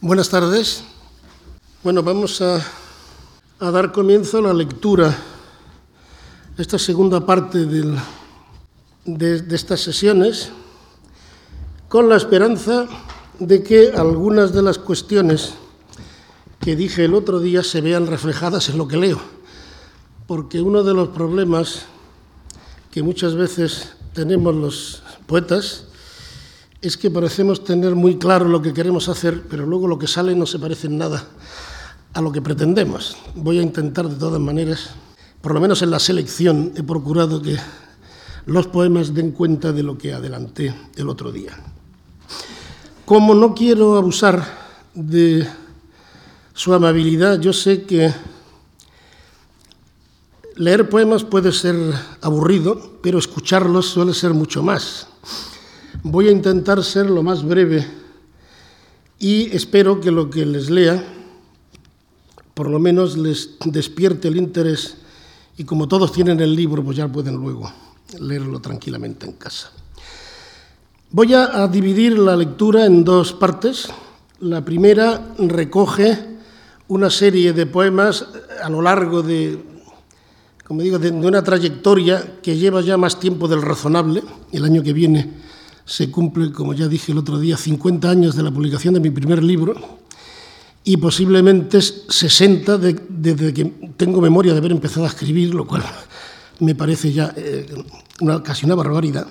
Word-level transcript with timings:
Buenas 0.00 0.28
tardes. 0.28 0.84
Bueno, 1.82 2.04
vamos 2.04 2.40
a, 2.40 2.64
dar 3.58 3.90
comienzo 3.90 4.38
a 4.38 4.42
la 4.42 4.54
lectura, 4.54 5.12
esta 6.56 6.78
segunda 6.78 7.26
parte 7.26 7.66
de 7.66 7.96
estas 9.56 9.80
sesiones, 9.80 10.50
con 11.88 12.08
la 12.08 12.14
esperanza 12.14 12.86
de 13.40 13.64
que 13.64 13.88
algunas 13.88 14.52
de 14.52 14.62
las 14.62 14.78
cuestiones 14.78 15.54
que 16.60 16.76
dije 16.76 17.04
el 17.04 17.14
otro 17.14 17.40
día 17.40 17.64
se 17.64 17.80
vean 17.80 18.06
reflejadas 18.06 18.68
en 18.68 18.78
lo 18.78 18.86
que 18.86 18.98
leo, 18.98 19.20
porque 20.28 20.60
uno 20.60 20.84
de 20.84 20.94
los 20.94 21.08
problemas 21.08 21.86
que 22.92 23.02
muchas 23.02 23.34
veces 23.34 23.94
tenemos 24.12 24.54
los 24.54 25.02
poetas 25.26 25.87
es 26.80 26.96
que 26.96 27.10
parecemos 27.10 27.64
tener 27.64 27.94
muy 27.94 28.18
claro 28.18 28.46
lo 28.48 28.62
que 28.62 28.72
queremos 28.72 29.08
hacer, 29.08 29.42
pero 29.48 29.66
luego 29.66 29.88
lo 29.88 29.98
que 29.98 30.06
sale 30.06 30.34
no 30.36 30.46
se 30.46 30.58
parece 30.58 30.86
en 30.86 30.98
nada 30.98 31.24
a 32.14 32.20
lo 32.20 32.30
que 32.30 32.40
pretendemos. 32.40 33.16
Voy 33.34 33.58
a 33.58 33.62
intentar 33.62 34.08
de 34.08 34.14
todas 34.14 34.40
maneras, 34.40 34.90
por 35.40 35.54
lo 35.54 35.60
menos 35.60 35.82
en 35.82 35.90
la 35.90 35.98
selección, 35.98 36.72
he 36.76 36.82
procurado 36.82 37.42
que 37.42 37.56
los 38.46 38.68
poemas 38.68 39.12
den 39.12 39.32
cuenta 39.32 39.72
de 39.72 39.82
lo 39.82 39.98
que 39.98 40.12
adelanté 40.12 40.74
el 40.96 41.08
otro 41.08 41.32
día. 41.32 41.52
Como 43.04 43.34
no 43.34 43.54
quiero 43.54 43.96
abusar 43.96 44.44
de 44.94 45.48
su 46.54 46.72
amabilidad, 46.72 47.40
yo 47.40 47.52
sé 47.52 47.82
que 47.82 48.12
leer 50.54 50.88
poemas 50.88 51.24
puede 51.24 51.52
ser 51.52 51.76
aburrido, 52.20 52.98
pero 53.02 53.18
escucharlos 53.18 53.86
suele 53.86 54.14
ser 54.14 54.32
mucho 54.32 54.62
más. 54.62 55.08
Voy 56.04 56.28
a 56.28 56.30
intentar 56.30 56.82
ser 56.84 57.10
lo 57.10 57.22
más 57.22 57.42
breve 57.42 57.84
y 59.18 59.54
espero 59.54 60.00
que 60.00 60.10
lo 60.10 60.30
que 60.30 60.46
les 60.46 60.70
lea 60.70 61.02
por 62.58 62.68
lo 62.70 62.80
menos 62.80 63.16
les 63.16 63.50
despierte 63.66 64.26
el 64.26 64.36
interés 64.36 64.96
y 65.56 65.62
como 65.62 65.86
todos 65.86 66.10
tienen 66.10 66.40
el 66.40 66.56
libro, 66.56 66.82
pues 66.82 66.96
ya 66.96 67.06
pueden 67.06 67.36
luego 67.36 67.72
leerlo 68.18 68.60
tranquilamente 68.60 69.26
en 69.26 69.32
casa. 69.32 69.70
Voy 71.10 71.34
a, 71.34 71.68
dividir 71.68 72.18
la 72.18 72.36
lectura 72.36 72.84
en 72.84 73.04
dos 73.04 73.32
partes. 73.32 73.88
La 74.40 74.64
primera 74.64 75.34
recoge 75.38 76.18
una 76.88 77.10
serie 77.10 77.52
de 77.52 77.66
poemas 77.66 78.26
a 78.60 78.68
lo 78.68 78.82
largo 78.82 79.22
de, 79.22 79.62
como 80.64 80.82
digo, 80.82 80.98
de, 80.98 81.12
de 81.12 81.26
una 81.26 81.44
trayectoria 81.44 82.40
que 82.42 82.56
lleva 82.56 82.80
ya 82.80 82.96
más 82.96 83.20
tiempo 83.20 83.46
del 83.46 83.62
razonable. 83.62 84.22
El 84.50 84.64
año 84.64 84.82
que 84.82 84.92
viene 84.92 85.32
se 85.88 86.10
cumple, 86.10 86.52
como 86.52 86.74
ya 86.74 86.86
dije 86.86 87.12
el 87.12 87.18
otro 87.18 87.38
día, 87.38 87.56
50 87.56 88.10
años 88.10 88.36
de 88.36 88.42
la 88.42 88.50
publicación 88.50 88.92
de 88.92 89.00
mi 89.00 89.08
primer 89.08 89.42
libro 89.42 89.74
y 90.84 90.98
posiblemente 90.98 91.80
60 91.80 92.76
de, 92.76 93.00
desde 93.08 93.54
que 93.54 93.64
tengo 93.96 94.20
memoria 94.20 94.52
de 94.52 94.58
haber 94.58 94.72
empezado 94.72 95.06
a 95.06 95.08
escribir, 95.08 95.54
lo 95.54 95.66
cual 95.66 95.82
me 96.60 96.74
parece 96.74 97.10
ya 97.10 97.32
eh, 97.34 97.66
una, 98.20 98.42
casi 98.42 98.66
una 98.66 98.74
barbaridad. 98.74 99.26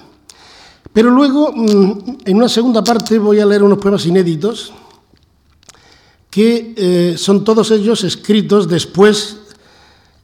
Pero 0.92 1.12
luego, 1.12 1.54
mm, 1.56 2.18
en 2.26 2.38
una 2.38 2.50
segunda 2.50 2.84
parte, 2.84 3.20
voy 3.20 3.40
a 3.40 3.46
leer 3.46 3.62
unos 3.62 3.78
poemas 3.78 4.08
inéditos 4.08 4.74
que 6.32 6.74
eh, 6.76 7.16
son 7.20 7.44
todos 7.44 7.70
ellos 7.70 8.04
escritos 8.04 8.68
después 8.68 9.38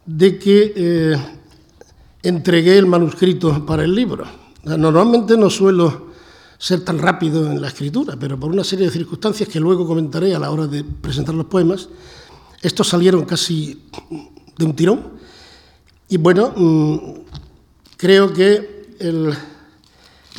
de 0.08 0.40
que 0.40 0.74
eh, 0.76 1.16
entregué 2.24 2.80
el 2.80 2.88
manuscrito 2.88 3.64
para 3.68 3.84
el 3.84 3.94
libro. 3.94 4.26
Normalmente 4.64 5.38
no 5.38 5.52
suelo 5.52 6.13
ser 6.64 6.80
tan 6.80 6.98
rápido 6.98 7.52
en 7.52 7.60
la 7.60 7.68
escritura, 7.68 8.16
pero 8.18 8.40
por 8.40 8.50
una 8.50 8.64
serie 8.64 8.86
de 8.86 8.92
circunstancias 8.94 9.50
que 9.50 9.60
luego 9.60 9.86
comentaré 9.86 10.34
a 10.34 10.40
la 10.40 10.50
hora 10.50 10.66
de 10.66 10.86
presentar 10.86 11.36
los 11.36 11.48
poemas, 11.48 11.90
estos 12.62 12.88
salieron 12.88 13.26
casi 13.26 13.84
de 14.58 14.64
un 14.64 14.74
tirón. 14.74 15.02
Y 16.08 16.16
bueno, 16.16 16.54
mm, 16.56 16.98
creo 17.98 18.32
que 18.32 18.96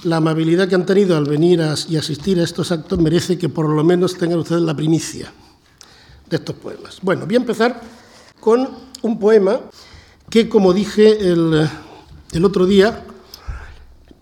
la 0.04 0.16
amabilidad 0.16 0.66
que 0.66 0.74
han 0.74 0.86
tenido 0.86 1.14
al 1.14 1.26
venir 1.26 1.60
y 1.90 1.96
asistir 1.98 2.40
a 2.40 2.44
estos 2.44 2.72
actos 2.72 2.98
merece 2.98 3.36
que 3.36 3.50
por 3.50 3.68
lo 3.68 3.84
menos 3.84 4.16
tengan 4.16 4.38
ustedes 4.38 4.62
la 4.62 4.74
primicia 4.74 5.30
de 6.30 6.36
estos 6.36 6.56
poemas. 6.56 7.00
Bueno, 7.02 7.26
voy 7.26 7.34
a 7.34 7.38
empezar 7.40 7.82
con 8.40 8.66
un 9.02 9.18
poema 9.18 9.60
que, 10.30 10.48
como 10.48 10.72
dije 10.72 11.18
el 11.20 12.44
otro 12.46 12.64
día, 12.64 13.04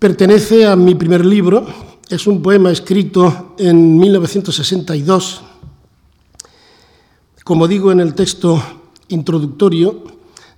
pertenece 0.00 0.66
a 0.66 0.74
mi 0.74 0.96
primer 0.96 1.24
libro, 1.24 1.91
es 2.12 2.26
un 2.26 2.42
poema 2.42 2.70
escrito 2.70 3.54
en 3.56 3.98
1962. 3.98 5.40
Como 7.42 7.66
digo 7.66 7.90
en 7.90 8.00
el 8.00 8.12
texto 8.12 8.62
introductorio, 9.08 10.04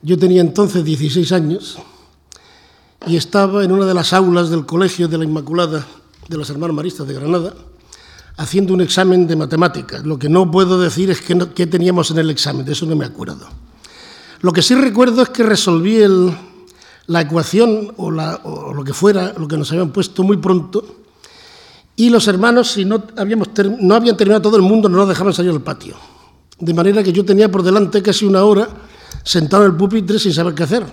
yo 0.03 0.19
tenía 0.19 0.41
entonces 0.41 0.85
16 0.85 1.31
años 1.31 1.79
y 3.07 3.17
estaba 3.17 3.63
en 3.63 3.71
una 3.71 3.87
de 3.87 3.95
las 3.95 4.13
aulas 4.13 4.51
del 4.51 4.67
Colegio 4.67 5.07
de 5.07 5.17
la 5.17 5.25
Inmaculada 5.25 5.87
de 6.29 6.37
los 6.37 6.51
Hermanos 6.51 6.75
Maristas 6.75 7.07
de 7.07 7.15
Granada 7.15 7.55
haciendo 8.37 8.75
un 8.75 8.81
examen 8.81 9.29
de 9.29 9.37
matemáticas. 9.37 10.05
Lo 10.05 10.19
que 10.19 10.29
no 10.29 10.51
puedo 10.51 10.81
decir 10.81 11.13
es 11.13 11.21
qué, 11.21 11.37
no, 11.37 11.47
teníamos 11.47 12.11
en 12.11 12.19
el 12.19 12.31
examen, 12.31 12.67
de 12.67 12.73
eso 12.73 12.85
no 12.85 12.97
me 12.97 13.05
acuerdo. 13.05 13.47
Lo 14.41 14.53
que 14.53 14.61
sí 14.61 14.75
recuerdo 14.75 15.23
es 15.23 15.29
que 15.29 15.45
resolví 15.45 16.01
la 17.07 17.21
ecuación 17.21 17.95
o, 17.97 18.11
lo 18.11 18.83
que 18.85 18.93
fuera, 18.93 19.35
lo 19.39 19.47
que 19.47 19.57
nos 19.57 19.71
habían 19.71 19.93
puesto 19.93 20.25
muy 20.25 20.39
pronto, 20.39 21.04
y 21.97 22.11
los 22.11 22.27
hermanos, 22.27 22.73
si 22.73 22.85
no, 22.85 23.05
habíamos 23.17 23.49
no 23.81 23.95
habían 23.95 24.17
terminado 24.17 24.43
todo 24.43 24.57
el 24.57 24.63
mundo, 24.63 24.89
no 24.89 24.99
nos 24.99 25.09
dejaban 25.09 25.33
salir 25.33 25.53
al 25.53 25.63
patio. 25.63 25.95
De 26.59 26.75
manera 26.75 27.03
que 27.03 27.13
yo 27.13 27.25
tenía 27.25 27.51
por 27.51 27.63
delante 27.63 28.03
casi 28.03 28.25
una 28.25 28.45
hora 28.45 28.69
sentado 29.23 29.65
en 29.65 29.73
el 29.73 29.77
pupitre 29.77 30.19
sin 30.19 30.33
saber 30.33 30.55
qué 30.55 30.65
hacer. 30.65 30.85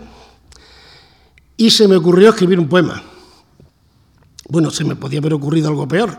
Y 1.57 1.71
se 1.71 1.87
me 1.87 1.95
ocurrió 1.95 2.29
escribir 2.29 2.59
un 2.59 2.67
poema. 2.67 3.01
Bueno, 4.49 4.69
se 4.69 4.83
me 4.83 4.95
podía 4.95 5.19
haber 5.19 5.33
ocurrido 5.33 5.69
algo 5.69 5.87
peor. 5.87 6.17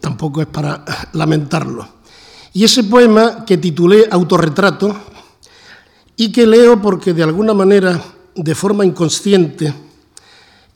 Tampoco 0.00 0.40
es 0.40 0.46
para 0.46 0.84
lamentarlo. 1.12 1.86
Y 2.52 2.64
ese 2.64 2.84
poema 2.84 3.44
que 3.44 3.58
titulé 3.58 4.08
Autorretrato 4.10 4.96
y 6.16 6.32
que 6.32 6.46
leo 6.46 6.80
porque 6.80 7.12
de 7.12 7.22
alguna 7.22 7.54
manera, 7.54 8.00
de 8.34 8.54
forma 8.54 8.84
inconsciente, 8.84 9.72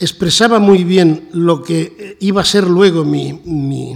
expresaba 0.01 0.59
muy 0.59 0.83
bien 0.83 1.29
lo 1.33 1.63
que 1.63 2.17
iba 2.21 2.41
a 2.41 2.45
ser 2.45 2.67
luego 2.67 3.05
mi, 3.05 3.95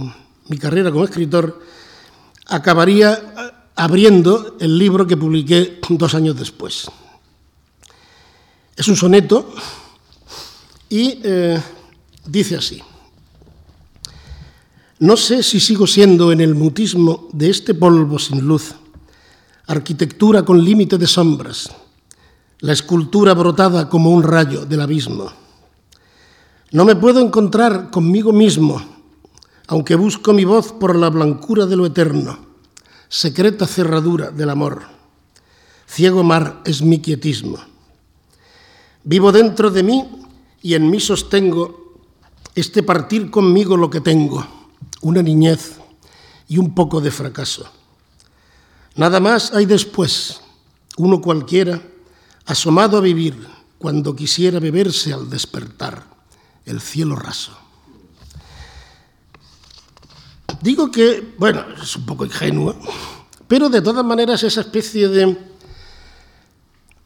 carrera 0.59 0.91
como 0.91 1.03
escritor, 1.03 1.59
acabaría 2.45 3.63
abriendo 3.75 4.55
el 4.59 4.77
libro 4.77 5.07
que 5.07 5.17
publiqué 5.17 5.79
dos 5.89 6.13
años 6.13 6.37
después. 6.37 6.85
Es 8.75 8.87
un 8.87 8.95
soneto 8.95 9.51
y 10.89 11.19
eh, 11.23 11.59
dice 12.27 12.57
así. 12.57 12.81
No 14.99 15.17
sé 15.17 15.41
si 15.41 15.59
sigo 15.59 15.87
siendo 15.87 16.31
en 16.31 16.39
el 16.39 16.53
mutismo 16.53 17.27
de 17.33 17.49
este 17.49 17.73
polvo 17.73 18.19
sin 18.19 18.41
luz, 18.41 18.75
arquitectura 19.65 20.45
con 20.45 20.63
límite 20.63 20.99
de 20.99 21.07
sombras, 21.07 21.71
la 22.59 22.73
escultura 22.73 23.33
brotada 23.33 23.89
como 23.89 24.11
un 24.11 24.21
rayo 24.21 24.65
del 24.65 24.81
abismo 24.81 25.44
no 26.71 26.83
me 26.83 26.95
puedo 26.95 27.21
encontrar 27.21 27.91
conmigo 27.91 28.33
mismo, 28.33 28.81
aunque 29.67 29.95
busco 29.95 30.33
mi 30.33 30.45
voz 30.45 30.71
por 30.73 30.95
la 30.95 31.09
blancura 31.09 31.65
de 31.65 31.75
lo 31.75 31.85
eterno, 31.85 32.39
secreta 33.07 33.67
cerradura 33.67 34.31
del 34.31 34.49
amor. 34.49 34.81
Ciego 35.87 36.23
mar 36.23 36.61
es 36.65 36.81
mi 36.81 36.99
quietismo. 36.99 37.59
Vivo 39.03 39.31
dentro 39.31 39.69
de 39.69 39.83
mí 39.83 40.05
y 40.61 40.73
en 40.73 40.89
mí 40.89 40.99
sostengo 40.99 41.99
este 42.55 42.81
partir 42.81 43.29
conmigo 43.29 43.77
lo 43.77 43.89
que 43.89 44.01
tengo, 44.01 44.45
una 45.01 45.21
niñez 45.21 45.77
y 46.47 46.57
un 46.57 46.73
poco 46.73 46.99
de 46.99 47.11
fracaso. 47.11 47.69
Nada 48.95 49.19
más 49.19 49.53
hay 49.53 49.67
después, 49.67 50.41
uno 50.97 51.21
cualquiera, 51.21 51.81
asomado 52.45 52.97
a 52.97 53.01
vivir 53.01 53.35
cuando 53.77 54.15
quisiera 54.15 54.59
beberse 54.59 55.13
al 55.13 55.29
despertar 55.29 56.14
el 56.65 56.81
cielo 56.81 57.15
raso. 57.15 57.57
Digo 60.61 60.91
que, 60.91 61.35
bueno, 61.37 61.63
es 61.81 61.95
un 61.95 62.05
poco 62.05 62.25
ingenuo, 62.25 62.75
pero 63.47 63.69
de 63.69 63.81
todas 63.81 64.03
maneras 64.03 64.41
esa 64.43 64.61
especie 64.61 65.07
de, 65.07 65.37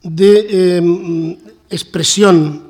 de 0.02 0.48
eh, 0.50 1.38
expresión 1.70 2.70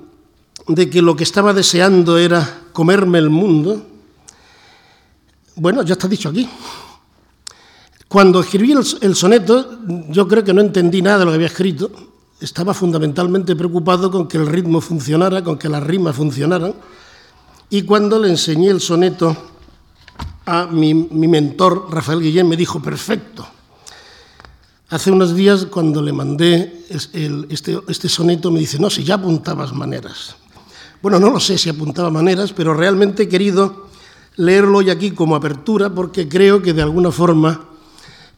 de 0.68 0.90
que 0.90 1.02
lo 1.02 1.16
que 1.16 1.24
estaba 1.24 1.54
deseando 1.54 2.18
era 2.18 2.62
comerme 2.74 3.20
el 3.20 3.30
mundo, 3.30 3.86
bueno, 5.56 5.84
ya 5.84 5.94
está 5.94 6.08
dicho 6.08 6.30
aquí. 6.30 6.50
Cuando 8.08 8.40
escribí 8.40 8.72
el, 8.72 8.84
el 9.02 9.16
soneto, 9.16 9.80
yo 10.10 10.28
creo 10.28 10.44
que 10.44 10.54
no 10.54 10.62
entendí 10.62 11.02
nada 11.02 11.20
de 11.20 11.26
lo 11.26 11.32
que 11.32 11.36
había 11.36 11.48
escrito, 11.48 12.09
estaba 12.40 12.74
fundamentalmente 12.74 13.56
preocupado 13.56 14.10
con 14.12 14.28
que 14.28 14.38
el 14.38 14.48
ritmo 14.48 14.82
funcionara, 14.82 15.44
con 15.44 15.58
que 15.58 15.70
las 15.70 15.84
rimas 15.84 16.16
funcionaran, 16.16 16.74
y 17.70 17.84
cuando 17.84 18.20
le 18.20 18.30
enseñé 18.30 18.70
el 18.70 18.82
soneto 18.82 19.36
a 20.46 20.66
mi, 20.66 20.94
mentor, 20.94 21.88
Rafael 21.92 22.22
Guillén, 22.22 22.48
me 22.48 22.58
dijo, 22.58 22.82
perfecto. 22.82 23.48
Hace 24.90 25.12
unos 25.12 25.36
días, 25.36 25.68
cuando 25.68 26.02
le 26.02 26.12
mandé 26.12 26.86
este, 26.90 27.30
este 27.88 28.10
soneto, 28.10 28.50
me 28.50 28.60
dice, 28.60 28.80
no, 28.80 28.90
si 28.90 29.04
ya 29.04 29.16
apuntabas 29.16 29.72
maneras. 29.74 30.36
Bueno, 31.02 31.20
no 31.20 31.30
lo 31.30 31.40
sé 31.40 31.58
si 31.58 31.70
apuntaba 31.70 32.10
maneras, 32.10 32.54
pero 32.54 32.74
realmente 32.74 33.24
he 33.24 33.30
querido 33.30 33.90
leerlo 34.38 34.80
hoy 34.80 34.90
aquí 34.90 35.12
como 35.12 35.36
apertura 35.36 35.94
porque 35.94 36.28
creo 36.28 36.62
que 36.62 36.74
de 36.74 36.82
alguna 36.82 37.12
forma 37.12 37.70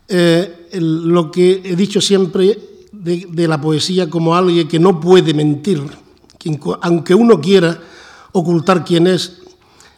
eh, 0.07 0.67
lo 0.73 1.31
que 1.31 1.61
he 1.63 1.75
dicho 1.75 2.01
siempre 2.01 2.57
de, 2.91 3.47
la 3.47 3.59
poesía 3.59 4.09
como 4.09 4.35
alguien 4.35 4.67
que 4.67 4.79
no 4.79 4.99
puede 4.99 5.33
mentir, 5.33 5.81
aunque 6.81 7.15
uno 7.15 7.39
quiera 7.39 7.79
ocultar 8.31 8.83
quién 8.83 9.07
es, 9.07 9.41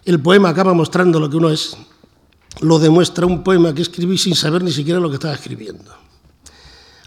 el 0.06 0.22
poema 0.22 0.50
acaba 0.50 0.74
mostrando 0.74 1.19
lo 1.19 1.30
que 1.30 1.38
uno 1.38 1.50
es, 1.50 1.78
lo 2.62 2.80
demuestra 2.80 3.25
un 3.25 3.44
poema 3.44 3.74
que 3.74 3.81
escribí 3.81 4.18
sin 4.18 4.36
saber 4.36 4.63
ni 4.63 4.72
siquiera 4.72 5.00
lo 5.00 5.10
que 5.10 5.16
estaba 5.16 5.34
escribiendo. 5.34 5.92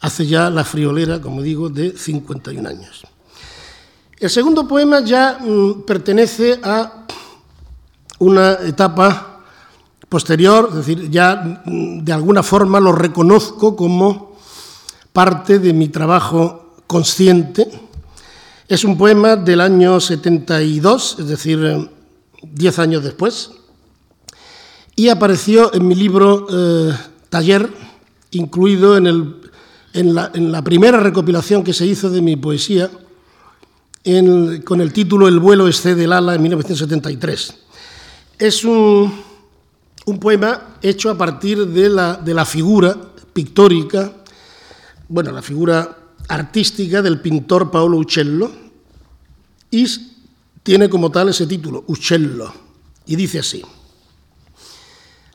Hace 0.01 0.27
ya 0.27 0.51
la 0.51 0.65
friolera, 0.65 1.21
como 1.21 1.43
digo, 1.43 1.69
de 1.69 1.97
51 1.97 2.69
años. 2.69 3.03
El 4.19 4.31
segundo 4.31 4.67
poema 4.67 5.01
ya 5.01 5.39
mm, 5.39 5.83
pertenece 5.83 6.59
a 6.63 7.07
una 8.19 8.53
etapa 8.65 9.43
posterior, 10.09 10.69
es 10.71 10.77
decir, 10.77 11.11
ya 11.11 11.63
mm, 11.65 12.05
de 12.05 12.13
alguna 12.13 12.43
forma 12.43 12.81
lo 12.81 12.93
reconozco 12.93 13.77
como 13.77 14.26
parte 15.17 15.59
de 15.59 15.73
mi 15.73 15.89
trabajo 15.89 16.75
consciente. 16.87 17.67
Es 18.69 18.85
un 18.85 18.99
poema 18.99 19.35
del 19.35 19.63
año 19.63 19.99
72, 19.99 21.17
es 21.21 21.27
decir, 21.27 21.89
10 22.43 22.79
años 22.79 23.03
después, 23.03 23.51
y 24.95 25.09
apareció 25.09 25.73
en 25.73 25.89
mi 25.89 25.95
libro 25.95 26.47
eh, 26.51 26.95
Taller, 27.31 27.67
incluido 28.33 28.99
en, 28.99 29.41
la, 30.15 30.63
primera 30.63 31.01
recopilación 31.01 31.65
que 31.65 31.73
se 31.73 31.87
hizo 31.87 32.11
de 32.11 32.21
mi 32.21 32.37
poesía, 32.37 32.91
con 34.67 34.83
el 34.83 34.93
título 34.93 35.29
El 35.29 35.41
vuelo 35.41 35.67
excede 35.67 36.05
ala 36.05 36.35
en 36.35 36.43
1973. 36.43 37.55
Es 38.39 38.65
un, 38.67 39.15
poema 40.21 40.77
hecho 40.83 41.09
a 41.09 41.17
partir 41.17 41.67
de 41.69 41.89
la, 41.89 42.45
figura 42.45 42.95
pictórica, 43.33 44.13
bueno, 45.09 45.33
la 45.33 45.43
figura 45.43 45.99
artística 46.29 47.03
del 47.03 47.21
pintor 47.21 47.71
Paolo 47.71 47.99
Uccello, 47.99 48.51
y 49.71 49.87
tiene 50.63 50.89
como 50.89 51.11
tal 51.11 51.29
ese 51.29 51.47
título, 51.47 51.85
Uccello, 51.87 52.53
y 53.07 53.17
dice 53.17 53.41
así, 53.41 53.63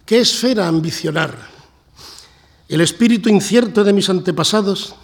¿qué 0.05 0.19
esfera 0.19 0.67
ambicionar? 0.67 1.49
¿El 2.67 2.81
espíritu 2.81 3.29
incierto 3.29 3.83
de 3.83 3.93
mis 3.93 4.09
antepasados? 4.09 4.95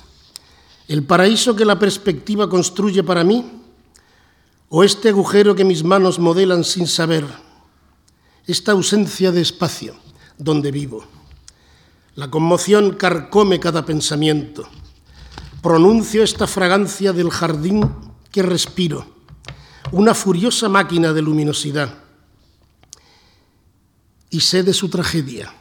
¿El 0.87 1.03
paraíso 1.03 1.55
que 1.55 1.65
la 1.65 1.77
perspectiva 1.77 2.49
construye 2.49 3.03
para 3.03 3.23
mí? 3.23 3.45
¿O 4.69 4.83
este 4.83 5.09
agujero 5.09 5.55
que 5.55 5.65
mis 5.65 5.83
manos 5.83 6.17
modelan 6.17 6.63
sin 6.63 6.87
saber? 6.87 7.25
esta 8.47 8.71
ausencia 8.71 9.31
de 9.33 9.41
espacio 9.41 9.93
donde 10.37 10.71
vivo. 10.71 11.05
La 12.17 12.31
conmoción 12.31 12.95
carcome 12.95 13.59
cada 13.59 13.85
pensamiento. 13.85 14.67
Pronuncio 15.61 16.23
esta 16.23 16.47
fragancia 16.47 17.13
del 17.13 17.29
jardín 17.29 17.87
que 18.31 18.41
respiro, 18.41 19.05
una 19.91 20.15
furiosa 20.15 20.67
máquina 20.67 21.13
de 21.13 21.21
luminosidad. 21.21 21.93
Y 24.31 24.39
sé 24.39 24.63
de 24.63 24.73
su 24.73 24.89
tragedia. 24.89 25.53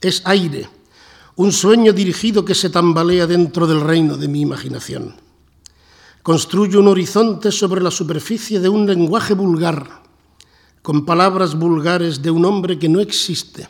Es 0.00 0.22
aire, 0.24 0.68
un 1.34 1.50
sueño 1.50 1.92
dirigido 1.92 2.44
que 2.44 2.54
se 2.54 2.70
tambalea 2.70 3.26
dentro 3.26 3.66
del 3.66 3.80
reino 3.80 4.16
de 4.16 4.28
mi 4.28 4.40
imaginación. 4.40 5.16
Construyo 6.22 6.78
un 6.78 6.86
horizonte 6.86 7.50
sobre 7.50 7.82
la 7.82 7.90
superficie 7.90 8.60
de 8.60 8.68
un 8.68 8.86
lenguaje 8.86 9.34
vulgar 9.34 10.04
con 10.80 11.04
palabras 11.04 11.58
vulgares 11.58 12.22
de 12.22 12.30
un 12.30 12.44
hombre 12.44 12.78
que 12.78 12.88
no 12.88 13.00
existe, 13.00 13.68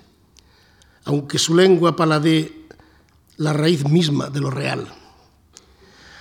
aunque 1.04 1.38
su 1.38 1.54
lengua 1.54 1.96
paladee 1.96 2.66
la 3.36 3.52
raíz 3.52 3.84
misma 3.88 4.30
de 4.30 4.40
lo 4.40 4.50
real. 4.50 4.86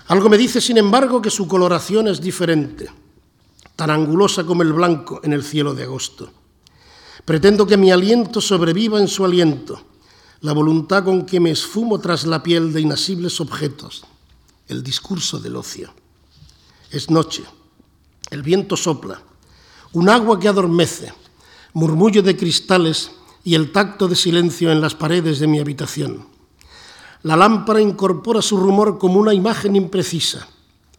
Algo 0.07 0.29
me 0.29 0.37
dice, 0.37 0.59
sin 0.59 0.77
embargo, 0.77 1.21
que 1.21 1.29
su 1.29 1.47
coloración 1.47 2.07
es 2.07 2.19
diferente, 2.19 2.89
tan 3.75 3.89
angulosa 3.89 4.43
como 4.43 4.61
el 4.61 4.73
blanco 4.73 5.21
en 5.23 5.33
el 5.33 5.43
cielo 5.43 5.73
de 5.73 5.83
agosto. 5.83 6.31
Pretendo 7.23 7.65
que 7.65 7.77
mi 7.77 7.91
aliento 7.91 8.41
sobreviva 8.41 8.99
en 8.99 9.07
su 9.07 9.23
aliento, 9.23 9.81
la 10.41 10.51
voluntad 10.51 11.05
con 11.05 11.25
que 11.25 11.39
me 11.39 11.51
esfumo 11.51 11.99
tras 11.99 12.25
la 12.25 12.43
piel 12.43 12.73
de 12.73 12.81
inasibles 12.81 13.39
objetos, 13.39 14.03
el 14.67 14.83
discurso 14.83 15.39
del 15.39 15.55
ocio. 15.55 15.93
Es 16.91 17.09
noche, 17.09 17.43
el 18.29 18.43
viento 18.43 18.75
sopla, 18.75 19.21
un 19.93 20.09
agua 20.09 20.37
que 20.37 20.49
adormece, 20.49 21.13
murmullo 21.71 22.21
de 22.21 22.35
cristales 22.35 23.11
y 23.43 23.55
el 23.55 23.71
tacto 23.71 24.07
de 24.07 24.15
silencio 24.15 24.71
en 24.71 24.81
las 24.81 24.95
paredes 24.95 25.39
de 25.39 25.47
mi 25.47 25.59
habitación. 25.59 26.27
La 27.23 27.35
lámpara 27.35 27.81
incorpora 27.81 28.41
su 28.41 28.57
rumor 28.57 28.97
como 28.97 29.19
una 29.19 29.33
imagen 29.33 29.75
imprecisa. 29.75 30.47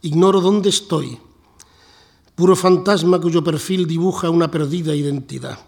Ignoro 0.01 0.41
dónde 0.41 0.69
estoy. 0.69 1.17
Puro 2.35 2.55
fantasma 2.55 3.19
cuyo 3.19 3.43
perfil 3.43 3.87
dibuja 3.87 4.29
una 4.29 4.49
perdida 4.49 4.95
identidad. 4.95 5.59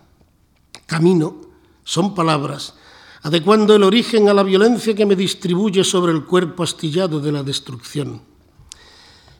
Camino 0.85 1.35
son 1.83 2.13
palabras, 2.13 2.75
adecuando 3.21 3.75
el 3.75 3.83
origen 3.83 4.29
a 4.29 4.33
la 4.33 4.43
violencia 4.43 4.93
que 4.93 5.05
me 5.05 5.15
distribuye 5.15 5.83
sobre 5.83 6.11
el 6.11 6.25
cuerpo 6.25 6.63
astillado 6.63 7.19
de 7.19 7.31
la 7.31 7.43
destrucción. 7.43 8.21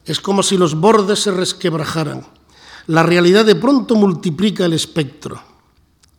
Es 0.06 0.20
como 0.20 0.42
si 0.42 0.58
los 0.58 0.76
bordes 0.76 1.20
se 1.20 1.32
resquebrajaran 1.32 2.26
la 2.88 3.04
realidad 3.04 3.46
de 3.46 3.56
pronto 3.56 3.96
multiplica 3.96 4.66
el 4.66 4.74
espectro. 4.74 5.42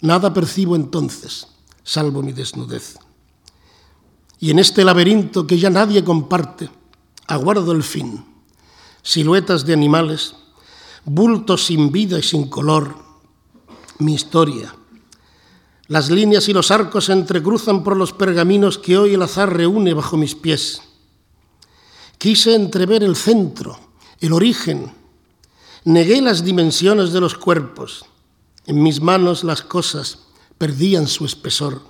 Nada 0.01 0.33
percibo 0.33 0.77
entonces, 0.77 1.49
salvo 1.83 2.23
mi 2.23 2.33
desnudez. 2.33 2.99
Y 4.39 4.51
en 4.51 4.59
este 4.59 4.85
laberinto 4.85 5.47
que 5.47 5.59
ya 5.59 5.71
nadie 5.71 6.05
comparte, 6.05 6.71
aguardo 7.27 7.73
el 7.73 7.83
fin. 7.83 8.25
Siluetas 9.03 9.65
de 9.65 9.73
animales, 9.73 10.35
bultos 11.05 11.67
sin 11.67 11.91
vida 11.91 12.19
y 12.19 12.23
sin 12.23 12.49
color, 12.49 12.95
mi 13.99 14.15
historia. 14.15 14.75
Las 15.89 16.11
líneas 16.11 16.49
y 16.49 16.53
los 16.53 16.71
arcos 16.71 17.07
se 17.07 17.13
entrecruzan 17.13 17.83
por 17.83 17.97
los 17.97 18.13
pergaminos 18.13 18.79
que 18.79 18.99
hoy 18.99 19.15
el 19.15 19.23
azar 19.23 19.57
reúne 19.57 19.95
bajo 19.95 20.17
mis 20.17 20.35
pies. 20.35 20.83
Quise 22.19 22.55
entrever 22.55 23.03
el 23.03 23.17
centro, 23.17 23.79
el 24.21 24.33
origen, 24.33 24.93
Negué 25.89 26.21
las 26.21 26.45
dimensiones 26.45 27.13
de 27.13 27.21
los 27.21 27.35
cuerpos. 27.35 28.05
En 28.69 28.83
mis 28.83 29.01
manos 29.01 29.45
las 29.45 29.63
cosas 29.63 30.19
perdían 30.59 31.07
su 31.07 31.25
espesor. 31.25 31.81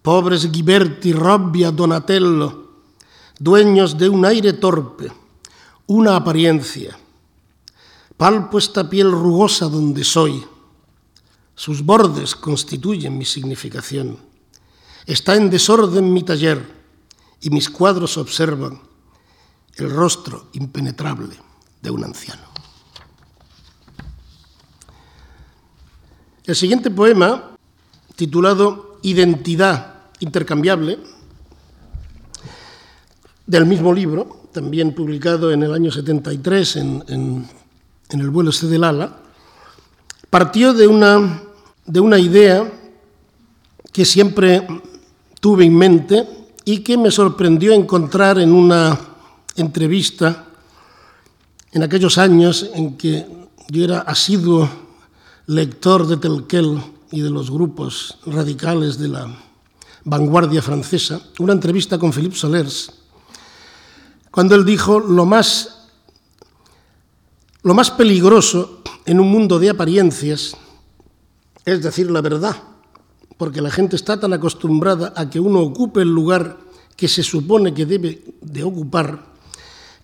Pobres 0.00 0.52
Ghiberti, 0.52 1.12
Robbia, 1.12 1.72
Donatello, 1.72 2.70
dueños 3.36 3.98
de 3.98 4.08
un 4.08 4.24
aire 4.24 4.52
torpe, 4.52 5.10
una 5.88 6.14
apariencia. 6.14 6.96
Palpo 8.16 8.58
esta 8.58 8.88
piel 8.88 9.10
rugosa 9.10 9.66
donde 9.66 10.04
soy. 10.04 10.46
Sus 11.56 11.84
bordes 11.84 12.36
constituyen 12.36 13.18
mi 13.18 13.24
significación. 13.24 14.18
Está 15.04 15.34
en 15.34 15.50
desorden 15.50 16.12
mi 16.12 16.22
taller 16.22 16.64
y 17.40 17.50
mis 17.50 17.68
cuadros 17.68 18.16
observan 18.18 18.80
el 19.74 19.90
rostro 19.90 20.46
impenetrable 20.52 21.34
de 21.82 21.90
un 21.90 22.04
anciano. 22.04 22.49
El 26.46 26.56
siguiente 26.56 26.90
poema, 26.90 27.50
titulado 28.16 28.98
Identidad 29.02 29.94
intercambiable, 30.20 30.98
del 33.46 33.66
mismo 33.66 33.92
libro, 33.92 34.48
también 34.52 34.94
publicado 34.94 35.52
en 35.52 35.62
el 35.62 35.72
año 35.72 35.90
73 35.90 36.76
en, 36.76 37.48
el 38.10 38.30
vuelo 38.30 38.52
C 38.52 38.66
del 38.68 38.84
ala, 38.84 39.18
partió 40.28 40.72
de 40.72 40.86
una, 40.86 41.42
de 41.86 42.00
una 42.00 42.18
idea 42.18 42.70
que 43.92 44.04
siempre 44.04 44.66
tuve 45.40 45.64
en 45.64 45.76
mente 45.76 46.26
y 46.64 46.80
que 46.80 46.96
me 46.96 47.10
sorprendió 47.10 47.72
encontrar 47.72 48.38
en 48.38 48.52
una 48.52 48.98
entrevista 49.56 50.46
en 51.72 51.82
aquellos 51.82 52.18
años 52.18 52.70
en 52.74 52.96
que 52.96 53.26
yo 53.68 53.84
era 53.84 54.00
asiduo 54.00 54.89
lector 55.50 56.06
de 56.06 56.16
Telquel 56.16 56.80
y 57.10 57.22
de 57.22 57.30
los 57.30 57.50
grupos 57.50 58.18
radicales 58.24 58.98
de 58.98 59.08
la 59.08 59.36
vanguardia 60.04 60.62
francesa, 60.62 61.20
una 61.40 61.52
entrevista 61.52 61.98
con 61.98 62.12
Philippe 62.12 62.36
Solers, 62.36 62.92
cuando 64.30 64.54
él 64.54 64.64
dijo 64.64 65.00
lo 65.00 65.26
más, 65.26 65.88
lo 67.62 67.74
más 67.74 67.90
peligroso 67.90 68.84
en 69.04 69.18
un 69.18 69.28
mundo 69.28 69.58
de 69.58 69.70
apariencias 69.70 70.56
es 71.64 71.82
decir 71.82 72.12
la 72.12 72.20
verdad, 72.20 72.54
porque 73.36 73.60
la 73.60 73.72
gente 73.72 73.96
está 73.96 74.20
tan 74.20 74.32
acostumbrada 74.32 75.12
a 75.16 75.28
que 75.28 75.40
uno 75.40 75.58
ocupe 75.62 76.02
el 76.02 76.14
lugar 76.14 76.58
que 76.94 77.08
se 77.08 77.24
supone 77.24 77.74
que 77.74 77.86
debe 77.86 78.22
de 78.40 78.62
ocupar, 78.62 79.26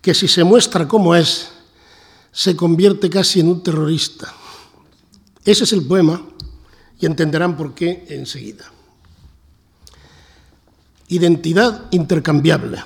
que 0.02 0.12
si 0.12 0.26
se 0.26 0.42
muestra 0.42 0.88
como 0.88 1.14
es, 1.14 1.52
se 2.32 2.56
convierte 2.56 3.08
casi 3.08 3.38
en 3.38 3.48
un 3.48 3.62
terrorista. 3.62 4.34
Ese 5.46 5.62
es 5.62 5.72
el 5.72 5.86
poema 5.86 6.20
y 6.98 7.06
entenderán 7.06 7.56
por 7.56 7.72
qué 7.72 8.04
enseguida. 8.08 8.64
Identidad 11.06 11.86
intercambiable. 11.92 12.82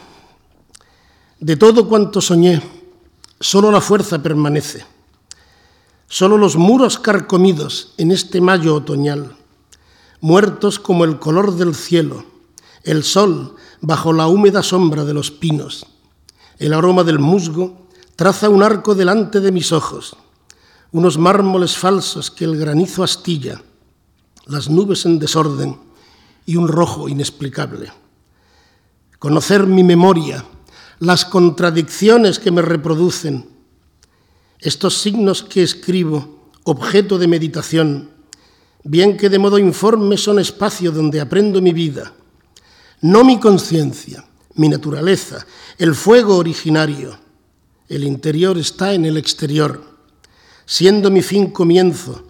De 1.40 1.56
todo 1.56 1.88
cuanto 1.88 2.20
soñé, 2.20 2.62
solo 3.40 3.70
la 3.70 3.80
fuerza 3.80 4.22
permanece. 4.22 4.84
Solo 6.06 6.36
los 6.36 6.56
muros 6.56 6.98
carcomidos 6.98 7.94
en 7.96 8.10
este 8.10 8.42
mayo 8.42 8.74
otoñal, 8.74 9.36
muertos 10.20 10.78
como 10.78 11.04
el 11.04 11.18
color 11.18 11.56
del 11.56 11.74
cielo, 11.74 12.26
el 12.82 13.04
sol 13.04 13.56
bajo 13.80 14.12
la 14.12 14.26
húmeda 14.26 14.62
sombra 14.62 15.06
de 15.06 15.14
los 15.14 15.30
pinos. 15.30 15.86
El 16.58 16.74
aroma 16.74 17.04
del 17.04 17.20
musgo 17.20 17.86
traza 18.16 18.50
un 18.50 18.62
arco 18.62 18.94
delante 18.94 19.40
de 19.40 19.50
mis 19.50 19.72
ojos, 19.72 20.16
unos 20.92 21.18
mármoles 21.18 21.76
falsos 21.76 22.30
que 22.30 22.44
el 22.44 22.56
granizo 22.56 23.02
astilla, 23.02 23.62
las 24.46 24.68
nubes 24.68 25.06
en 25.06 25.18
desorden 25.18 25.78
y 26.46 26.56
un 26.56 26.68
rojo 26.68 27.08
inexplicable. 27.08 27.92
Conocer 29.18 29.66
mi 29.66 29.84
memoria, 29.84 30.44
las 30.98 31.24
contradicciones 31.24 32.38
que 32.38 32.50
me 32.50 32.62
reproducen, 32.62 33.48
estos 34.58 34.98
signos 34.98 35.42
que 35.42 35.62
escribo, 35.62 36.50
objeto 36.64 37.18
de 37.18 37.28
meditación, 37.28 38.10
bien 38.84 39.16
que 39.16 39.28
de 39.28 39.38
modo 39.38 39.58
informe 39.58 40.16
son 40.16 40.38
espacio 40.38 40.90
donde 40.90 41.20
aprendo 41.20 41.62
mi 41.62 41.72
vida, 41.72 42.12
no 43.02 43.24
mi 43.24 43.38
conciencia, 43.38 44.24
mi 44.54 44.68
naturaleza, 44.68 45.46
el 45.78 45.94
fuego 45.94 46.36
originario. 46.36 47.18
El 47.88 48.04
interior 48.04 48.58
está 48.58 48.92
en 48.92 49.04
el 49.04 49.16
exterior, 49.16 49.82
siendo 50.70 51.10
mi 51.10 51.20
fin 51.20 51.50
comienzo. 51.50 52.22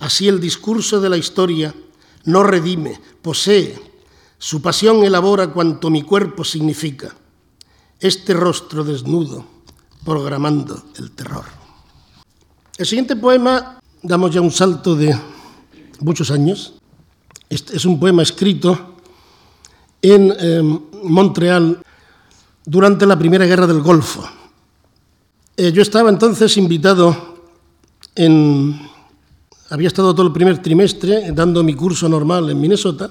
Así 0.00 0.28
el 0.28 0.38
discurso 0.38 1.00
de 1.00 1.08
la 1.08 1.16
historia 1.16 1.74
no 2.24 2.42
redime, 2.42 3.00
posee, 3.22 3.74
su 4.36 4.60
pasión 4.60 5.02
elabora 5.02 5.48
cuanto 5.48 5.88
mi 5.88 6.02
cuerpo 6.02 6.44
significa 6.44 7.16
este 7.98 8.34
rostro 8.34 8.84
desnudo, 8.84 9.46
programando 10.04 10.84
el 10.98 11.12
terror. 11.12 11.44
El 12.76 12.84
siguiente 12.84 13.16
poema, 13.16 13.80
damos 14.02 14.30
ya 14.30 14.42
un 14.42 14.52
salto 14.52 14.94
de 14.94 15.18
muchos 16.00 16.30
años, 16.30 16.74
este 17.48 17.78
es 17.78 17.86
un 17.86 17.98
poema 17.98 18.22
escrito 18.22 18.96
en 20.02 20.34
em, 20.38 20.80
Montreal 21.02 21.80
durante 22.62 23.06
la 23.06 23.18
Primera 23.18 23.46
Guerra 23.46 23.66
del 23.66 23.80
Golfo. 23.80 24.28
Eh, 25.56 25.72
yo 25.72 25.80
estaba 25.80 26.10
entonces 26.10 26.58
invitado 26.58 27.29
en... 28.14 28.88
Había 29.70 29.88
estado 29.88 30.14
todo 30.14 30.26
el 30.26 30.32
primer 30.32 30.60
trimestre 30.60 31.30
dando 31.32 31.62
mi 31.62 31.74
curso 31.74 32.08
normal 32.08 32.50
en 32.50 32.60
Minnesota 32.60 33.08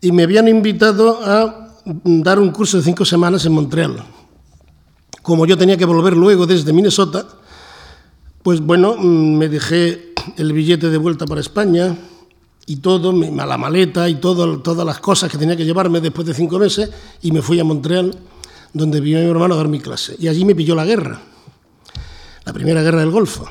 y 0.00 0.10
me 0.10 0.24
habían 0.24 0.48
invitado 0.48 1.20
a 1.24 1.66
dar 1.84 2.40
un 2.40 2.50
curso 2.50 2.78
de 2.78 2.82
cinco 2.82 3.04
semanas 3.04 3.46
en 3.46 3.52
Montreal. 3.52 4.04
Como 5.22 5.46
yo 5.46 5.56
tenía 5.56 5.76
que 5.76 5.84
volver 5.84 6.16
luego 6.16 6.46
desde 6.46 6.72
Minnesota, 6.72 7.26
pues 8.42 8.60
bueno, 8.60 8.96
mm, 8.96 9.38
me 9.38 9.48
dejé 9.48 10.14
el 10.36 10.52
billete 10.52 10.90
de 10.90 10.98
vuelta 10.98 11.26
para 11.26 11.40
España 11.40 11.96
y 12.66 12.76
todo, 12.76 13.12
la 13.12 13.58
maleta 13.58 14.08
y 14.08 14.16
todo, 14.16 14.60
todas 14.60 14.84
las 14.84 14.98
cosas 14.98 15.30
que 15.30 15.38
tenía 15.38 15.56
que 15.56 15.64
llevarme 15.64 16.00
después 16.00 16.26
de 16.26 16.34
cinco 16.34 16.58
meses 16.58 16.90
y 17.22 17.30
me 17.30 17.42
fui 17.42 17.60
a 17.60 17.64
Montreal, 17.64 18.16
donde 18.72 19.00
vino 19.00 19.20
mi 19.20 19.26
hermano 19.26 19.54
a 19.54 19.58
dar 19.58 19.68
mi 19.68 19.80
clase. 19.80 20.16
Y 20.18 20.28
allí 20.28 20.44
me 20.44 20.54
pilló 20.54 20.74
la 20.74 20.84
guerra, 20.84 21.20
la 22.44 22.52
primera 22.52 22.82
guerra 22.82 23.00
del 23.00 23.10
Golfo. 23.10 23.48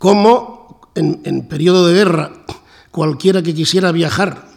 Como 0.00 0.80
en, 0.94 1.20
en 1.24 1.46
periodo 1.46 1.86
de 1.86 1.92
guerra 1.92 2.32
cualquiera 2.90 3.42
que 3.42 3.54
quisiera 3.54 3.92
viajar 3.92 4.48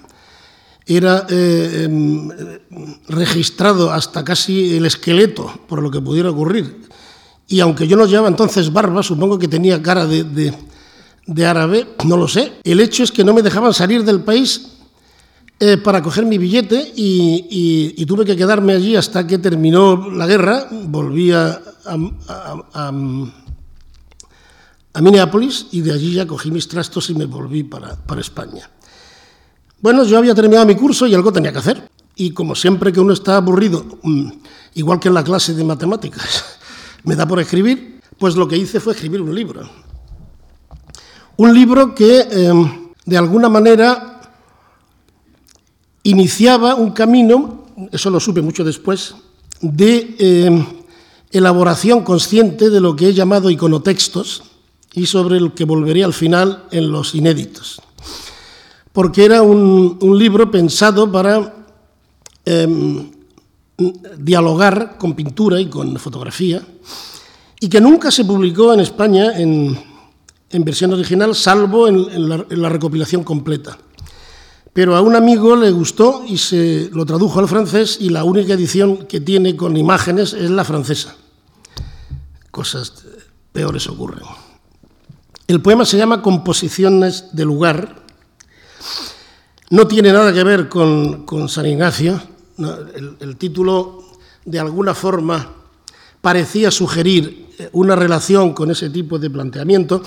era 0.85 1.25
eh, 1.29 1.83
em, 1.83 2.29
registrado 3.07 3.91
hasta 3.91 4.23
casi 4.23 4.77
el 4.77 4.85
esqueleto 4.85 5.51
por 5.67 5.81
lo 5.81 5.89
que 5.91 6.01
pudiera 6.01 6.29
ocurrir. 6.29 6.81
Y 7.47 7.59
aunque 7.59 7.87
yo 7.87 7.97
no 7.97 8.05
llevaba 8.05 8.27
entonces 8.27 8.71
barba, 8.71 9.03
supongo 9.03 9.37
que 9.37 9.47
tenía 9.47 9.81
cara 9.81 10.07
de, 10.07 11.45
árabe, 11.45 11.87
no 12.05 12.17
lo 12.17 12.27
sé. 12.27 12.53
El 12.63 12.79
hecho 12.79 13.03
es 13.03 13.11
que 13.11 13.23
no 13.23 13.33
me 13.33 13.41
dejaban 13.41 13.73
salir 13.73 14.03
del 14.03 14.21
país 14.21 14.77
eh, 15.59 15.77
para 15.77 16.01
coger 16.01 16.25
mi 16.25 16.37
billete 16.37 16.93
y, 16.95 18.05
tuve 18.05 18.25
que 18.25 18.35
quedarme 18.35 18.73
allí 18.73 18.95
hasta 18.95 19.25
que 19.27 19.37
terminó 19.37 20.09
la 20.09 20.25
guerra. 20.25 20.67
Volví 20.71 21.31
a, 21.31 21.61
Minneapolis 25.01 25.67
y 25.71 25.81
de 25.81 25.93
allí 25.93 26.13
ya 26.13 26.27
cogí 26.27 26.51
mis 26.51 26.67
trastos 26.67 27.09
y 27.09 27.15
me 27.15 27.25
volví 27.25 27.63
para 27.63 28.21
España. 28.21 28.69
Bueno, 29.83 30.05
yo 30.05 30.17
había 30.17 30.33
terminado 30.33 30.65
mi 30.65 30.75
curso 30.75 31.07
y 31.07 31.13
algo 31.13 31.33
tenía 31.33 31.51
que 31.51 31.59
hacer. 31.59 31.89
Y 32.15 32.31
como 32.31 32.55
siempre 32.55 32.93
que 32.93 33.01
uno 33.01 33.11
está 33.11 33.35
aburrido, 33.35 33.85
mm, 34.01 34.29
igual 34.75 34.97
que 34.97 35.09
en 35.09 35.13
la 35.13 35.25
clase 35.25 35.53
de 35.53 35.61
matemáticas, 35.65 36.57
me 37.03 37.17
da 37.17 37.27
por 37.27 37.41
escribir, 37.41 37.99
pues 38.17 38.37
lo 38.37 38.47
que 38.47 38.55
hice 38.55 38.79
fue 38.79 38.93
escribir 38.93 39.21
un 39.21 39.35
libro. 39.35 39.69
Un 41.35 41.53
libro 41.53 41.93
que 41.93 42.21
em, 42.31 42.91
de 43.05 43.17
alguna 43.17 43.49
manera 43.49 44.21
iniciaba 46.03 46.75
un 46.75 46.91
camino, 46.91 47.65
eso 47.91 48.09
lo 48.09 48.21
supe 48.21 48.41
mucho 48.41 48.63
después, 48.63 49.15
de 49.59 50.15
em, 50.17 50.65
elaboración 51.29 52.05
consciente 52.05 52.69
de 52.69 52.79
lo 52.79 52.95
que 52.95 53.09
he 53.09 53.13
llamado 53.13 53.49
iconotextos 53.49 54.43
y 54.93 55.05
sobre 55.05 55.37
el 55.37 55.53
que 55.53 55.65
volveré 55.65 56.03
al 56.03 56.13
final 56.13 56.65
en 56.71 56.91
los 56.91 57.15
inéditos 57.15 57.81
porque 58.93 59.25
era 59.25 59.41
un, 59.41 59.97
libro 60.17 60.49
pensado 60.49 61.11
para 61.11 61.65
em, 62.45 63.11
dialogar 64.17 64.97
con 64.97 65.15
pintura 65.15 65.59
y 65.59 65.65
con 65.65 65.97
fotografía, 65.97 66.61
y 67.59 67.67
que 67.67 67.81
nunca 67.81 68.11
se 68.11 68.23
publicó 68.23 68.73
en 68.73 68.79
España 68.81 69.37
en, 69.37 69.77
versión 70.63 70.93
original, 70.93 71.33
salvo 71.33 71.87
en, 71.87 72.29
la, 72.29 72.69
recopilación 72.69 73.23
completa. 73.23 73.77
Pero 74.71 74.95
a 74.95 75.01
un 75.01 75.15
amigo 75.15 75.55
le 75.55 75.71
gustó 75.71 76.23
y 76.27 76.37
se 76.37 76.89
lo 76.93 77.05
tradujo 77.05 77.39
al 77.39 77.47
francés 77.47 77.97
y 77.99 78.09
la 78.09 78.23
única 78.23 78.53
edición 78.53 79.05
que 79.07 79.19
tiene 79.19 79.55
con 79.55 79.75
imágenes 79.77 80.33
es 80.33 80.49
la 80.49 80.63
francesa. 80.63 81.15
Cosas 82.51 82.93
peores 83.51 83.87
ocurren. 83.87 84.23
El 85.47 85.61
poema 85.61 85.85
se 85.85 85.97
llama 85.97 86.21
Composiciones 86.21 87.35
de 87.35 87.45
lugar 87.45 88.03
no 89.71 89.87
tiene 89.87 90.13
nada 90.13 90.31
que 90.31 90.43
ver 90.43 90.69
con, 90.69 91.25
San 91.47 91.65
Ignacio. 91.65 92.21
el, 93.19 93.37
título, 93.37 94.03
de 94.45 94.59
alguna 94.59 94.93
forma, 94.93 95.51
parecía 96.21 96.69
sugerir 96.69 97.47
eh, 97.57 97.69
una 97.73 97.95
relación 97.95 98.53
con 98.53 98.71
ese 98.71 98.89
tipo 98.89 99.17
de 99.17 99.29
planteamiento, 99.29 100.01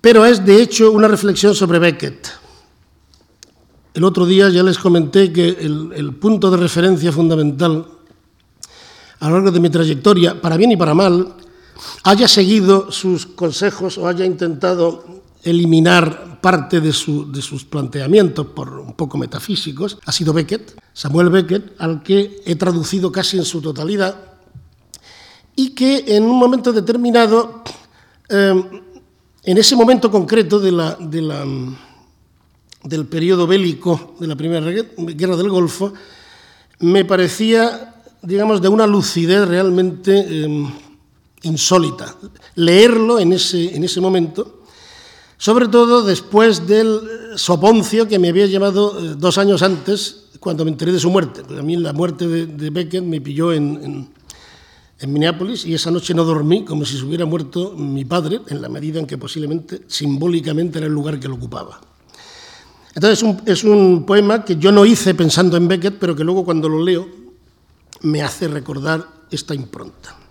pero 0.00 0.24
es, 0.24 0.44
de 0.44 0.62
hecho, 0.62 0.90
una 0.90 1.06
reflexión 1.06 1.54
sobre 1.54 1.78
Beckett. 1.78 2.28
El 3.94 4.04
otro 4.04 4.24
día 4.24 4.48
ya 4.48 4.62
les 4.62 4.78
comenté 4.78 5.32
que 5.32 5.48
el 5.50 6.14
punto 6.14 6.50
de 6.50 6.56
referencia 6.56 7.12
fundamental 7.12 7.86
a 9.22 9.28
lo 9.28 9.36
largo 9.36 9.52
de 9.52 9.60
mi 9.60 9.70
trayectoria, 9.70 10.40
para 10.40 10.56
bien 10.56 10.72
y 10.72 10.76
para 10.76 10.94
mal, 10.94 11.36
haya 12.04 12.28
seguido 12.28 12.90
sus 12.90 13.26
consejos 13.26 13.98
o 13.98 14.08
haya 14.08 14.24
intentado 14.24 15.22
eliminar 15.42 16.40
parte 16.40 16.80
de, 16.80 16.92
sus 16.92 17.64
planteamientos 17.64 18.46
por 18.48 18.78
un 18.78 18.94
poco 18.94 19.16
metafísicos, 19.16 19.98
ha 20.04 20.12
sido 20.12 20.32
Beckett, 20.32 20.76
Samuel 20.92 21.30
Beckett, 21.30 21.74
al 21.78 22.02
que 22.02 22.42
he 22.44 22.56
traducido 22.56 23.12
casi 23.12 23.38
en 23.38 23.44
su 23.44 23.60
totalidad, 23.60 24.16
y 25.54 25.70
que 25.70 26.16
en 26.16 26.24
un 26.24 26.36
momento 26.36 26.72
determinado, 26.72 27.62
em, 28.28 28.64
en 29.44 29.58
ese 29.58 29.76
momento 29.76 30.10
concreto 30.10 30.58
de 30.58 30.72
la, 30.72 30.96
del 32.82 33.06
periodo 33.06 33.46
bélico 33.46 34.16
de 34.18 34.26
la 34.26 34.34
Primera 34.34 34.68
Guerra 34.68 35.36
del 35.36 35.48
Golfo, 35.48 35.92
me 36.80 37.04
parecía, 37.04 38.02
digamos, 38.22 38.60
de 38.60 38.68
una 38.68 38.86
lucidez 38.86 39.46
realmente 39.46 40.44
em, 40.44 40.68
insólita. 41.42 42.16
Leerlo 42.54 43.18
en 43.18 43.32
ese, 43.32 43.74
en 43.74 43.84
ese 43.84 44.00
momento 44.00 44.62
sobre 45.42 45.66
todo 45.66 46.04
después 46.04 46.68
del 46.68 47.00
soponcio 47.34 48.06
que 48.06 48.20
me 48.20 48.28
había 48.28 48.46
llevado 48.46 48.96
eh, 48.96 49.16
dos 49.18 49.38
años 49.38 49.64
antes, 49.64 50.26
cuando 50.38 50.64
me 50.64 50.70
enteré 50.70 50.92
de 50.92 51.00
su 51.00 51.10
muerte. 51.10 51.42
a 51.58 51.62
mí 51.62 51.76
la 51.76 51.92
muerte 51.92 52.28
de, 52.28 52.70
Beckett 52.70 53.02
me 53.02 53.20
pilló 53.20 53.52
en, 53.52 54.08
Minneapolis 55.04 55.66
y 55.66 55.74
esa 55.74 55.90
noche 55.90 56.14
no 56.14 56.22
dormí 56.22 56.64
como 56.64 56.84
si 56.84 56.96
se 56.96 57.02
hubiera 57.02 57.26
muerto 57.26 57.74
mi 57.76 58.04
padre, 58.04 58.40
en 58.46 58.62
la 58.62 58.68
medida 58.68 59.00
en 59.00 59.06
que 59.08 59.18
posiblemente 59.18 59.82
simbólicamente 59.88 60.78
era 60.78 60.86
el 60.86 60.92
lugar 60.92 61.18
que 61.18 61.26
lo 61.26 61.34
ocupaba. 61.34 61.80
Entonces 62.94 63.28
es 63.44 63.64
un, 63.64 64.06
poema 64.06 64.44
que 64.44 64.54
yo 64.54 64.70
no 64.70 64.86
hice 64.86 65.12
pensando 65.16 65.56
en 65.56 65.66
Beckett, 65.66 65.98
pero 65.98 66.14
que 66.14 66.22
luego 66.22 66.44
cuando 66.44 66.68
lo 66.68 66.80
leo 66.84 67.08
me 68.02 68.22
hace 68.22 68.46
recordar 68.46 69.08
esta 69.28 69.56
impronta. 69.56 70.21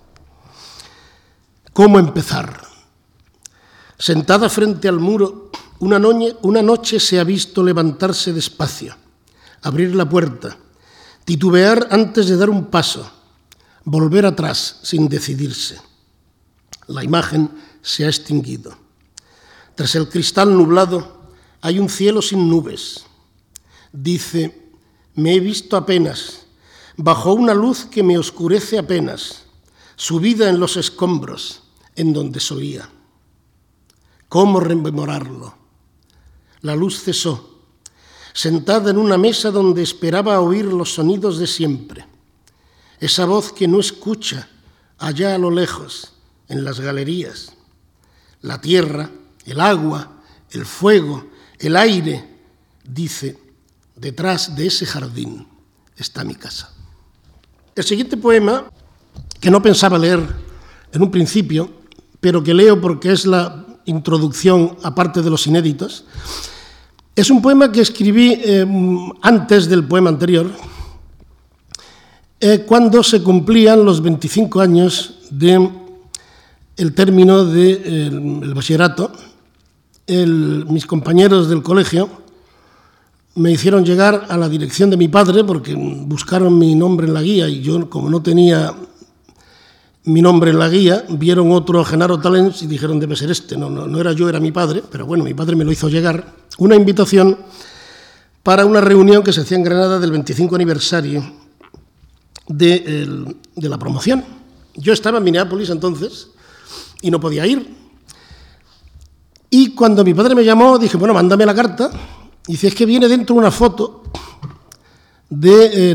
¿Cómo 1.74 2.00
empezar? 2.00 2.68
Sentada 3.98 4.50
frente 4.50 4.90
al 4.90 5.00
muro, 5.00 5.52
una, 5.80 6.00
noche 6.62 7.00
se 7.00 7.18
ha 7.18 7.24
visto 7.24 7.64
levantarse 7.64 8.34
despacio, 8.34 8.96
abrir 9.62 9.96
la 9.96 10.08
puerta, 10.08 10.58
titubear 11.24 11.88
antes 11.92 12.28
de 12.28 12.36
dar 12.36 12.50
un 12.50 12.66
paso, 12.66 13.10
volver 13.86 14.26
atrás 14.26 14.80
sin 14.84 15.08
decidirse. 15.08 15.80
La 16.88 17.06
imagen 17.06 17.50
se 17.82 18.04
ha 18.06 18.10
extinguido. 18.10 18.78
Tras 19.74 19.96
el 19.96 20.10
cristal 20.10 20.56
nublado, 20.56 21.32
hay 21.62 21.80
un 21.80 21.88
cielo 21.88 22.22
sin 22.22 22.50
nubes. 22.50 23.06
Dice, 23.94 24.74
me 25.16 25.36
he 25.36 25.40
visto 25.40 25.78
apenas, 25.78 26.42
bajo 26.98 27.34
una 27.34 27.54
luz 27.54 27.86
que 27.86 28.04
me 28.04 28.18
oscurece 28.18 28.78
apenas, 28.78 29.46
subida 30.02 30.50
en 30.50 30.60
los 30.60 30.78
escombros, 30.78 31.62
en 31.96 32.12
donde 32.12 32.40
solía. 32.40 32.90
¿Cómo 34.30 34.60
rememorarlo? 34.60 35.54
La 36.62 36.76
luz 36.76 37.04
cesó, 37.04 37.62
sentada 38.34 38.90
en 38.90 38.98
una 38.98 39.20
mesa 39.20 39.52
donde 39.52 39.84
esperaba 39.84 40.40
oír 40.40 40.66
los 40.66 40.96
sonidos 40.96 41.38
de 41.38 41.46
siempre. 41.46 42.08
Esa 43.00 43.26
voz 43.26 43.54
que 43.54 43.68
no 43.68 43.80
escucha 43.80 44.50
allá 44.98 45.36
a 45.36 45.38
lo 45.38 45.52
lejos, 45.52 46.14
en 46.48 46.64
las 46.64 46.80
galerías. 46.80 47.54
La 48.42 48.60
tierra, 48.60 49.12
el 49.46 49.62
agua, 49.62 50.24
el 50.50 50.66
fuego, 50.66 51.28
el 51.60 51.78
aire 51.78 52.28
dice, 52.84 53.38
detrás 53.96 54.56
de 54.56 54.66
ese 54.66 54.88
jardín 54.88 55.48
está 55.96 56.24
mi 56.24 56.34
casa. 56.34 56.74
El 57.76 57.84
siguiente 57.84 58.18
poema, 58.18 58.68
que 59.40 59.52
no 59.52 59.62
pensaba 59.62 59.98
leer 59.98 60.20
en 60.92 61.02
un 61.02 61.12
principio, 61.12 61.70
pero 62.20 62.44
que 62.44 62.54
leo 62.54 62.80
porque 62.80 63.12
es 63.12 63.26
la 63.26 63.66
introducción 63.86 64.78
aparte 64.84 65.22
de 65.22 65.30
los 65.30 65.48
inéditos, 65.48 66.06
es 67.16 67.30
un 67.30 67.42
poema 67.42 67.72
que 67.72 67.82
escribí 67.82 68.40
eh, 68.44 68.66
antes 69.22 69.68
del 69.68 69.84
poema 69.86 70.10
anterior, 70.10 70.50
eh, 72.40 72.64
cuando 72.66 73.04
se 73.04 73.22
cumplían 73.22 73.86
los 73.86 74.02
25 74.02 74.62
años 74.62 75.16
del 75.30 75.70
el 76.78 76.94
término 76.96 77.46
del 77.46 78.42
de, 78.42 78.54
bachillerato. 78.54 79.12
Mis 80.08 80.86
compañeros 80.86 81.48
del 81.48 81.62
colegio 81.62 82.10
me 83.36 83.52
hicieron 83.52 83.86
llegar 83.86 84.26
a 84.30 84.36
la 84.36 84.50
dirección 84.50 84.90
de 84.90 84.98
mi 84.98 85.08
padre 85.08 85.44
porque 85.44 85.76
buscaron 85.76 86.58
mi 86.58 86.76
nombre 86.76 87.08
en 87.08 87.14
la 87.14 87.22
guía 87.22 87.48
y 87.48 87.62
yo, 87.62 87.90
como 87.90 88.10
no 88.10 88.22
tenía 88.22 88.74
mi 90.04 90.22
nombre 90.22 90.52
en 90.52 90.60
la 90.60 90.70
guía, 90.70 91.06
vieron 91.10 91.52
otro 91.52 91.84
Genaro 91.86 92.20
Talens 92.20 92.62
y 92.64 92.68
dijeron, 92.68 93.00
debe 93.00 93.16
ser 93.16 93.32
este. 93.32 93.58
No, 93.58 93.70
no, 93.70 94.00
era 94.00 94.14
yo, 94.14 94.28
era 94.30 94.40
mi 94.40 94.52
padre, 94.52 94.84
pero 94.90 95.06
bueno, 95.06 95.24
mi 95.24 95.34
padre 95.34 95.56
me 95.56 95.64
lo 95.64 95.72
hizo 95.72 95.90
llegar. 95.90 96.34
Una 96.58 96.76
invitación 96.76 97.38
para 98.44 98.66
una 98.66 98.82
reunión 98.82 99.24
que 99.24 99.34
se 99.34 99.42
hacía 99.42 99.58
en 99.58 99.64
Granada 99.64 100.00
del 100.00 100.12
25 100.12 100.56
aniversario 100.56 101.24
de, 102.48 103.36
de 103.56 103.70
la 103.70 103.78
promoción. 103.78 104.24
Yo 104.76 104.94
estaba 104.94 105.20
en 105.20 105.24
Minneapolis 105.24 105.70
entonces 105.70 106.30
y 107.02 107.12
no 107.12 107.20
podía 107.20 107.46
ir, 107.46 107.82
y 109.54 109.76
cuando 109.76 110.06
mi 110.06 110.14
padre 110.14 110.34
me 110.34 110.46
llamó, 110.46 110.80
dije, 110.80 110.96
bueno, 110.96 111.14
mándame 111.14 111.46
la 111.46 111.54
carta. 111.54 111.92
Y 112.48 112.54
dice, 112.54 112.68
es 112.68 112.74
que 112.74 112.86
viene 112.86 113.10
dentro 113.10 113.36
una 113.36 113.52
foto 113.52 114.04
de, 115.30 115.92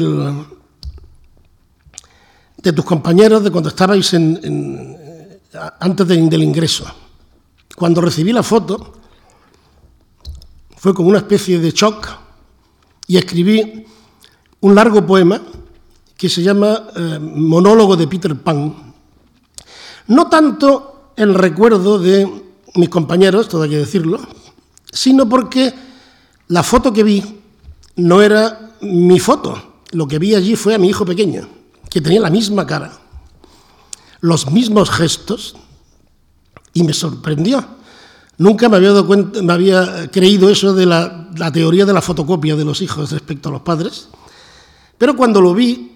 de 2.67 2.73
tus 2.73 2.85
compañeros 2.85 3.45
de 3.45 3.53
cuando 3.53 3.69
estabais 3.69 4.13
en, 4.15 5.39
antes 5.79 6.09
del 6.09 6.43
ingreso. 6.43 6.85
Cuando 7.77 8.01
recibí 8.01 8.33
la 8.33 8.43
foto, 8.43 8.95
fue 10.77 10.93
como 10.93 11.09
una 11.09 11.19
especie 11.19 11.61
de 11.61 11.71
shock 11.71 12.09
y 13.07 13.19
escribí 13.19 13.87
un 14.63 14.75
largo 14.75 15.07
poema 15.07 15.41
que 16.17 16.29
se 16.29 16.43
llama 16.43 16.89
eh, 16.97 17.21
Monólogo 17.21 17.97
de 17.97 18.09
Peter 18.09 18.35
Pan. 18.35 18.75
No 20.09 20.29
tanto 20.29 21.13
el 21.15 21.35
recuerdo 21.35 22.01
de 22.01 22.29
mis 22.75 22.89
compañeros, 22.89 23.49
todo 23.49 23.63
hay 23.63 23.71
que 23.71 23.79
decirlo, 23.79 24.19
sino 24.93 25.29
porque 25.29 25.73
la 26.49 26.65
foto 26.65 26.93
que 26.93 27.05
vi 27.05 27.23
no 27.95 28.23
era 28.23 28.73
mi 28.81 29.21
foto. 29.21 29.75
Lo 29.93 30.09
que 30.09 30.19
vi 30.19 30.35
allí 30.35 30.57
fue 30.57 30.75
a 30.75 30.79
mi 30.79 30.89
hijo 30.89 31.05
pequeño, 31.05 31.56
que 31.97 32.03
tenía 32.03 32.21
la 32.21 32.29
misma 32.29 32.67
cara, 32.67 32.93
los 34.21 34.51
mismos 34.51 34.91
gestos, 34.91 35.57
y 36.75 36.83
me 36.83 36.93
sorprendió. 36.93 37.67
Nunca 38.37 38.69
me 38.69 38.77
había, 38.77 38.91
dado 38.91 39.07
cuenta, 39.07 39.41
me 39.41 39.51
había 39.55 40.11
creído 40.11 40.51
eso 40.51 40.75
de 40.75 40.85
la, 40.85 41.31
teoría 41.55 41.87
de 41.87 41.95
la 41.95 42.03
fotocopia 42.03 42.55
de 42.55 42.67
los 42.67 42.83
hijos 42.83 43.13
respecto 43.13 43.49
a 43.49 43.53
los 43.53 43.63
padres, 43.63 44.11
pero 44.99 45.17
cuando 45.17 45.41
lo 45.41 45.55
vi, 45.55 45.95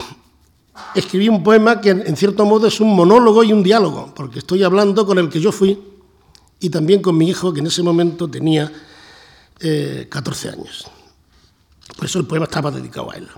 escribí 0.94 1.28
un 1.28 1.42
poema 1.42 1.82
que 1.82 1.90
en 1.90 2.16
cierto 2.16 2.46
modo 2.46 2.66
es 2.66 2.80
un 2.80 2.96
monólogo 2.96 3.44
y 3.44 3.52
un 3.52 3.62
diálogo, 3.62 4.14
porque 4.16 4.38
estoy 4.38 4.62
hablando 4.62 5.04
con 5.04 5.18
el 5.18 5.28
que 5.28 5.38
yo 5.38 5.52
fui 5.52 5.78
y 6.60 6.70
también 6.70 7.02
con 7.02 7.14
mi 7.18 7.28
hijo, 7.28 7.52
que 7.52 7.60
en 7.60 7.66
ese 7.66 7.82
momento 7.82 8.26
tenía 8.26 8.72
14 9.58 10.48
eh, 10.48 10.50
años. 10.50 10.86
Por 11.94 12.06
eso 12.06 12.18
el 12.18 12.24
poema 12.24 12.46
estaba 12.46 12.70
dedicado 12.70 13.10
a 13.10 13.16
él. 13.16 13.28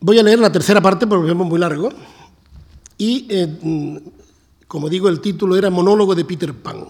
Voy 0.00 0.18
a 0.18 0.22
leer 0.22 0.38
la 0.38 0.52
tercera 0.52 0.80
parte 0.80 1.06
porque 1.06 1.30
es 1.30 1.36
muy 1.36 1.58
largo. 1.58 1.90
Y, 2.96 3.26
eh, 3.28 4.00
como 4.66 4.88
digo, 4.88 5.08
el 5.08 5.20
título 5.20 5.56
era 5.56 5.70
Monólogo 5.70 6.14
de 6.14 6.24
Peter 6.24 6.54
Pan. 6.54 6.86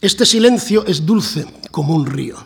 Este 0.00 0.26
silencio 0.26 0.84
es 0.86 1.06
dulce 1.06 1.46
como 1.70 1.94
un 1.94 2.06
río. 2.06 2.36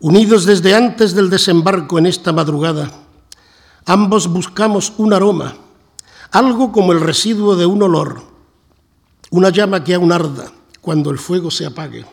Unidos 0.00 0.44
desde 0.44 0.74
antes 0.74 1.14
del 1.14 1.30
desembarco 1.30 1.98
en 1.98 2.06
esta 2.06 2.32
madrugada, 2.32 2.90
ambos 3.86 4.28
buscamos 4.28 4.92
un 4.96 5.12
aroma 5.12 5.56
algo 6.34 6.72
como 6.72 6.90
el 6.90 7.00
residuo 7.00 7.54
de 7.54 7.64
un 7.64 7.80
olor, 7.80 8.20
una 9.30 9.50
llama 9.50 9.84
que 9.84 9.94
aún 9.94 10.10
arda 10.10 10.50
cuando 10.80 11.10
el 11.10 11.18
fuego 11.18 11.48
se 11.48 11.64
apague. 11.64 12.04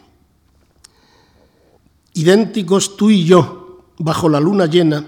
Idénticos 2.14 2.98
tú 2.98 3.10
y 3.10 3.26
yo, 3.26 3.61
bajo 4.04 4.30
la 4.30 4.40
luna 4.40 4.66
llena 4.66 5.06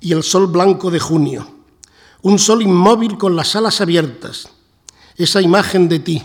y 0.00 0.12
el 0.12 0.22
sol 0.22 0.46
blanco 0.46 0.90
de 0.90 1.00
junio, 1.00 1.46
un 2.22 2.38
sol 2.38 2.62
inmóvil 2.62 3.18
con 3.18 3.34
las 3.34 3.56
alas 3.56 3.80
abiertas, 3.80 4.48
esa 5.16 5.42
imagen 5.42 5.88
de 5.88 5.98
ti 5.98 6.22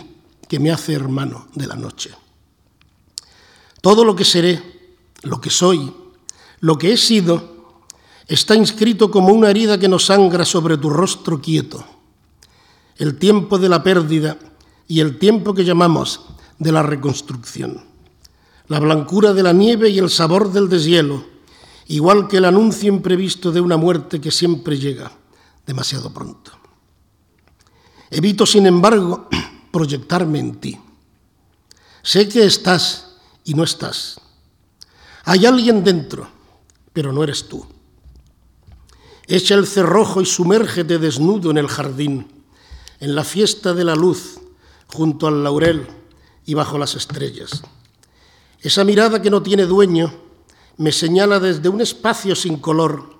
que 0.48 0.60
me 0.60 0.70
hace 0.70 0.92
hermano 0.92 1.48
de 1.54 1.66
la 1.66 1.74
noche. 1.74 2.10
Todo 3.80 4.04
lo 4.04 4.14
que 4.14 4.24
seré, 4.24 4.62
lo 5.22 5.40
que 5.40 5.50
soy, 5.50 5.92
lo 6.60 6.78
que 6.78 6.92
he 6.92 6.96
sido, 6.96 7.74
está 8.28 8.54
inscrito 8.54 9.10
como 9.10 9.32
una 9.32 9.50
herida 9.50 9.78
que 9.78 9.88
nos 9.88 10.06
sangra 10.06 10.44
sobre 10.44 10.78
tu 10.78 10.90
rostro 10.90 11.40
quieto. 11.40 11.84
El 12.96 13.18
tiempo 13.18 13.58
de 13.58 13.68
la 13.68 13.82
pérdida 13.82 14.38
y 14.86 15.00
el 15.00 15.18
tiempo 15.18 15.52
que 15.52 15.64
llamamos 15.64 16.20
de 16.58 16.70
la 16.70 16.82
reconstrucción, 16.82 17.84
la 18.68 18.78
blancura 18.78 19.32
de 19.32 19.42
la 19.42 19.52
nieve 19.52 19.90
y 19.90 19.98
el 19.98 20.08
sabor 20.08 20.52
del 20.52 20.68
deshielo, 20.68 21.33
igual 21.88 22.28
que 22.28 22.38
el 22.38 22.44
anuncio 22.44 22.88
imprevisto 22.88 23.52
de 23.52 23.60
una 23.60 23.76
muerte 23.76 24.20
que 24.20 24.30
siempre 24.30 24.78
llega 24.78 25.12
demasiado 25.66 26.12
pronto. 26.12 26.52
Evito, 28.10 28.46
sin 28.46 28.66
embargo, 28.66 29.28
proyectarme 29.72 30.38
en 30.38 30.54
ti. 30.56 30.78
Sé 32.02 32.28
que 32.28 32.44
estás 32.44 33.16
y 33.44 33.54
no 33.54 33.64
estás. 33.64 34.20
Hay 35.24 35.46
alguien 35.46 35.82
dentro, 35.82 36.28
pero 36.92 37.12
no 37.12 37.24
eres 37.24 37.48
tú. 37.48 37.66
Echa 39.26 39.54
el 39.54 39.66
cerrojo 39.66 40.20
y 40.20 40.26
sumérgete 40.26 40.98
desnudo 40.98 41.50
en 41.50 41.58
el 41.58 41.68
jardín 41.68 42.34
en 43.04 43.14
la 43.14 43.24
fiesta 43.24 43.74
de 43.74 43.84
la 43.84 43.94
luz, 43.94 44.40
junto 44.86 45.26
al 45.26 45.44
laurel 45.44 45.86
y 46.46 46.54
bajo 46.54 46.78
las 46.78 46.94
estrellas. 46.94 47.62
Esa 48.60 48.82
mirada 48.82 49.20
que 49.20 49.28
no 49.28 49.42
tiene 49.42 49.66
dueño 49.66 50.10
me 50.76 50.92
señala 50.92 51.38
desde 51.40 51.68
un 51.68 51.80
espacio 51.80 52.34
sin 52.34 52.58
color, 52.58 53.14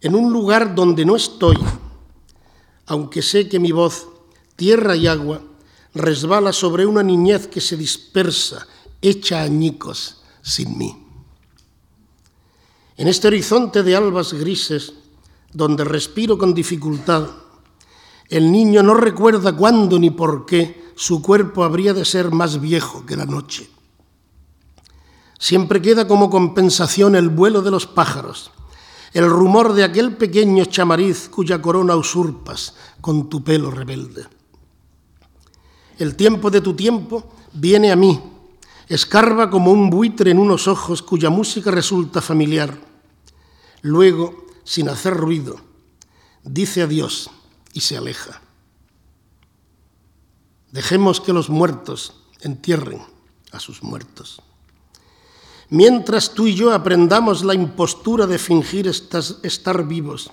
en 0.00 0.14
un 0.14 0.32
lugar 0.32 0.74
donde 0.74 1.04
no 1.04 1.16
estoy, 1.16 1.56
aunque 2.86 3.22
sé 3.22 3.48
que 3.48 3.58
mi 3.58 3.72
voz, 3.72 4.08
tierra 4.56 4.96
y 4.96 5.06
agua, 5.06 5.42
resbala 5.94 6.52
sobre 6.52 6.86
una 6.86 7.02
niñez 7.02 7.46
que 7.46 7.60
se 7.60 7.76
dispersa, 7.76 8.66
hecha 9.02 9.42
añicos 9.42 10.22
sin 10.42 10.76
mí. 10.78 11.04
En 12.96 13.06
este 13.06 13.28
horizonte 13.28 13.82
de 13.82 13.94
albas 13.94 14.32
grises, 14.32 14.92
donde 15.52 15.84
respiro 15.84 16.36
con 16.36 16.54
dificultad, 16.54 17.28
el 18.28 18.50
niño 18.50 18.82
no 18.82 18.94
recuerda 18.94 19.56
cuándo 19.56 19.98
ni 19.98 20.10
por 20.10 20.44
qué 20.46 20.88
su 20.94 21.22
cuerpo 21.22 21.64
habría 21.64 21.94
de 21.94 22.04
ser 22.04 22.30
más 22.30 22.60
viejo 22.60 23.06
que 23.06 23.16
la 23.16 23.24
noche. 23.24 23.70
Siempre 25.38 25.80
queda 25.80 26.08
como 26.08 26.30
compensación 26.30 27.14
el 27.14 27.28
vuelo 27.28 27.62
de 27.62 27.70
los 27.70 27.86
pájaros, 27.86 28.50
el 29.12 29.28
rumor 29.30 29.72
de 29.72 29.84
aquel 29.84 30.16
pequeño 30.16 30.64
chamariz 30.64 31.28
cuya 31.28 31.62
corona 31.62 31.96
usurpas 31.96 32.74
con 33.00 33.28
tu 33.28 33.42
pelo 33.42 33.70
rebelde. 33.70 34.26
El 35.96 36.16
tiempo 36.16 36.50
de 36.50 36.60
tu 36.60 36.74
tiempo 36.74 37.32
viene 37.52 37.90
a 37.92 37.96
mí, 37.96 38.20
escarba 38.88 39.48
como 39.48 39.70
un 39.70 39.90
buitre 39.90 40.32
en 40.32 40.38
unos 40.38 40.66
ojos 40.66 41.02
cuya 41.02 41.30
música 41.30 41.70
resulta 41.70 42.20
familiar. 42.20 42.76
Luego, 43.82 44.46
sin 44.64 44.88
hacer 44.88 45.14
ruido, 45.14 45.56
dice 46.42 46.82
adiós 46.82 47.30
y 47.72 47.80
se 47.80 47.96
aleja. 47.96 48.42
Dejemos 50.72 51.20
que 51.20 51.32
los 51.32 51.48
muertos 51.48 52.14
entierren 52.40 53.00
a 53.52 53.60
sus 53.60 53.82
muertos. 53.82 54.42
Mientras 55.70 56.32
tú 56.32 56.46
y 56.46 56.54
yo 56.54 56.72
aprendamos 56.72 57.44
la 57.44 57.54
impostura 57.54 58.26
de 58.26 58.38
fingir 58.38 58.86
estar 58.86 59.86
vivos 59.86 60.30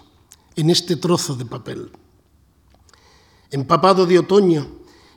en 0.55 0.69
este 0.69 0.95
trozo 0.95 1.35
de 1.35 1.45
papel. 1.45 1.91
Empapado 3.51 4.05
de 4.05 4.19
otoño 4.19 4.67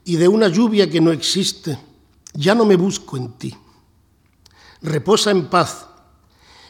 y 0.04 0.16
de 0.16 0.26
una 0.26 0.48
lluvia 0.48 0.90
que 0.90 1.00
no 1.00 1.12
existe, 1.12 1.78
ya 2.34 2.54
no 2.54 2.64
me 2.64 2.76
busco 2.76 3.16
en 3.16 3.32
ti. 3.34 3.54
Reposa 4.82 5.30
en 5.30 5.46
paz, 5.46 5.86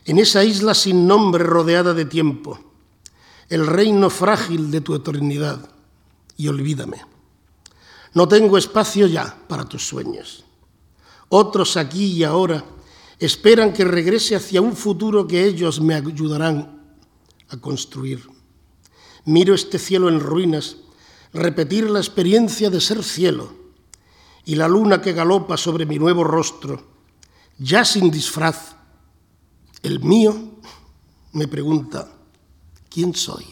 en 0.05 0.19
esa 0.19 0.45
isla 0.45 0.75
sin 0.75 1.07
nombre 1.07 1.45
rodeada 1.45 1.95
de 1.95 2.05
tiempo, 2.05 2.59
el 3.49 3.67
reino 3.67 4.11
frágil 4.11 4.71
de 4.71 4.83
tu 4.83 4.95
eternidad, 4.95 5.71
y 6.37 6.49
olvídame. 6.49 7.05
No 8.15 8.29
tengo 8.29 8.57
espacio 8.57 9.07
ya 9.07 9.37
para 9.49 9.65
tus 9.65 9.87
sueños. 9.87 10.45
Otros 11.29 11.77
aquí 11.77 12.07
y 12.13 12.25
ahora 12.25 12.65
esperan 13.19 13.73
que 13.73 13.85
regrese 13.85 14.37
hacia 14.37 14.61
un 14.61 14.77
futuro 14.77 15.27
que 15.27 15.45
ellos 15.45 15.81
me 15.81 15.95
ayudarán 15.95 16.79
a 17.49 17.57
construir. 17.57 18.23
Miro 19.25 19.55
este 19.55 19.79
cielo 19.79 20.09
en 20.09 20.21
ruinas, 20.21 20.77
repetir 21.33 21.91
la 21.91 21.99
experiencia 21.99 22.71
de 22.71 22.81
ser 22.81 23.03
cielo 23.03 23.53
y 24.45 24.55
la 24.55 24.69
luna 24.69 25.03
que 25.03 25.13
galopa 25.13 25.57
sobre 25.57 25.85
mi 25.85 25.99
nuevo 25.99 26.25
rostro, 26.25 26.83
ya 27.59 27.85
sin 27.85 28.11
disfraz. 28.11 28.77
El 29.83 30.01
mío 30.01 30.35
me 31.33 31.49
pregunta, 31.49 32.11
¿quién 32.89 33.15
soy? 33.15 33.45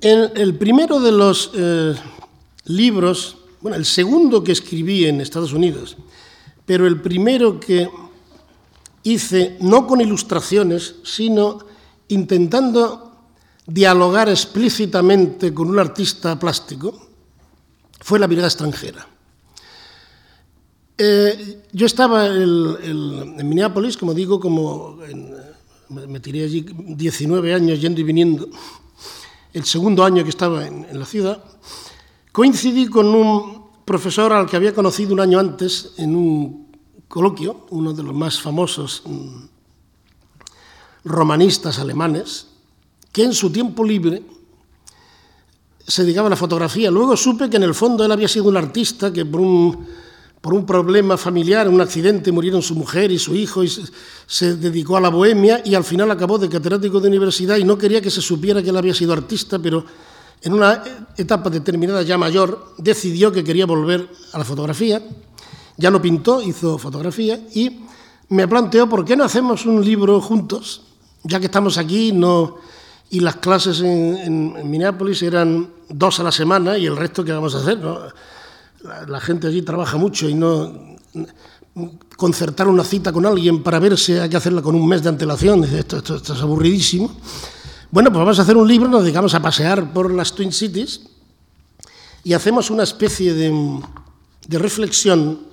El 0.00 0.56
primero 0.56 1.00
de 1.00 1.12
los 1.12 1.50
eh, 1.54 1.94
libros, 2.64 3.36
bueno, 3.60 3.76
el 3.76 3.84
segundo 3.84 4.42
que 4.42 4.52
escribí 4.52 5.04
en 5.04 5.20
Estados 5.20 5.52
Unidos, 5.52 5.96
pero 6.64 6.86
el 6.86 7.02
primero 7.02 7.60
que 7.60 7.90
hice 9.02 9.56
no 9.60 9.86
con 9.86 10.00
ilustraciones, 10.00 10.96
sino 11.04 11.58
intentando 12.08 13.12
dialogar 13.66 14.28
explícitamente 14.28 15.54
con 15.54 15.68
un 15.68 15.78
artista 15.78 16.38
plástico, 16.38 17.08
fue 18.00 18.18
La 18.18 18.28
mirada 18.28 18.48
extranjera. 18.48 19.06
Eh, 20.96 21.62
yo 21.72 21.86
estaba 21.86 22.26
en 22.26 23.36
Minneapolis, 23.48 23.96
como 23.96 24.12
digo, 24.12 24.40
como 24.40 24.98
me 25.88 26.20
tiré 26.20 26.44
allí 26.44 26.66
19 26.72 27.54
años 27.54 27.80
yendo 27.80 28.00
y 28.00 28.04
viniendo, 28.04 28.48
el 29.52 29.64
segundo 29.64 30.04
año 30.04 30.22
que 30.22 30.30
estaba 30.30 30.66
en 30.66 30.98
la 30.98 31.06
ciudad, 31.06 31.42
Coincidí 32.32 32.86
con 32.86 33.08
un 33.08 33.64
profesor 33.84 34.32
al 34.32 34.46
que 34.46 34.56
había 34.56 34.72
conocido 34.72 35.12
un 35.12 35.20
año 35.20 35.40
antes 35.40 35.94
en 35.98 36.14
un 36.14 36.69
coloquio, 37.10 37.66
uno 37.70 37.92
de 37.92 38.04
los 38.04 38.14
más 38.14 38.40
famosos 38.40 39.02
mm, 39.04 39.44
romanistas 41.04 41.80
alemanes, 41.80 42.46
que 43.10 43.24
en 43.24 43.34
su 43.34 43.50
tiempo 43.50 43.82
libre 43.82 44.22
se 45.84 46.04
dedicaba 46.04 46.28
a 46.28 46.30
la 46.30 46.36
fotografía. 46.36 46.88
Luego 46.88 47.16
supe 47.16 47.50
que 47.50 47.56
en 47.56 47.64
el 47.64 47.74
fondo 47.74 48.04
él 48.04 48.12
había 48.12 48.28
sido 48.28 48.44
un 48.44 48.56
artista 48.56 49.12
que 49.12 49.26
por 49.26 49.40
un, 49.40 50.64
problema 50.64 51.16
familiar, 51.16 51.68
un 51.68 51.80
accidente, 51.80 52.30
murieron 52.30 52.62
su 52.62 52.76
mujer 52.76 53.10
y 53.10 53.18
su 53.18 53.34
hijo 53.34 53.64
y 53.64 53.68
se, 53.68 53.82
se, 54.26 54.54
dedicó 54.54 54.96
a 54.96 55.00
la 55.00 55.08
bohemia 55.08 55.62
y 55.64 55.74
al 55.74 55.82
final 55.82 56.12
acabó 56.12 56.38
de 56.38 56.48
catedrático 56.48 57.00
de 57.00 57.08
universidad 57.08 57.56
y 57.56 57.64
no 57.64 57.76
quería 57.76 58.00
que 58.00 58.10
se 58.10 58.22
supiera 58.22 58.62
que 58.62 58.70
él 58.70 58.76
había 58.76 58.94
sido 58.94 59.12
artista, 59.12 59.58
pero 59.58 59.84
en 60.42 60.54
una 60.54 60.82
etapa 61.16 61.50
determinada 61.50 62.02
ya 62.02 62.16
mayor, 62.16 62.72
decidió 62.78 63.32
que 63.32 63.42
quería 63.42 63.66
volver 63.66 64.08
a 64.32 64.38
la 64.38 64.44
fotografía, 64.44 65.02
ya 65.80 65.90
no 65.90 66.00
pintó, 66.00 66.42
hizo 66.42 66.78
fotografía 66.78 67.40
y 67.54 67.80
me 68.28 68.46
planteó, 68.46 68.88
¿por 68.88 69.04
qué 69.04 69.16
no 69.16 69.24
hacemos 69.24 69.66
un 69.66 69.84
libro 69.84 70.20
juntos? 70.20 70.82
Ya 71.24 71.40
que 71.40 71.46
estamos 71.46 71.78
aquí 71.78 72.12
y 73.10 73.20
las 73.20 73.36
clases 73.36 73.80
en, 73.80 74.70
Minneapolis 74.70 75.22
eran 75.22 75.68
dos 75.88 76.20
a 76.20 76.22
la 76.22 76.30
semana 76.30 76.78
y 76.78 76.86
el 76.86 76.96
resto, 76.96 77.24
¿qué 77.24 77.32
vamos 77.32 77.54
a 77.54 77.58
hacer? 77.58 77.78
La, 79.08 79.20
gente 79.20 79.48
allí 79.48 79.62
trabaja 79.62 79.96
mucho 79.96 80.28
y 80.28 80.34
no 80.34 80.72
concertar 82.16 82.68
una 82.68 82.84
cita 82.84 83.12
con 83.12 83.26
alguien 83.26 83.62
para 83.62 83.78
verse 83.78 84.20
hay 84.20 84.28
que 84.28 84.36
hacerla 84.36 84.62
con 84.62 84.74
un 84.74 84.86
mes 84.86 85.02
de 85.02 85.08
antelación, 85.08 85.64
esto 85.64 86.16
es 86.16 86.42
aburridísimo. 86.42 87.10
Bueno, 87.90 88.10
pues 88.10 88.20
vamos 88.20 88.38
a 88.38 88.42
hacer 88.42 88.56
un 88.56 88.68
libro, 88.68 88.88
nos 88.88 89.02
dedicamos 89.02 89.34
a 89.34 89.42
pasear 89.42 89.92
por 89.92 90.12
las 90.12 90.32
Twin 90.32 90.52
Cities 90.52 91.00
y 92.22 92.34
hacemos 92.34 92.70
una 92.70 92.82
especie 92.82 93.34
de, 93.34 93.80
reflexión 94.48 95.49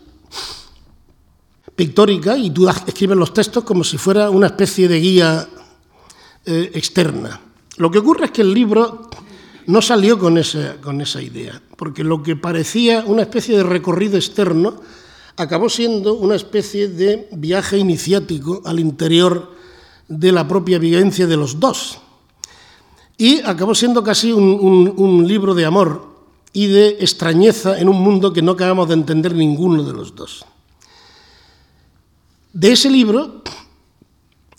pictórica 1.75 2.37
y 2.37 2.49
tú 2.49 2.67
escribes 2.67 3.17
los 3.17 3.33
textos 3.33 3.63
como 3.63 3.83
si 3.83 3.97
fuera 3.97 4.29
una 4.29 4.47
especie 4.47 4.87
de 4.87 4.99
guía 4.99 5.47
eh, 6.45 6.71
externa. 6.73 7.39
Lo 7.77 7.91
que 7.91 7.99
ocurre 7.99 8.25
es 8.25 8.31
que 8.31 8.41
el 8.41 8.53
libro 8.53 9.09
no 9.67 9.81
salió 9.81 10.17
con 10.17 10.37
esa, 10.37 10.77
con 10.81 11.01
esa 11.01 11.21
idea, 11.21 11.61
porque 11.75 12.03
lo 12.03 12.23
que 12.23 12.35
parecía 12.35 13.03
una 13.05 13.21
especie 13.21 13.57
de 13.57 13.63
recorrido 13.63 14.15
externo 14.15 14.81
acabó 15.35 15.69
siendo 15.69 16.15
una 16.15 16.35
especie 16.35 16.87
de 16.87 17.29
viaje 17.33 17.77
iniciático 17.77 18.61
al 18.65 18.79
interior 18.79 19.51
de 20.07 20.31
la 20.31 20.47
propia 20.47 20.79
vivencia 20.79 21.27
de 21.27 21.37
los 21.37 21.59
dos. 21.59 21.99
Y 23.17 23.41
acabó 23.41 23.73
siendo 23.75 24.03
casi 24.03 24.31
un, 24.31 25.27
libro 25.27 25.53
de 25.53 25.65
amor 25.65 26.06
y 26.57 26.65
de 26.65 26.97
extrañeza 27.01 27.77
en 27.77 27.87
un 27.87 28.01
mundo 28.01 28.33
que 28.33 28.41
no 28.41 28.53
acabamos 28.53 28.87
de 28.87 28.95
entender 28.95 29.35
ninguno 29.35 29.83
de 29.83 29.93
los 29.93 30.15
dos. 30.15 30.43
De 32.51 32.71
ese 32.71 32.89
libro, 32.89 33.43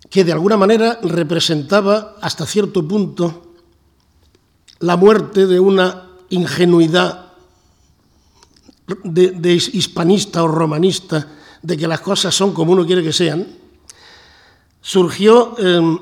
que 0.08 0.22
de 0.22 0.30
alguna 0.30 0.56
manera 0.56 1.00
representaba 1.02 2.14
hasta 2.20 2.46
cierto 2.46 2.86
punto 2.86 3.50
la 4.78 4.96
muerte 4.96 5.48
de 5.48 5.58
una 5.58 6.10
ingenuidad 6.30 7.32
de, 9.02 9.54
hispanista 9.54 10.44
o 10.44 10.46
romanista, 10.46 11.26
de 11.62 11.76
que 11.76 11.88
las 11.88 11.98
cosas 11.98 12.32
son 12.32 12.54
como 12.54 12.74
uno 12.74 12.86
quiere 12.86 13.02
que 13.02 13.12
sean, 13.12 13.44
surgió 14.80 15.58
em, 15.58 15.98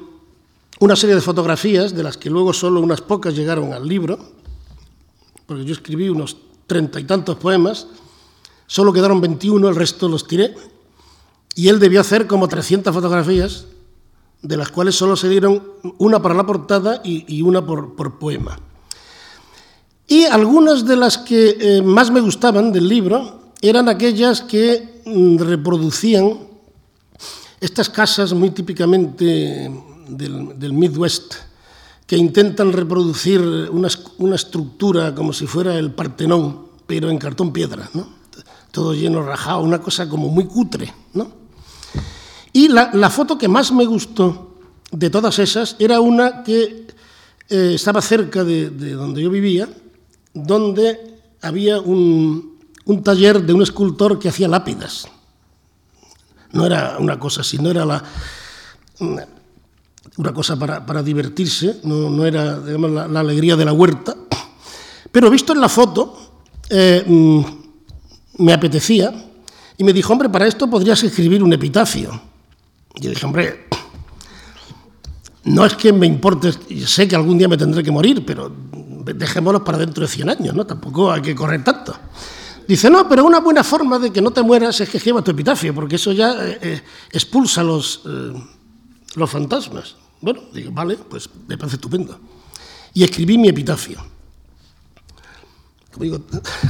una 0.79 0.95
serie 0.95 1.15
de 1.15 1.23
fotografías, 1.23 1.95
de 1.95 2.03
las 2.03 2.19
que 2.19 2.29
luego 2.29 2.53
solo 2.53 2.83
unas 2.83 3.01
pocas 3.01 3.35
llegaron 3.35 3.73
al 3.73 3.89
libro, 3.89 4.37
porque 5.47 5.65
yo 5.65 5.73
escribí 5.73 6.09
unos 6.09 6.37
treinta 6.67 6.99
y 7.01 7.05
tantos 7.05 7.37
poemas, 7.37 7.87
solo 8.67 8.93
quedaron 8.93 9.21
21, 9.21 9.69
el 9.69 9.77
resto 9.77 10.09
los 10.09 10.27
tiré, 10.27 10.55
y 11.55 11.69
él 11.69 11.79
debió 11.79 12.01
hacer 12.01 12.27
como 12.27 12.49
300 12.49 12.93
fotografías, 12.93 13.67
de 14.43 14.57
las 14.57 14.71
cuales 14.71 14.95
solo 14.95 15.17
se 15.17 15.29
dieron 15.29 15.63
una 15.99 16.21
para 16.21 16.35
la 16.35 16.47
portada 16.47 17.01
y, 17.05 17.43
una 17.43 17.65
por, 17.65 18.19
poema. 18.19 18.59
Y 20.07 20.25
algunas 20.25 20.87
de 20.87 20.97
las 20.97 21.19
que 21.19 21.57
eh, 21.59 21.83
más 21.83 22.11
me 22.11 22.21
gustaban 22.21 22.73
del 22.73 22.89
libro 22.89 23.53
eran 23.61 23.89
aquellas 23.89 24.43
que 24.43 25.01
mm, 25.05 25.39
reproducían 25.39 26.39
estas 27.61 27.89
casas 27.89 28.33
muy 28.33 28.51
típicamente 28.51 29.71
del, 30.09 30.73
Midwest 30.73 31.35
que 32.07 32.17
intentan 32.17 32.73
reproducir 32.73 33.41
una, 33.41 34.37
estructura 34.37 35.15
como 35.15 35.33
si 35.33 35.47
fuera 35.47 35.77
el 35.79 35.91
Partenón, 35.91 36.67
pero 36.87 37.11
en 37.11 37.19
cartón 37.19 37.53
piedra, 37.53 37.91
¿no? 37.95 38.15
todo 38.71 38.95
lleno 38.95 39.23
rajado, 39.23 39.61
una 39.61 39.81
cosa 39.81 40.09
como 40.09 40.29
muy 40.29 40.45
cutre. 40.45 40.93
¿no? 41.15 41.29
Y 42.53 42.69
la, 42.69 43.11
foto 43.11 43.39
que 43.39 43.49
más 43.49 43.73
me 43.73 43.87
gustó 43.87 44.55
de 44.93 45.11
todas 45.11 45.39
esas 45.39 45.77
era 45.79 46.01
una 46.01 46.43
que 46.45 46.87
eh, 47.49 47.73
estaba 47.75 48.01
cerca 48.03 48.45
de, 48.45 48.71
donde 48.71 49.23
yo 49.23 49.31
vivía, 49.31 49.69
donde 50.33 51.19
había 51.43 51.81
un, 51.81 52.59
un 52.85 53.03
taller 53.03 53.43
de 53.43 53.53
un 53.53 53.63
escultor 53.63 54.19
que 54.19 54.29
hacía 54.29 54.47
lápidas. 54.47 55.09
No 56.53 56.67
era 56.67 56.99
una 56.99 57.19
cosa 57.19 57.41
así, 57.41 57.59
no 57.59 57.71
era 57.71 57.85
la, 57.85 58.05
una 60.17 60.33
cosa 60.33 60.57
para, 60.57 61.03
divertirse, 61.03 61.81
no, 61.85 62.25
era 62.25 62.57
la, 62.57 63.21
alegría 63.21 63.57
de 63.57 63.65
la 63.65 63.73
huerta. 63.73 64.17
Pero 65.13 65.31
visto 65.31 65.53
en 65.53 65.61
la 65.61 65.69
foto, 65.69 66.43
eh, 66.71 67.05
mm, 67.07 67.41
me 68.39 68.53
apetecía 68.53 69.13
y 69.77 69.85
me 69.85 69.93
dijo, 69.93 70.13
hombre, 70.13 70.29
para 70.29 70.47
esto 70.47 70.69
podrías 70.69 71.03
escribir 71.03 71.43
un 71.43 71.53
epitafio. 71.53 72.19
Y 72.95 73.03
yo 73.03 73.11
dije, 73.11 73.27
hombre, 73.27 73.67
no 75.45 75.67
es 75.67 75.75
que 75.75 75.93
me 75.93 76.07
importe, 76.07 76.51
sé 76.87 77.07
que 77.07 77.15
algún 77.15 77.37
día 77.37 77.49
me 77.49 77.59
tendré 77.59 77.83
que 77.83 77.91
morir, 77.91 78.25
pero 78.25 78.51
dejémoslo 79.05 79.63
para 79.63 79.79
dentro 79.79 80.03
de 80.03 80.09
100 80.09 80.31
años, 80.31 80.55
¿no? 80.55 80.67
Tampoco 80.67 81.13
hay 81.13 81.21
que 81.21 81.35
correr 81.35 81.63
tanto. 81.63 81.95
Dice, 82.67 82.91
no, 82.91 83.09
pero 83.09 83.25
una 83.25 83.41
buena 83.41 83.63
forma 83.63 83.99
de 83.99 84.11
que 84.11 84.23
no 84.23 84.31
te 84.33 84.43
mueras 84.43 84.81
es 84.81 84.89
que 84.89 84.97
escribas 84.97 85.23
tu 85.23 85.31
epitafio, 85.31 85.75
porque 85.75 85.97
eso 85.97 86.11
ya 86.11 86.33
eh, 86.33 86.59
eh, 86.63 86.83
expulsa 87.13 87.63
los, 87.63 88.03
los 89.15 89.31
fantasmas. 89.31 89.95
Bueno, 90.21 90.41
digo, 90.53 90.71
vale, 90.73 90.97
pues 90.97 91.29
me 91.47 91.57
parece 91.59 91.77
estupendo. 91.77 92.19
Y 92.95 93.05
escribí 93.05 93.39
mi 93.39 93.49
epitafio. 93.49 93.99
Como 95.93 96.05
digo, 96.05 96.21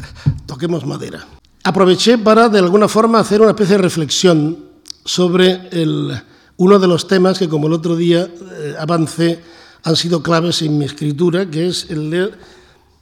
toquemos 0.46 0.84
madera. 0.84 1.26
Aproveché 1.64 2.18
para, 2.18 2.48
de 2.48 2.58
alguna 2.58 2.88
forma, 2.88 3.20
hacer 3.20 3.40
una 3.40 3.50
especie 3.50 3.76
de 3.76 3.82
reflexión 3.82 4.66
sobre 5.04 5.68
el, 5.70 6.12
uno 6.56 6.78
de 6.78 6.86
los 6.86 7.06
temas 7.06 7.38
que, 7.38 7.48
como 7.48 7.66
el 7.66 7.72
otro 7.72 7.96
día 7.96 8.28
avancé, 8.78 9.40
han 9.82 9.96
sido 9.96 10.22
claves 10.22 10.62
en 10.62 10.78
mi 10.78 10.84
escritura, 10.84 11.48
que 11.48 11.68
es 11.68 11.90
el 11.90 12.10
de 12.10 12.30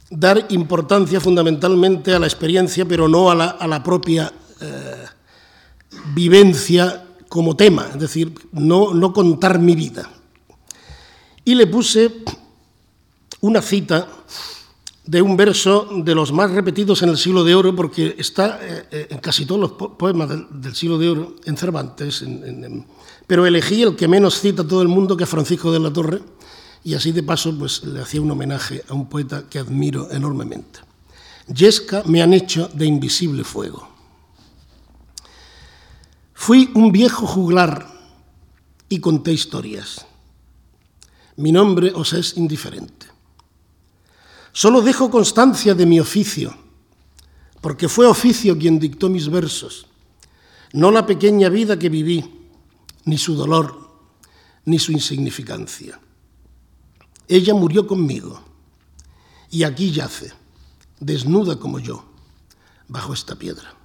dar 0.09 0.45
importancia 0.49 1.19
fundamentalmente 1.19 2.13
a 2.13 2.19
la 2.19 2.27
experiencia, 2.27 2.85
pero 2.85 3.07
no 3.07 3.31
a 3.31 3.35
la, 3.35 3.83
propia 3.83 4.31
eh, 4.61 5.05
vivencia 6.13 7.05
como 7.27 7.55
tema, 7.55 7.87
es 7.93 7.99
decir, 7.99 8.33
no, 8.51 8.93
no 8.93 9.13
contar 9.13 9.59
mi 9.59 9.75
vida. 9.75 10.09
Y 11.45 11.55
le 11.55 11.67
puse 11.67 12.11
una 13.41 13.61
cita 13.61 14.07
de 15.05 15.21
un 15.21 15.37
verso 15.37 15.87
de 16.03 16.15
los 16.15 16.31
más 16.31 16.49
repetidos 16.51 17.03
en 17.03 17.09
el 17.09 17.17
siglo 17.17 17.43
de 17.43 17.53
oro, 17.53 17.75
porque 17.75 18.15
está 18.17 18.59
eh, 18.61 18.85
eh, 18.91 19.07
en 19.11 19.19
casi 19.19 19.45
todos 19.45 19.61
los 19.61 19.71
poemas 19.93 20.29
del, 20.29 20.75
siglo 20.75 20.97
de 20.97 21.09
oro, 21.09 21.35
en 21.45 21.55
Cervantes, 21.55 22.25
pero 23.27 23.45
elegí 23.45 23.83
el 23.83 23.95
que 23.95 24.07
menos 24.07 24.39
cita 24.39 24.67
todo 24.67 24.81
el 24.81 24.87
mundo, 24.87 25.15
que 25.15 25.25
es 25.25 25.29
Francisco 25.29 25.71
de 25.71 25.79
la 25.79 25.93
Torre, 25.93 26.21
y 26.83 26.93
así 26.95 27.11
de 27.11 27.23
paso 27.23 27.55
pues 27.57 27.83
le 27.83 28.01
hacía 28.01 28.21
un 28.21 28.31
homenaje 28.31 28.83
a 28.89 28.93
un 28.93 29.07
poeta 29.07 29.45
que 29.49 29.59
admiro 29.59 30.09
enormemente. 30.11 30.79
Yesca 31.47 32.03
me 32.05 32.21
han 32.23 32.33
hecho 32.33 32.69
de 32.73 32.85
invisible 32.85 33.43
fuego. 33.43 33.87
Fui 36.33 36.71
un 36.73 36.91
viejo 36.91 37.25
juglar 37.25 37.87
y 38.89 38.99
conté 38.99 39.33
historias. 39.33 40.05
Mi 41.37 41.51
nombre 41.51 41.91
os 41.93 42.13
es 42.13 42.37
indiferente. 42.37 43.07
Solo 44.53 44.81
dejo 44.81 45.11
constancia 45.11 45.75
de 45.75 45.85
mi 45.85 45.99
oficio, 45.99 46.55
porque 47.59 47.89
fue 47.89 48.05
oficio 48.05 48.57
quien 48.57 48.79
dictó 48.79 49.09
mis 49.09 49.29
versos, 49.29 49.87
no 50.71 50.91
la 50.91 51.05
pequeña 51.05 51.49
vida 51.49 51.77
que 51.77 51.89
viví, 51.89 52.23
ni 53.03 53.17
su 53.17 53.35
dolor, 53.35 53.89
ni 54.63 54.79
su 54.79 54.93
insignificancia. 54.93 55.99
Ella 57.27 57.53
murió 57.53 57.85
conmigo 57.85 58.41
y 59.51 59.63
aquí 59.63 59.91
yace, 59.91 60.31
desnuda 60.99 61.59
como 61.59 61.79
yo, 61.79 62.05
bajo 62.87 63.13
esta 63.13 63.35
piedra. 63.35 63.75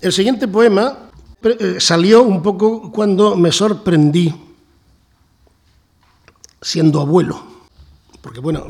El 0.00 0.12
siguiente 0.12 0.48
poema 0.48 1.10
eh, 1.42 1.76
salió 1.80 2.22
un 2.22 2.42
poco 2.42 2.92
cuando 2.92 3.36
me 3.36 3.52
sorprendí 3.52 4.45
siendo 6.60 7.00
abuelo, 7.00 7.42
porque 8.20 8.40
bueno, 8.40 8.66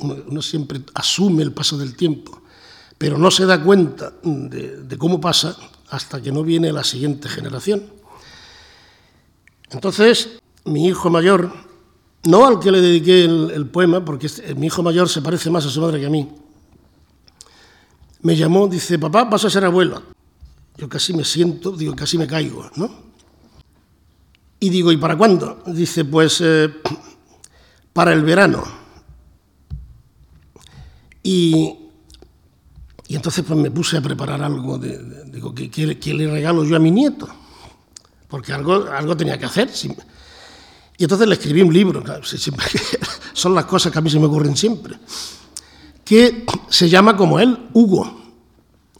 uno 0.00 0.42
siempre 0.42 0.80
asume 0.94 1.42
el 1.42 1.52
paso 1.52 1.78
del 1.78 1.96
tiempo, 1.96 2.42
pero 2.98 3.18
no 3.18 3.30
se 3.30 3.46
da 3.46 3.62
cuenta 3.62 4.12
de, 4.22 4.96
cómo 4.98 5.20
pasa 5.20 5.56
hasta 5.90 6.20
que 6.20 6.32
no 6.32 6.42
viene 6.42 6.72
la 6.72 6.84
siguiente 6.84 7.28
generación. 7.28 7.84
Entonces, 9.70 10.38
mi 10.64 10.86
hijo 10.86 11.10
mayor, 11.10 11.52
no 12.24 12.46
al 12.46 12.60
que 12.60 12.70
le 12.70 12.80
dediqué 12.80 13.24
el, 13.24 13.66
poema, 13.66 14.04
porque 14.04 14.30
mi 14.56 14.66
hijo 14.66 14.82
mayor 14.82 15.08
se 15.08 15.22
parece 15.22 15.50
más 15.50 15.66
a 15.66 15.70
su 15.70 15.80
madre 15.80 16.00
que 16.00 16.06
a 16.06 16.10
mí, 16.10 16.28
me 18.22 18.36
llamó, 18.36 18.66
dice, 18.68 18.98
papá, 18.98 19.24
vas 19.24 19.44
a 19.44 19.50
ser 19.50 19.64
abuelo. 19.64 20.02
Yo 20.76 20.88
casi 20.88 21.12
me 21.12 21.24
siento, 21.24 21.72
digo, 21.72 21.94
casi 21.94 22.16
me 22.16 22.26
caigo, 22.26 22.70
¿no? 22.76 23.03
Y 24.64 24.70
digo, 24.70 24.90
¿y 24.90 24.96
para 24.96 25.14
cuándo? 25.14 25.62
Dice, 25.66 26.06
pues 26.06 26.40
eh, 26.40 26.72
para 27.92 28.14
el 28.14 28.22
verano. 28.22 28.64
Y, 31.22 31.80
entonces 33.10 33.44
pues 33.46 33.58
me 33.58 33.70
puse 33.70 33.98
a 33.98 34.00
preparar 34.00 34.42
algo, 34.42 34.78
de, 34.78 35.26
digo, 35.26 35.54
¿qué, 35.54 36.14
le 36.14 36.30
regalo 36.30 36.64
yo 36.64 36.76
a 36.76 36.78
mi 36.78 36.90
nieto? 36.90 37.28
Porque 38.26 38.54
algo, 38.54 38.86
algo 38.90 39.14
tenía 39.14 39.36
que 39.36 39.44
hacer. 39.44 39.70
Y 40.96 41.02
entonces 41.02 41.28
le 41.28 41.34
escribí 41.34 41.60
un 41.60 41.74
libro, 41.74 42.02
son 43.34 43.54
las 43.54 43.66
cosas 43.66 43.92
que 43.92 43.98
a 43.98 44.00
mí 44.00 44.08
se 44.08 44.18
me 44.18 44.24
ocurren 44.24 44.56
siempre, 44.56 44.98
que 46.02 46.46
se 46.70 46.88
llama 46.88 47.18
como 47.18 47.38
él, 47.38 47.68
Hugo, 47.74 48.18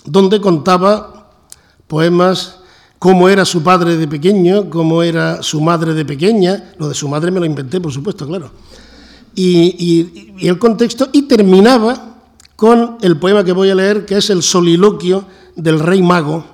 donde 0.05 0.43
contaba 0.43 1.31
poemas, 1.87 2.61
cómo 2.99 3.29
era 3.29 3.45
su 3.45 3.63
padre 3.63 3.97
de 3.97 4.09
pequeño, 4.09 4.71
cómo 4.71 5.03
era 5.03 5.43
su 5.43 5.61
madre 5.61 5.95
de 5.95 6.05
pequeña, 6.05 6.73
lo 6.79 6.89
de 6.89 6.95
su 6.95 7.09
madre 7.09 7.31
me 7.31 7.41
lo 7.41 7.47
inventé, 7.47 7.81
por 7.81 7.93
supuesto, 7.93 8.27
claro, 8.27 8.51
y, 9.35 10.47
el 10.47 10.59
contexto, 10.59 11.09
y 11.13 11.23
terminaba 11.23 12.21
con 12.57 12.99
el 13.03 13.19
poema 13.19 13.45
que 13.45 13.53
voy 13.53 13.71
a 13.71 13.75
leer, 13.75 14.07
que 14.07 14.17
es 14.17 14.31
el 14.31 14.43
soliloquio 14.43 15.27
del 15.57 15.81
rey 15.81 16.03
mago, 16.03 16.45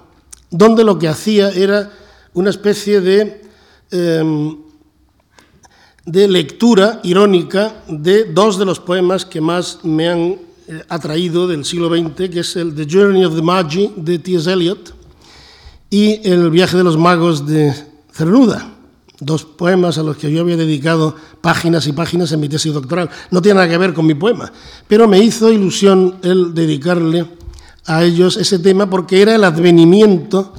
donde 0.51 0.83
lo 0.83 0.99
que 0.99 1.09
hacía 1.09 1.51
era 1.51 1.91
una 2.35 2.51
especie 2.51 3.01
de... 3.01 3.43
Em, 3.91 4.57
de 6.07 6.27
lectura 6.27 7.01
irónica 7.05 7.85
de 7.87 8.25
dos 8.25 8.59
de 8.59 8.65
los 8.65 8.81
poemas 8.81 9.25
que 9.25 9.41
más 9.41 9.85
me 9.85 10.09
han 10.09 10.39
eh, 10.67 10.83
atraído 10.89 11.47
del 11.47 11.65
siglo 11.65 11.89
XX, 11.89 12.31
que 12.31 12.41
es 12.41 12.57
el 12.57 12.75
The 12.75 12.87
Journey 12.91 13.25
of 13.25 13.37
the 13.37 13.43
Magi 13.43 13.93
de 13.97 14.19
T.S. 14.19 14.51
Eliot 14.51 14.95
y 15.91 16.21
El 16.27 16.51
viaje 16.51 16.77
de 16.77 16.85
los 16.85 16.97
magos 16.97 17.47
de 17.47 17.75
Cernuda, 18.13 18.75
dos 19.19 19.45
poemas 19.45 19.99
a 19.99 20.05
los 20.05 20.17
que 20.17 20.31
yo 20.31 20.41
había 20.41 20.57
dedicado 20.57 21.17
páginas 21.41 21.87
y 21.89 21.93
páginas 21.93 22.31
en 22.33 22.41
mi 22.41 22.49
tesis 22.49 22.73
doctoral. 22.73 23.11
No 23.31 23.43
tiene 23.43 23.57
nada 23.57 23.69
que 23.69 23.77
ver 23.77 23.93
con 23.93 24.07
mi 24.07 24.15
poema, 24.15 24.53
pero 24.87 25.09
me 25.09 25.19
hizo 25.19 25.51
ilusión 25.51 26.17
el 26.23 26.55
dedicarle 26.55 27.27
a 27.87 28.05
ellos 28.05 28.37
ese 28.37 28.61
tema 28.61 28.89
porque 28.89 29.21
era 29.21 29.35
el 29.35 29.43
advenimiento 29.43 30.55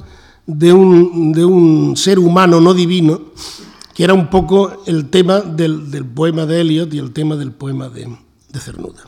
de 0.46 0.72
un, 0.72 1.32
de 1.32 1.44
un 1.44 1.96
ser 1.96 2.18
humano 2.18 2.60
no 2.60 2.74
divino 2.74 3.32
que 3.94 4.04
era 4.04 4.14
un 4.14 4.28
poco 4.28 4.82
el 4.86 5.10
tema 5.10 5.40
del, 5.40 6.06
poema 6.14 6.46
de 6.46 6.60
Eliot 6.60 6.92
y 6.94 6.98
el 6.98 7.12
tema 7.12 7.36
del 7.36 7.52
poema 7.52 7.88
de 7.88 8.08
Cernuda. 8.58 9.02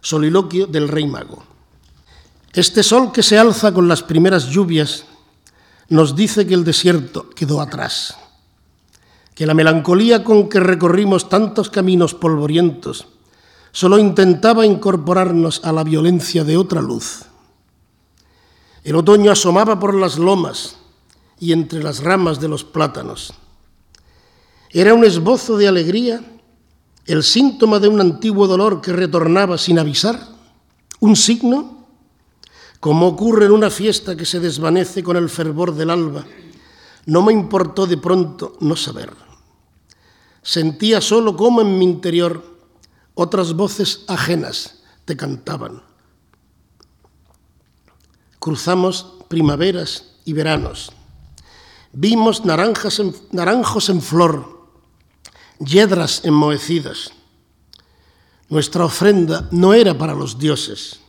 Soliloquio 0.00 0.66
del 0.66 0.88
rey 0.88 1.06
mago. 1.06 1.42
Este 2.52 2.82
sol 2.82 3.10
que 3.12 3.22
se 3.22 3.38
alza 3.38 3.72
con 3.72 3.88
las 3.88 4.02
primeras 4.02 4.46
lluvias 4.48 5.04
nos 5.88 6.16
dice 6.16 6.46
que 6.46 6.54
el 6.54 6.64
desierto 6.64 7.30
quedó 7.30 7.60
atrás, 7.60 8.16
que 9.34 9.46
la 9.46 9.54
melancolía 9.54 10.24
con 10.24 10.48
que 10.48 10.60
recorrimos 10.60 11.28
tantos 11.28 11.70
caminos 11.70 12.14
polvorientos 12.14 13.08
solo 13.72 13.98
intentaba 13.98 14.64
incorporarnos 14.64 15.60
a 15.64 15.72
la 15.72 15.84
violencia 15.84 16.44
de 16.44 16.56
otra 16.56 16.80
luz. 16.80 17.24
El 18.84 18.96
otoño 18.96 19.30
asomaba 19.30 19.78
por 19.78 19.94
las 19.94 20.18
lomas 20.18 20.76
y 21.38 21.52
entre 21.52 21.82
las 21.82 22.02
ramas 22.02 22.40
de 22.40 22.48
los 22.48 22.64
plátanos 22.64 23.34
era 24.70 24.92
un 24.92 25.04
esbozo 25.04 25.56
de 25.56 25.68
alegría, 25.68 26.22
el 27.06 27.22
síntoma 27.22 27.78
de 27.78 27.88
un 27.88 27.98
antiguo 27.98 28.46
dolor 28.46 28.82
que 28.82 28.92
retornaba 28.92 29.56
sin 29.58 29.78
avisar, 29.78 30.20
un 31.00 31.16
signo, 31.16 31.75
como 32.86 33.08
ocurre 33.08 33.46
en 33.46 33.50
una 33.50 33.68
fiesta 33.68 34.14
que 34.14 34.24
se 34.24 34.38
desvanece 34.38 35.02
con 35.02 35.16
el 35.16 35.28
fervor 35.28 35.74
del 35.74 35.90
alba. 35.90 36.24
No 37.06 37.20
me 37.20 37.32
importó 37.32 37.84
de 37.84 37.96
pronto 37.96 38.56
no 38.60 38.76
saber. 38.76 39.12
Sentía 40.40 41.00
solo 41.00 41.36
como 41.36 41.62
en 41.62 41.80
mi 41.80 41.84
interior 41.84 42.44
otras 43.14 43.54
voces 43.54 44.04
ajenas 44.06 44.84
te 45.04 45.16
cantaban. 45.16 45.82
Cruzamos 48.38 49.14
primaveras 49.26 50.12
y 50.24 50.32
veranos. 50.32 50.92
Vimos 51.92 52.44
naranjas 52.44 53.02
naranjos 53.32 53.88
en 53.88 54.00
flor 54.00 54.68
yedras 55.58 56.24
enmohecidas. 56.24 57.10
Nuestra 58.48 58.84
ofrenda 58.84 59.48
no 59.50 59.74
era 59.74 59.98
para 59.98 60.14
los 60.14 60.38
dioses. 60.38 61.00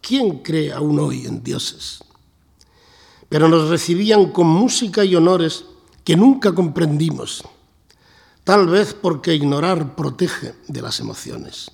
¿Quién 0.00 0.38
cree 0.38 0.72
aún 0.72 0.98
hoy 0.98 1.26
en 1.26 1.42
dioses? 1.42 2.02
Pero 3.28 3.48
nos 3.48 3.68
recibían 3.68 4.32
con 4.32 4.46
música 4.46 5.04
y 5.04 5.14
honores 5.14 5.64
que 6.04 6.16
nunca 6.16 6.54
comprendimos, 6.54 7.44
tal 8.44 8.66
vez 8.66 8.94
porque 8.94 9.34
ignorar 9.34 9.94
protege 9.94 10.54
de 10.66 10.82
las 10.82 10.98
emociones. 11.00 11.70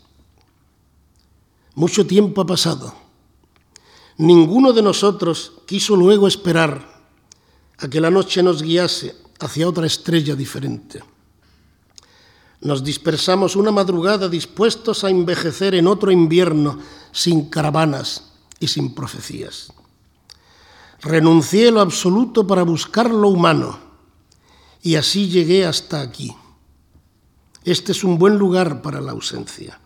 Mucho 1.74 2.06
tiempo 2.06 2.42
ha 2.42 2.46
pasado 2.46 3.06
ninguno 4.18 4.72
de 4.72 4.82
nosotros 4.82 5.52
quiso 5.66 5.96
luego 5.96 6.26
esperar 6.26 7.04
a 7.78 7.88
que 7.88 8.00
la 8.00 8.10
noche 8.10 8.42
nos 8.42 8.62
guiase 8.62 9.14
hacia 9.40 9.68
otra 9.68 9.86
estrella 9.86 10.34
diferente. 10.34 11.02
Nos 12.60 12.82
dispersamos 12.82 13.56
una 13.56 13.70
madrugada 13.70 14.28
dispuestos 14.28 15.04
a 15.04 15.10
envejecer 15.10 15.74
en 15.74 15.86
otro 15.86 16.10
invierno 16.10 16.78
sin 17.12 17.50
caravanas 17.50 18.32
y 18.58 18.68
sin 18.68 18.94
profecías. 18.94 19.72
Renuncié 21.02 21.70
lo 21.70 21.80
absoluto 21.80 22.46
para 22.46 22.62
buscar 22.62 23.10
lo 23.10 23.28
humano 23.28 23.78
y 24.82 24.96
así 24.96 25.28
llegué 25.28 25.66
hasta 25.66 26.00
aquí. 26.00 26.34
Este 27.64 27.92
es 27.92 28.04
un 28.04 28.18
buen 28.18 28.38
lugar 28.38 28.80
para 28.80 29.00
la 29.00 29.12
ausencia. 29.12 29.80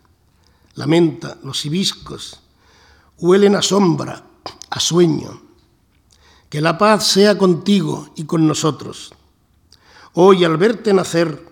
La 0.74 0.86
menta, 0.86 1.38
los 1.42 1.64
hibiscos, 1.64 2.40
huelen 3.18 3.56
a 3.56 3.62
sombra, 3.62 4.22
a 4.68 4.80
sueño. 4.80 5.42
Que 6.48 6.60
la 6.60 6.76
paz 6.78 7.06
sea 7.06 7.38
contigo 7.38 8.10
y 8.16 8.24
con 8.24 8.46
nosotros. 8.46 9.12
Hoy 10.14 10.44
al 10.44 10.56
verte 10.56 10.92
nacer, 10.92 11.49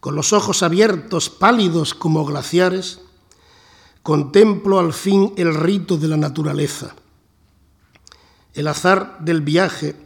con 0.00 0.14
los 0.14 0.32
ojos 0.32 0.62
abiertos, 0.62 1.28
pálidos 1.28 1.94
como 1.94 2.24
glaciares, 2.24 3.00
contemplo 4.02 4.78
al 4.78 4.92
fin 4.92 5.32
el 5.36 5.54
rito 5.54 5.96
de 5.96 6.08
la 6.08 6.16
naturaleza. 6.16 6.94
El 8.54 8.68
azar 8.68 9.18
del 9.20 9.42
viaje 9.42 9.96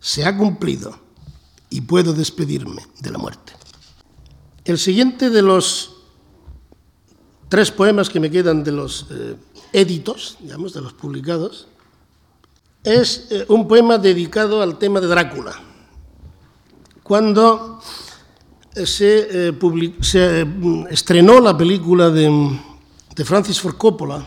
se 0.00 0.24
ha 0.24 0.36
cumplido 0.36 0.98
y 1.68 1.82
puedo 1.82 2.12
despedirme 2.12 2.86
de 3.00 3.10
la 3.10 3.18
muerte. 3.18 3.52
El 4.64 4.78
siguiente 4.78 5.30
de 5.30 5.42
los 5.42 5.96
tres 7.48 7.70
poemas 7.70 8.08
que 8.08 8.20
me 8.20 8.30
quedan 8.30 8.62
de 8.62 8.72
los 8.72 9.06
eh, 9.10 9.36
éditos, 9.72 10.36
digamos, 10.40 10.72
de 10.72 10.80
los 10.80 10.92
publicados, 10.92 11.68
es 12.82 13.26
eh, 13.30 13.44
un 13.48 13.68
poema 13.68 13.98
dedicado 13.98 14.62
al 14.62 14.78
tema 14.78 15.00
de 15.00 15.08
Drácula. 15.08 15.54
Cuando 17.02 17.80
eh, 18.74 18.86
se, 18.86 20.44
mm, 20.44 20.86
estrenó 20.90 21.40
la 21.40 21.56
película 21.56 22.10
de, 22.10 22.58
Francis 23.24 23.60
Ford 23.60 23.76
Coppola, 23.76 24.24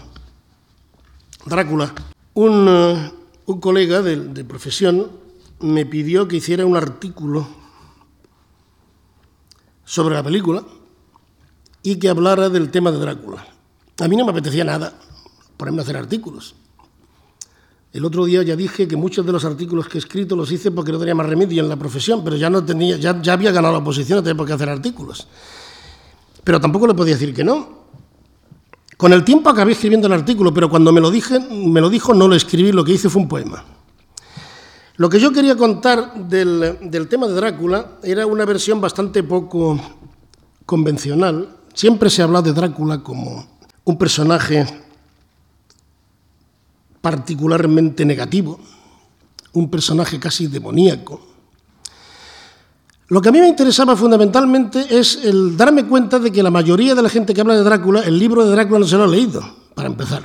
Drácula, 1.45 1.93
un, 2.35 3.11
colega 3.59 4.01
de 4.01 4.43
profesión 4.45 5.23
me 5.59 5.85
pidió 5.85 6.27
que 6.27 6.37
hiciera 6.37 6.65
un 6.65 6.75
artículo 6.75 7.47
sobre 9.85 10.15
la 10.15 10.23
película 10.23 10.63
y 11.81 11.97
que 11.97 12.09
hablara 12.09 12.49
del 12.49 12.69
tema 12.69 12.91
de 12.91 12.99
Drácula. 12.99 13.45
A 13.99 14.07
mí 14.07 14.15
no 14.15 14.25
me 14.25 14.31
apetecía 14.31 14.63
nada 14.63 14.93
ponerme 15.57 15.79
a 15.79 15.83
hacer 15.83 15.97
artículos. 15.97 16.55
El 17.93 18.03
otro 18.05 18.25
día 18.25 18.43
ya 18.43 18.55
dije 18.55 18.87
que 18.87 18.97
muchos 18.97 19.25
de 19.25 19.31
los 19.31 19.45
artículos 19.45 19.87
que 19.87 19.97
he 19.97 19.99
escrito 19.99 20.35
los 20.35 20.51
hice 20.51 20.71
porque 20.71 20.91
no 20.91 20.99
tenía 20.99 21.13
más 21.15 21.27
remedio 21.27 21.61
en 21.61 21.69
la 21.69 21.77
profesión, 21.77 22.23
pero 22.23 22.35
ya 22.35 22.49
no 22.49 22.65
tenía, 22.65 22.97
ya, 22.97 23.11
había 23.31 23.51
ganado 23.51 23.73
la 23.73 23.79
oposición, 23.79 24.17
no 24.17 24.23
tenía 24.23 24.35
por 24.35 24.47
qué 24.47 24.53
hacer 24.53 24.67
artículos. 24.67 25.27
Pero 26.43 26.59
tampoco 26.59 26.87
le 26.87 26.95
podía 26.95 27.13
decir 27.13 27.33
que 27.33 27.43
no. 27.43 27.83
Con 28.97 29.13
el 29.13 29.23
tiempo 29.23 29.49
acabé 29.49 29.73
escribiendo 29.73 30.07
el 30.07 30.13
artículo, 30.13 30.53
pero 30.53 30.69
cuando 30.69 30.91
me 30.91 30.99
lo, 30.99 31.11
dije, 31.11 31.39
me 31.39 31.79
lo 31.81 31.89
dijo 31.89 32.13
no 32.13 32.27
lo 32.27 32.35
escribí, 32.35 32.71
lo 32.71 32.83
que 32.83 32.93
hice 32.93 33.09
fue 33.09 33.21
un 33.21 33.27
poema. 33.27 33.63
Lo 34.95 35.09
que 35.09 35.19
yo 35.19 35.31
quería 35.31 35.55
contar 35.55 36.27
del, 36.27 36.79
del 36.81 37.07
tema 37.07 37.27
de 37.27 37.33
Drácula 37.33 37.99
era 38.03 38.25
una 38.25 38.45
versión 38.45 38.81
bastante 38.81 39.23
poco 39.23 39.79
convencional, 40.65 41.57
Siempre 41.73 42.11
se 42.11 42.21
habla 42.21 42.43
de 42.43 42.53
Drácula 42.53 43.01
como 43.01 43.47
un 43.83 43.97
personaje 43.97 44.82
particularmente 47.03 48.05
negativo, 48.05 48.61
un 49.51 49.69
personaje 49.69 50.17
casi 50.21 50.47
demoníaco. 50.47 51.19
Lo 53.09 53.21
que 53.21 53.27
a 53.27 53.31
mí 53.33 53.41
me 53.41 53.49
interesaba 53.49 53.97
fundamentalmente 53.97 54.85
es 54.89 55.19
el 55.21 55.57
darme 55.57 55.85
cuenta 55.85 56.17
de 56.17 56.31
que 56.31 56.41
la 56.41 56.49
mayoría 56.49 56.95
de 56.95 57.01
la 57.01 57.09
gente 57.09 57.33
que 57.33 57.41
habla 57.41 57.57
de 57.57 57.63
Drácula, 57.63 58.03
el 58.03 58.17
libro 58.17 58.45
de 58.45 58.51
Drácula 58.51 58.79
no 58.79 58.87
se 58.87 58.95
lo 58.95 59.03
ha 59.03 59.07
leído, 59.07 59.43
para 59.75 59.89
empezar. 59.89 60.23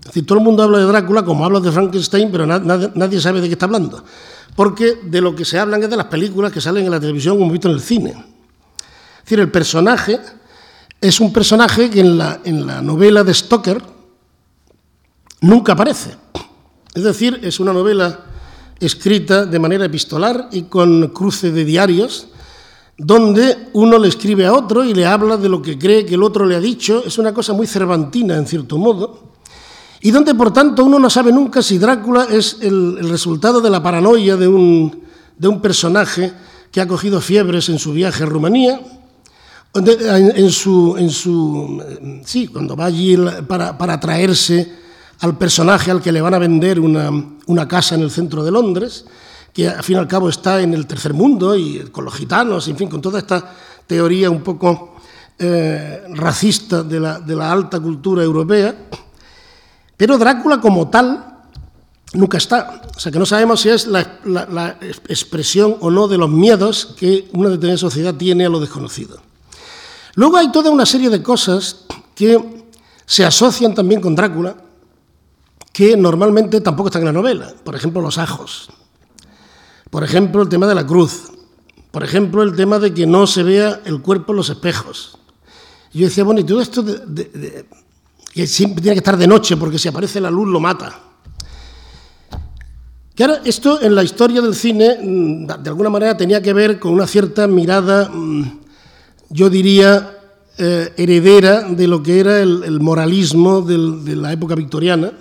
Es 0.00 0.06
decir, 0.06 0.24
todo 0.24 0.38
el 0.38 0.44
mundo 0.44 0.62
habla 0.62 0.78
de 0.78 0.84
Drácula 0.84 1.26
como 1.26 1.44
habla 1.44 1.60
de 1.60 1.70
Frankenstein, 1.70 2.32
pero 2.32 2.46
nadie, 2.46 3.20
sabe 3.20 3.42
de 3.42 3.48
qué 3.48 3.52
está 3.52 3.66
hablando. 3.66 4.02
Porque 4.56 4.98
de 5.04 5.20
lo 5.20 5.36
que 5.36 5.44
se 5.44 5.58
hablan 5.58 5.82
es 5.82 5.90
de 5.90 5.96
las 5.98 6.06
películas 6.06 6.52
que 6.52 6.62
salen 6.62 6.86
en 6.86 6.90
la 6.90 7.00
televisión, 7.00 7.36
como 7.36 7.52
visto 7.52 7.68
en 7.68 7.74
el 7.74 7.82
cine. 7.82 8.12
Es 8.12 9.24
decir, 9.24 9.40
el 9.40 9.50
personaje 9.50 10.18
es 11.02 11.20
un 11.20 11.34
personaje 11.34 11.90
que 11.90 12.00
en 12.00 12.66
la 12.66 12.80
novela 12.80 13.22
de 13.22 13.34
Stoker 13.34 14.01
nunca 15.42 15.74
aparece. 15.74 16.16
Es 16.94 17.02
decir, 17.02 17.40
es 17.42 17.60
una 17.60 17.72
novela 17.72 18.20
escrita 18.80 19.44
de 19.44 19.58
manera 19.58 19.84
epistolar 19.84 20.48
y 20.50 20.62
con 20.62 21.08
cruce 21.08 21.52
de 21.52 21.64
diarios, 21.64 22.28
donde 22.98 23.68
uno 23.74 23.98
le 23.98 24.08
escribe 24.08 24.46
a 24.46 24.52
otro 24.52 24.84
y 24.84 24.94
le 24.94 25.06
habla 25.06 25.36
de 25.36 25.48
lo 25.48 25.62
que 25.62 25.78
cree 25.78 26.04
que 26.04 26.14
el 26.14 26.22
otro 26.22 26.46
le 26.46 26.56
ha 26.56 26.60
dicho. 26.60 27.02
Es 27.06 27.18
una 27.18 27.32
cosa 27.32 27.52
muy 27.52 27.66
cervantina, 27.66 28.36
en 28.36 28.46
cierto 28.46 28.78
modo, 28.78 29.32
y 30.00 30.10
donde, 30.10 30.34
por 30.34 30.52
tanto, 30.52 30.84
uno 30.84 30.98
no 30.98 31.08
sabe 31.08 31.32
nunca 31.32 31.62
si 31.62 31.78
Drácula 31.78 32.26
es 32.30 32.58
el, 32.60 33.08
resultado 33.08 33.60
de 33.60 33.70
la 33.70 33.82
paranoia 33.82 34.36
de 34.36 34.48
un, 34.48 35.02
de 35.38 35.48
un 35.48 35.60
personaje 35.60 36.32
que 36.72 36.80
ha 36.80 36.88
cogido 36.88 37.20
fiebres 37.20 37.68
en 37.68 37.78
su 37.78 37.92
viaje 37.92 38.24
a 38.24 38.26
Rumanía, 38.26 38.80
en 39.74 40.50
su, 40.50 40.96
en 40.98 41.08
su, 41.08 41.82
sí, 42.24 42.48
cuando 42.48 42.76
va 42.76 42.86
allí 42.86 43.16
para, 43.46 43.78
para 43.78 43.98
traerse 43.98 44.81
al 45.22 45.38
personaje 45.38 45.90
al 45.90 46.02
que 46.02 46.10
le 46.10 46.20
van 46.20 46.34
a 46.34 46.38
vender 46.38 46.80
una, 46.80 47.10
una, 47.46 47.68
casa 47.68 47.94
en 47.94 48.02
el 48.02 48.10
centro 48.10 48.42
de 48.42 48.50
Londres, 48.50 49.04
que 49.52 49.68
al 49.68 49.82
fin 49.84 49.96
y 49.96 49.98
al 50.00 50.08
cabo 50.08 50.28
está 50.28 50.60
en 50.60 50.74
el 50.74 50.86
tercer 50.86 51.14
mundo 51.14 51.54
y 51.54 51.78
con 51.92 52.04
los 52.04 52.14
gitanos, 52.14 52.66
en 52.66 52.76
fin, 52.76 52.88
con 52.88 53.00
toda 53.00 53.20
esta 53.20 53.54
teoría 53.86 54.28
un 54.30 54.42
poco 54.42 54.96
eh, 55.38 56.02
racista 56.14 56.82
de 56.82 56.98
la, 56.98 57.20
de 57.20 57.36
la, 57.36 57.52
alta 57.52 57.78
cultura 57.78 58.24
europea. 58.24 58.74
Pero 59.96 60.18
Drácula 60.18 60.60
como 60.60 60.88
tal 60.88 61.24
nunca 62.14 62.38
está. 62.38 62.82
O 62.96 62.98
sea 62.98 63.12
que 63.12 63.18
no 63.20 63.26
sabemos 63.26 63.60
si 63.60 63.68
es 63.68 63.86
la, 63.86 64.18
la, 64.24 64.46
la 64.46 64.76
expresión 65.08 65.76
o 65.78 65.88
no 65.88 66.08
de 66.08 66.18
los 66.18 66.30
miedos 66.30 66.96
que 66.98 67.28
una 67.32 67.48
determinada 67.48 67.78
sociedad 67.78 68.14
tiene 68.16 68.46
a 68.46 68.48
lo 68.48 68.58
desconocido. 68.58 69.20
Luego 70.16 70.36
hay 70.36 70.50
toda 70.50 70.70
una 70.70 70.84
serie 70.84 71.10
de 71.10 71.22
cosas 71.22 71.84
que 72.16 72.64
se 73.06 73.24
asocian 73.24 73.72
también 73.72 74.00
con 74.00 74.16
Drácula, 74.16 74.56
que 75.72 75.96
normalmente 75.96 76.60
tampoco 76.60 76.88
están 76.88 77.02
en 77.02 77.06
la 77.06 77.12
novela. 77.12 77.52
Por 77.64 77.74
ejemplo, 77.74 78.00
los 78.00 78.18
ajos. 78.18 78.68
Por 79.90 80.04
ejemplo, 80.04 80.42
el 80.42 80.48
tema 80.48 80.66
de 80.66 80.74
la 80.74 80.86
cruz. 80.86 81.32
Por 81.90 82.04
ejemplo, 82.04 82.42
el 82.42 82.54
tema 82.56 82.78
de 82.78 82.94
que 82.94 83.06
no 83.06 83.26
se 83.26 83.42
vea 83.42 83.80
el 83.84 84.00
cuerpo 84.00 84.32
en 84.32 84.36
los 84.36 84.50
espejos. 84.50 85.18
yo 85.92 86.06
decía, 86.06 86.24
bueno, 86.24 86.40
y 86.40 86.44
todo 86.44 86.60
esto 86.60 86.84
que 86.84 88.46
siempre 88.46 88.80
tiene 88.80 88.94
que 88.94 89.00
estar 89.00 89.16
de 89.16 89.26
noche 89.26 89.56
porque 89.58 89.78
si 89.78 89.88
aparece 89.88 90.20
la 90.20 90.30
luz 90.30 90.48
lo 90.48 90.60
mata. 90.60 90.98
Que 93.14 93.24
ahora, 93.24 93.42
esto 93.44 93.82
en 93.82 93.94
la 93.94 94.02
historia 94.02 94.40
del 94.40 94.54
cine, 94.54 94.96
mm, 95.02 95.46
de 95.46 95.68
alguna 95.68 95.90
manera, 95.90 96.16
tenía 96.16 96.40
que 96.40 96.54
ver 96.54 96.78
con 96.78 96.94
una 96.94 97.06
cierta 97.06 97.46
mirada 97.46 98.08
mm, 98.08 98.62
yo 99.32 99.48
diría, 99.48 100.18
eh, 100.58 100.92
heredera 100.96 101.62
de 101.62 101.88
lo 101.88 102.02
que 102.02 102.20
era 102.20 102.40
el, 102.40 102.80
moralismo 102.80 103.62
de 103.62 104.14
la 104.14 104.32
época 104.32 104.54
victoriana. 104.54 105.12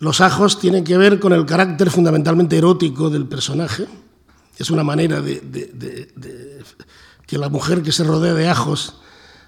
Los 0.00 0.20
ajos 0.20 0.58
tienen 0.58 0.84
que 0.84 0.96
ver 0.96 1.18
con 1.18 1.32
el 1.32 1.44
carácter 1.44 1.90
fundamentalmente 1.90 2.56
erótico 2.56 3.10
del 3.10 3.26
personaje. 3.26 3.86
Es 4.56 4.70
una 4.70 4.84
manera 4.84 5.20
de, 5.20 6.14
que 7.26 7.38
la 7.38 7.48
mujer 7.48 7.82
que 7.82 7.92
se 7.92 8.04
rodea 8.04 8.34
de 8.34 8.48
ajos 8.48 8.94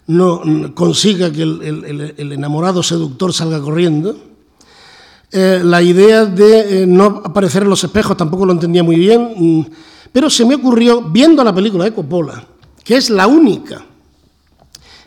no 0.07 0.43
consiga 0.75 1.31
que 1.31 1.43
el, 1.43 2.33
enamorado 2.33 2.83
seductor 2.83 3.33
salga 3.33 3.61
corriendo. 3.61 4.17
Eh, 5.33 5.61
la 5.63 5.81
idea 5.81 6.25
de 6.25 6.83
eh, 6.83 6.87
no 6.87 7.23
aparecer 7.25 7.63
en 7.63 7.71
los 7.71 7.85
espejos 7.85 8.17
tampoco 8.17 8.45
lo 8.45 8.53
entendía 8.53 8.83
muy 8.83 8.97
bien, 8.97 9.33
mm, 9.37 9.67
pero 10.11 10.29
se 10.29 10.45
me 10.45 10.57
ocurrió, 10.57 11.03
viendo 11.03 11.45
la 11.45 11.55
película 11.55 11.85
de 11.85 11.95
Coppola, 11.95 12.45
que 12.83 12.97
es 12.97 13.11
la 13.11 13.29
única 13.29 13.85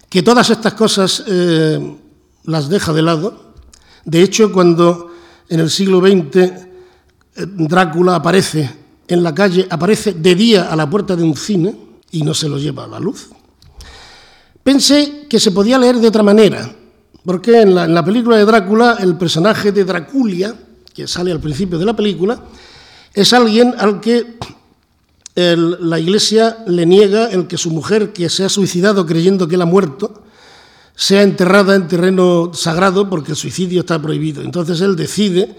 que 0.10 0.24
todas 0.24 0.50
estas 0.50 0.76
cosas 0.76 1.26
eh, 1.28 1.98
las 2.46 2.70
deja 2.70 2.94
de 2.94 3.02
lado. 3.02 3.54
De 4.06 4.22
hecho, 4.22 4.54
cuando 4.54 5.13
en 5.54 5.60
el 5.60 5.70
siglo 5.70 6.00
XX 6.00 6.36
eh, 6.36 6.52
Drácula 7.36 8.16
aparece 8.16 8.68
en 9.08 9.22
la 9.22 9.36
calle, 9.36 9.68
aparece 9.70 10.14
de 10.14 10.34
día 10.34 10.72
a 10.72 10.76
la 10.76 10.90
puerta 10.90 11.16
de 11.16 11.22
un 11.22 11.38
cine 11.38 11.76
y 12.10 12.24
no 12.24 12.34
se 12.34 12.50
lo 12.50 12.58
lleva 12.58 12.86
a 12.86 12.88
la 12.88 13.00
luz. 13.00 13.30
Pensé 14.64 15.28
que 15.30 15.40
se 15.40 15.52
podía 15.52 15.78
leer 15.78 15.98
de 15.98 16.08
otra 16.08 16.24
manera, 16.24 16.74
porque 17.24 17.62
en 17.62 17.76
la, 17.76 18.04
película 18.04 18.38
de 18.38 18.46
Drácula 18.46 18.98
el 19.00 19.16
personaje 19.16 19.72
de 19.72 19.84
Draculia, 19.84 20.56
que 20.92 21.06
sale 21.06 21.32
al 21.32 21.40
principio 21.40 21.78
de 21.78 21.86
la 21.86 21.96
película, 21.96 22.42
es 23.14 23.32
alguien 23.34 23.76
al 23.78 24.00
que 24.00 24.38
la 25.36 26.00
Iglesia 26.00 26.64
le 26.66 26.88
niega 26.88 27.28
el 27.28 27.46
que 27.46 27.58
su 27.58 27.70
mujer, 27.70 28.12
que 28.12 28.28
se 28.30 28.44
ha 28.44 28.50
suicidado 28.50 29.06
creyendo 29.06 29.48
que 29.48 29.56
él 29.56 29.62
ha 29.62 29.68
muerto, 29.68 30.23
sea 30.96 31.24
enterrada 31.24 31.76
en 31.76 31.88
terreno 31.88 32.52
sagrado 32.54 33.10
porque 33.10 33.32
el 33.32 33.38
suicidio 33.38 33.82
está 33.82 34.02
prohibido. 34.02 34.42
Entonces 34.42 34.82
él 34.82 34.96
decide 34.96 35.56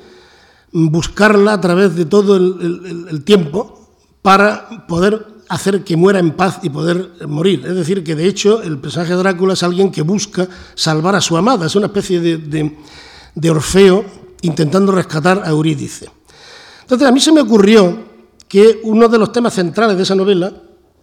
buscarla 0.72 1.52
a 1.52 1.60
través 1.60 1.94
de 1.94 2.04
todo 2.04 2.36
el, 2.36 3.22
tiempo 3.24 3.90
para 4.22 4.86
poder 4.88 5.26
hacer 5.48 5.84
que 5.84 5.96
muera 5.96 6.18
en 6.18 6.32
paz 6.32 6.58
y 6.62 6.70
poder 6.70 7.12
morir. 7.28 7.64
Es 7.66 7.76
decir, 7.76 8.02
que 8.02 8.14
de 8.14 8.26
hecho 8.26 8.62
el 8.62 8.78
personaje 8.78 9.12
de 9.12 9.18
Drácula 9.18 9.52
es 9.52 9.62
alguien 9.62 9.90
que 9.92 10.02
busca 10.02 10.48
salvar 10.74 11.14
a 11.14 11.20
su 11.20 11.36
amada, 11.36 11.66
es 11.66 11.76
una 11.76 11.86
especie 11.86 12.20
de, 12.20 12.76
de 13.34 13.50
Orfeo 13.50 14.04
intentando 14.42 14.92
rescatar 14.92 15.42
a 15.44 15.50
Eurídice. 15.50 16.10
Entonces 16.82 17.06
a 17.06 17.12
mí 17.12 17.20
se 17.20 17.32
me 17.32 17.40
ocurrió 17.40 18.14
que 18.48 18.80
uno 18.82 19.08
de 19.08 19.18
los 19.18 19.32
temas 19.32 19.54
centrales 19.54 19.96
de 19.96 20.02
esa 20.02 20.14
novela, 20.14 20.52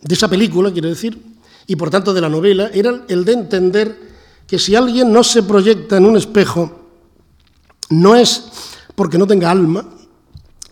de 0.01 0.13
esa 0.13 0.27
película, 0.27 0.71
quiero 0.71 0.89
decir, 0.89 1.17
y 1.65 1.75
por 1.75 1.89
tanto 1.89 2.13
de 2.13 2.21
la 2.21 2.29
novela, 2.29 2.69
era 2.73 3.03
el 3.07 3.23
de 3.23 3.33
entender 3.33 4.10
que 4.51 4.59
si 4.59 4.75
alguien 4.75 5.13
no 5.13 5.23
se 5.23 5.43
proyecta 5.43 5.95
en 5.95 6.05
un 6.05 6.17
espejo, 6.17 6.69
no 7.89 8.17
es 8.17 8.51
porque 8.95 9.17
no 9.17 9.25
tenga 9.25 9.49
alma, 9.49 9.85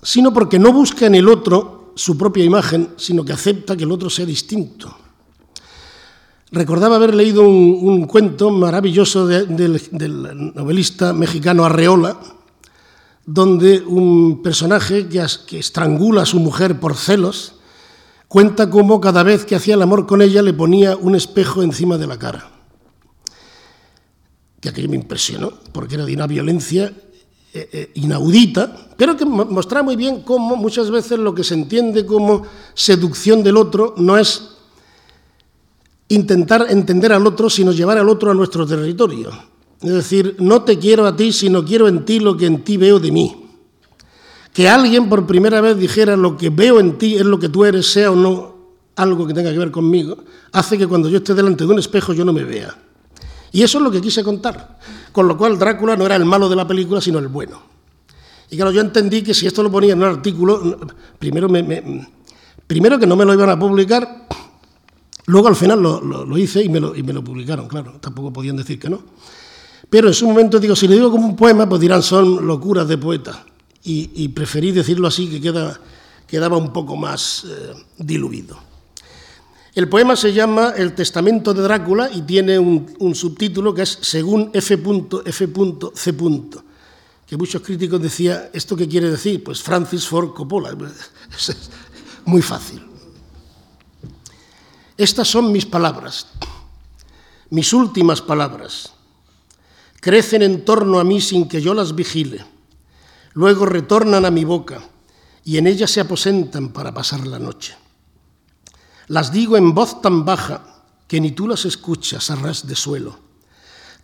sino 0.04 0.34
porque 0.34 0.60
no 0.60 0.74
busca 0.74 1.06
en 1.06 1.16
el 1.16 1.30
otro 1.30 1.94
su 1.96 2.18
propia 2.18 2.44
imagen, 2.44 2.90
sino 2.98 3.24
que 3.24 3.32
acepta 3.32 3.78
que 3.78 3.86
el 3.86 3.92
otro 3.94 4.10
sea 4.10 4.26
distinto. 4.26 4.94
Recordaba 6.52 6.98
haber 6.98 7.16
leído 7.16 7.48
un, 7.48 8.06
cuento 8.06 8.52
maravilloso 8.52 9.26
del, 9.26 9.82
novelista 10.56 11.14
mexicano 11.14 11.64
Arreola, 11.64 12.20
donde 13.26 13.80
un 13.80 14.42
personaje 14.44 15.08
que, 15.08 15.26
que 15.48 15.60
estrangula 15.60 16.24
a 16.24 16.26
su 16.26 16.42
mujer 16.42 16.82
por 16.82 16.98
celos 16.98 17.54
cuenta 18.28 18.70
cómo 18.70 19.00
cada 19.00 19.24
vez 19.24 19.46
que 19.46 19.56
hacía 19.56 19.76
el 19.76 19.82
amor 19.82 20.06
con 20.06 20.22
ella 20.22 20.42
le 20.42 20.52
ponía 20.52 20.98
un 20.98 21.16
espejo 21.16 21.64
encima 21.64 21.98
de 21.98 22.08
la 22.08 22.20
cara. 22.20 22.59
Que 24.60 24.70
aquello 24.70 24.90
me 24.90 24.96
impresionó, 24.96 25.54
porque 25.72 25.96
era 25.96 26.06
de 26.06 26.14
una 26.14 26.28
violencia 26.28 26.94
eh, 27.54 27.70
eh, 27.72 27.92
inaudita, 27.96 28.90
pero 28.96 29.18
que 29.18 29.26
mostraba 29.26 29.84
muy 29.84 29.96
bien 29.96 30.22
cómo 30.22 30.56
muchas 30.56 30.92
veces 30.92 31.18
lo 31.18 31.34
que 31.34 31.44
se 31.44 31.56
entiende 31.56 32.06
como 32.06 32.44
seducción 32.74 33.42
del 33.42 33.58
otro 33.58 33.96
no 33.98 34.18
es 34.18 34.50
intentar 36.10 36.68
entender 36.70 37.14
al 37.14 37.26
otro, 37.26 37.50
sino 37.50 37.72
llevar 37.72 37.98
al 37.98 38.10
otro 38.10 38.32
a 38.32 38.34
nuestro 38.34 38.68
territorio. 38.68 39.32
Es 39.82 39.94
decir, 39.94 40.36
no 40.40 40.64
te 40.64 40.78
quiero 40.78 41.08
a 41.08 41.16
ti, 41.16 41.32
sino 41.32 41.64
quiero 41.64 41.88
en 41.88 42.04
ti 42.04 42.20
lo 42.20 42.36
que 42.36 42.46
en 42.46 42.64
ti 42.64 42.78
veo 42.78 43.00
de 43.00 43.12
mí. 43.12 43.46
Que 44.54 44.68
alguien 44.68 45.08
por 45.08 45.26
primera 45.26 45.62
vez 45.62 45.78
dijera 45.78 46.18
lo 46.18 46.36
que 46.36 46.50
veo 46.50 46.80
en 46.80 46.98
ti 46.98 47.16
es 47.16 47.26
lo 47.26 47.40
que 47.40 47.50
tú 47.50 47.64
eres, 47.64 47.90
sea 47.90 48.12
o 48.12 48.16
no 48.16 48.60
algo 48.96 49.26
que 49.26 49.34
tenga 49.34 49.52
que 49.52 49.58
ver 49.58 49.72
conmigo, 49.72 50.18
hace 50.52 50.78
que 50.78 50.86
cuando 50.86 51.08
yo 51.08 51.18
esté 51.18 51.34
delante 51.34 51.66
de 51.66 51.72
un 51.72 51.80
espejo 51.80 52.14
yo 52.14 52.26
no 52.26 52.34
me 52.34 52.44
vea. 52.44 52.78
Y 53.52 53.64
eso 53.64 53.78
es 53.80 53.84
lo 53.84 53.92
que 53.92 54.02
quise 54.02 54.24
contar. 54.24 54.80
Con 55.12 55.28
lo 55.28 55.38
cual 55.38 55.58
Drácula 55.58 55.96
no 55.96 56.06
era 56.06 56.16
el 56.16 56.26
malo 56.26 56.50
de 56.50 56.56
la 56.56 56.68
película, 56.68 57.02
sino 57.02 57.20
el 57.20 57.28
bueno. 57.28 57.62
Y 58.52 58.56
claro, 58.56 58.72
yo 58.72 58.82
entendí 58.82 59.22
que 59.22 59.34
si 59.34 59.46
esto 59.46 59.62
lo 59.62 59.72
ponía 59.72 59.94
en 59.94 60.00
un 60.00 60.06
artículo, 60.06 60.80
primero, 61.18 61.48
que 61.50 63.08
no 63.08 63.16
me 63.16 63.26
lo 63.26 63.34
iban 63.34 63.50
a 63.50 63.60
publicar, 63.60 64.28
luego 65.28 65.48
al 65.48 65.56
final 65.56 65.82
lo, 65.82 66.38
hice 66.38 66.64
y 66.64 66.70
me 66.70 66.80
lo, 66.80 66.94
lo, 66.94 67.24
publicaron, 67.24 67.68
claro, 67.68 67.98
tampoco 68.00 68.34
podían 68.34 68.58
decir 68.58 68.80
que 68.80 68.90
no. 68.90 69.02
Pero 69.90 70.08
en 70.08 70.14
su 70.14 70.28
momento 70.28 70.60
digo, 70.60 70.76
si 70.76 70.88
le 70.88 70.96
digo 70.96 71.12
como 71.12 71.28
un 71.28 71.36
poema, 71.36 71.68
pues 71.68 71.82
dirán 71.82 72.02
son 72.02 72.46
locuras 72.46 72.88
de 72.88 72.98
poeta. 72.98 73.46
Y, 73.84 74.28
preferí 74.30 74.72
decirlo 74.72 75.08
así, 75.08 75.28
que 75.28 75.42
queda, 75.42 75.80
quedaba 76.28 76.58
un 76.58 76.72
poco 76.72 76.96
más 76.96 77.46
eh, 77.46 77.74
diluido. 77.98 78.69
El 79.80 79.88
poema 79.88 80.18
se 80.18 80.34
llama 80.34 80.74
El 80.76 80.94
Testamento 80.94 81.54
de 81.54 81.62
Drácula 81.62 82.10
y 82.14 82.24
tiene 82.24 82.60
un, 82.60 83.16
subtítulo 83.16 83.74
que 83.74 83.84
es 83.84 83.98
Según 84.02 84.52
F.F.C. 84.54 86.18
Que 87.26 87.38
muchos 87.38 87.62
críticos 87.62 88.02
decían, 88.02 88.50
¿esto 88.52 88.76
qué 88.76 88.90
quiere 88.90 89.10
decir? 89.10 89.42
Pues 89.42 89.62
Francis 89.62 90.06
Ford 90.06 90.34
Coppola. 90.34 90.76
Es 91.32 91.70
muy 92.26 92.42
fácil. 92.42 92.86
Estas 94.98 95.30
son 95.30 95.50
mis 95.50 95.66
palabras, 95.66 96.28
mis 97.50 97.72
últimas 97.72 98.22
palabras. 98.22 98.92
Crecen 100.02 100.42
en 100.42 100.66
torno 100.66 101.00
a 101.00 101.06
mí 101.06 101.22
sin 101.22 101.48
que 101.48 101.62
yo 101.62 101.74
las 101.74 101.96
vigile. 101.96 102.44
Luego 103.32 103.66
retornan 103.66 104.26
a 104.26 104.30
mi 104.30 104.44
boca 104.44 104.82
y 105.46 105.58
en 105.58 105.68
ella 105.68 105.88
se 105.88 106.02
aposentan 106.02 106.68
para 106.74 106.94
pasar 106.94 107.26
la 107.26 107.40
noche. 107.40 107.78
Las 109.10 109.32
digo 109.32 109.58
en 109.58 109.74
voz 109.74 110.02
tan 110.02 110.24
baja 110.24 110.62
que 111.08 111.20
ni 111.20 111.32
tú 111.32 111.48
las 111.48 111.66
escuchas 111.66 112.30
a 112.30 112.36
ras 112.36 112.68
de 112.68 112.76
suelo, 112.76 113.18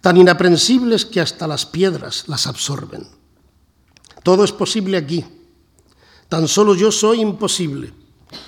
tan 0.01 0.17
inaprensibles 0.17 1.05
que 1.05 1.21
hasta 1.21 1.47
las 1.47 1.67
piedras 1.67 2.23
las 2.27 2.47
absorben. 2.47 3.07
Todo 4.23 4.43
es 4.43 4.51
posible 4.51 4.97
aquí. 4.97 5.23
Tan 6.27 6.47
solo 6.47 6.73
yo 6.73 6.91
soy 6.91 7.21
imposible, 7.21 7.93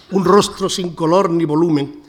un 0.10 0.26
rostro 0.26 0.68
sin 0.68 0.96
color 0.96 1.30
ni 1.30 1.46
volumen, 1.46 2.02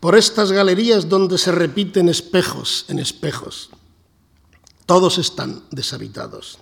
por 0.00 0.16
estas 0.16 0.50
galerías 0.50 1.08
donde 1.08 1.38
se 1.38 1.52
repiten 1.52 2.08
espejos 2.08 2.86
en 2.88 2.98
espejos. 2.98 3.70
Todos 4.86 5.18
están 5.18 5.62
deshabitados. 5.70 6.58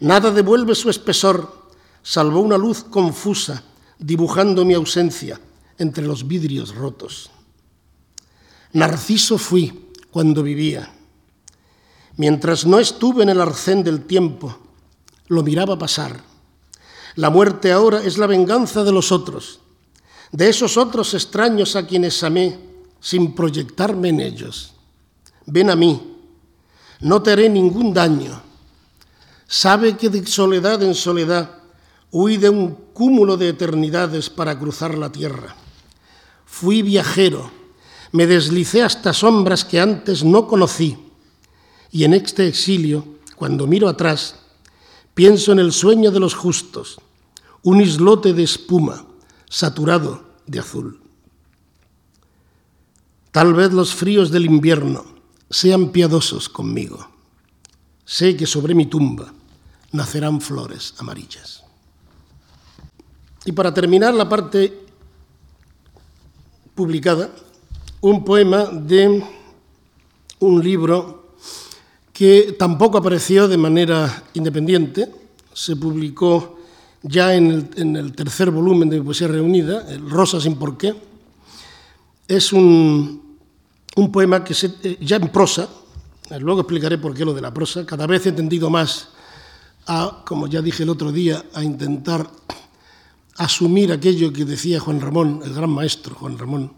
Nada 0.00 0.32
devuelve 0.32 0.74
su 0.74 0.90
espesor, 0.90 1.70
salvo 2.02 2.40
una 2.40 2.58
luz 2.58 2.82
confusa, 2.82 3.62
dibujando 4.00 4.64
mi 4.64 4.74
ausencia, 4.74 5.40
entre 5.78 6.06
los 6.06 6.26
vidrios 6.26 6.74
rotos. 6.74 7.30
Narciso 8.72 9.38
fui 9.38 9.90
cuando 10.10 10.42
vivía. 10.42 10.92
Mientras 12.16 12.66
no 12.66 12.78
estuve 12.78 13.22
en 13.22 13.28
el 13.28 13.40
arcén 13.40 13.84
del 13.84 14.04
tiempo, 14.04 14.56
lo 15.28 15.42
miraba 15.42 15.78
pasar. 15.78 16.22
La 17.14 17.30
muerte 17.30 17.72
ahora 17.72 18.02
es 18.02 18.18
la 18.18 18.26
venganza 18.26 18.84
de 18.84 18.92
los 18.92 19.12
otros, 19.12 19.60
de 20.32 20.48
esos 20.48 20.76
otros 20.76 21.14
extraños 21.14 21.76
a 21.76 21.86
quienes 21.86 22.22
amé 22.22 22.58
sin 23.00 23.34
proyectarme 23.34 24.08
en 24.10 24.20
ellos. 24.20 24.74
Ven 25.46 25.70
a 25.70 25.76
mí, 25.76 26.16
no 27.00 27.22
te 27.22 27.32
haré 27.32 27.48
ningún 27.48 27.94
daño. 27.94 28.42
Sabe 29.46 29.96
que 29.96 30.08
de 30.10 30.26
soledad 30.26 30.82
en 30.82 30.94
soledad 30.94 31.50
huí 32.10 32.36
de 32.36 32.50
un 32.50 32.74
cúmulo 32.92 33.36
de 33.36 33.50
eternidades 33.50 34.28
para 34.28 34.58
cruzar 34.58 34.96
la 34.96 35.12
tierra. 35.12 35.56
Fui 36.58 36.80
viajero, 36.80 37.50
me 38.12 38.26
deslicé 38.26 38.82
hasta 38.82 39.12
sombras 39.12 39.62
que 39.62 39.78
antes 39.78 40.24
no 40.24 40.46
conocí, 40.46 40.96
y 41.92 42.04
en 42.04 42.14
este 42.14 42.48
exilio, 42.48 43.04
cuando 43.36 43.66
miro 43.66 43.90
atrás, 43.90 44.36
pienso 45.12 45.52
en 45.52 45.58
el 45.58 45.70
sueño 45.70 46.10
de 46.10 46.18
los 46.18 46.34
justos, 46.34 46.96
un 47.62 47.82
islote 47.82 48.32
de 48.32 48.44
espuma 48.44 49.04
saturado 49.50 50.24
de 50.46 50.60
azul. 50.60 50.98
Tal 53.32 53.52
vez 53.52 53.74
los 53.74 53.94
fríos 53.94 54.30
del 54.30 54.46
invierno 54.46 55.04
sean 55.50 55.90
piadosos 55.90 56.48
conmigo. 56.48 57.06
Sé 58.06 58.34
que 58.34 58.46
sobre 58.46 58.74
mi 58.74 58.86
tumba 58.86 59.30
nacerán 59.92 60.40
flores 60.40 60.94
amarillas. 60.96 61.64
Y 63.44 63.52
para 63.52 63.74
terminar 63.74 64.14
la 64.14 64.26
parte 64.26 64.85
publicada 66.76 67.30
un 68.02 68.22
poema 68.22 68.66
de 68.66 69.24
un 70.40 70.62
libro 70.62 71.32
que 72.12 72.54
tampoco 72.58 72.98
apareció 72.98 73.48
de 73.48 73.56
manera 73.56 74.24
independiente, 74.34 75.10
se 75.52 75.74
publicó 75.74 76.58
ya 77.02 77.34
en 77.34 77.68
el, 77.76 78.14
tercer 78.14 78.50
volumen 78.50 78.90
de 78.90 79.02
Poesía 79.02 79.28
Reunida, 79.28 79.90
el 79.90 80.08
Rosa 80.08 80.40
sin 80.40 80.56
por 80.56 80.76
qué. 80.76 80.94
Es 82.28 82.52
un, 82.52 83.36
un 83.96 84.12
poema 84.12 84.44
que 84.44 84.54
eh, 84.82 84.98
ya 85.00 85.16
en 85.16 85.28
prosa, 85.28 85.68
luego 86.38 86.60
explicaré 86.60 86.98
por 86.98 87.14
qué 87.14 87.24
lo 87.24 87.32
de 87.32 87.40
la 87.40 87.54
prosa, 87.54 87.86
cada 87.86 88.06
vez 88.06 88.26
he 88.26 88.32
tendido 88.32 88.68
más 88.68 89.08
a, 89.86 90.22
como 90.26 90.46
ya 90.46 90.60
dije 90.60 90.82
el 90.82 90.90
otro 90.90 91.10
día, 91.10 91.42
a 91.54 91.62
intentar 91.62 92.28
asumir 93.38 93.92
aquello 93.92 94.32
que 94.32 94.44
decía 94.44 94.80
Juan 94.80 95.00
Ramón, 95.00 95.40
el 95.44 95.54
gran 95.54 95.70
maestro 95.70 96.14
Juan 96.14 96.38
Ramón, 96.38 96.72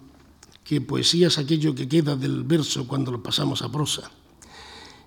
que 0.64 0.80
poesía 0.80 1.28
es 1.28 1.38
aquello 1.38 1.74
que 1.74 1.88
queda 1.88 2.16
del 2.16 2.44
verso 2.44 2.86
cuando 2.86 3.10
lo 3.10 3.22
pasamos 3.22 3.62
a 3.62 3.70
prosa. 3.70 4.10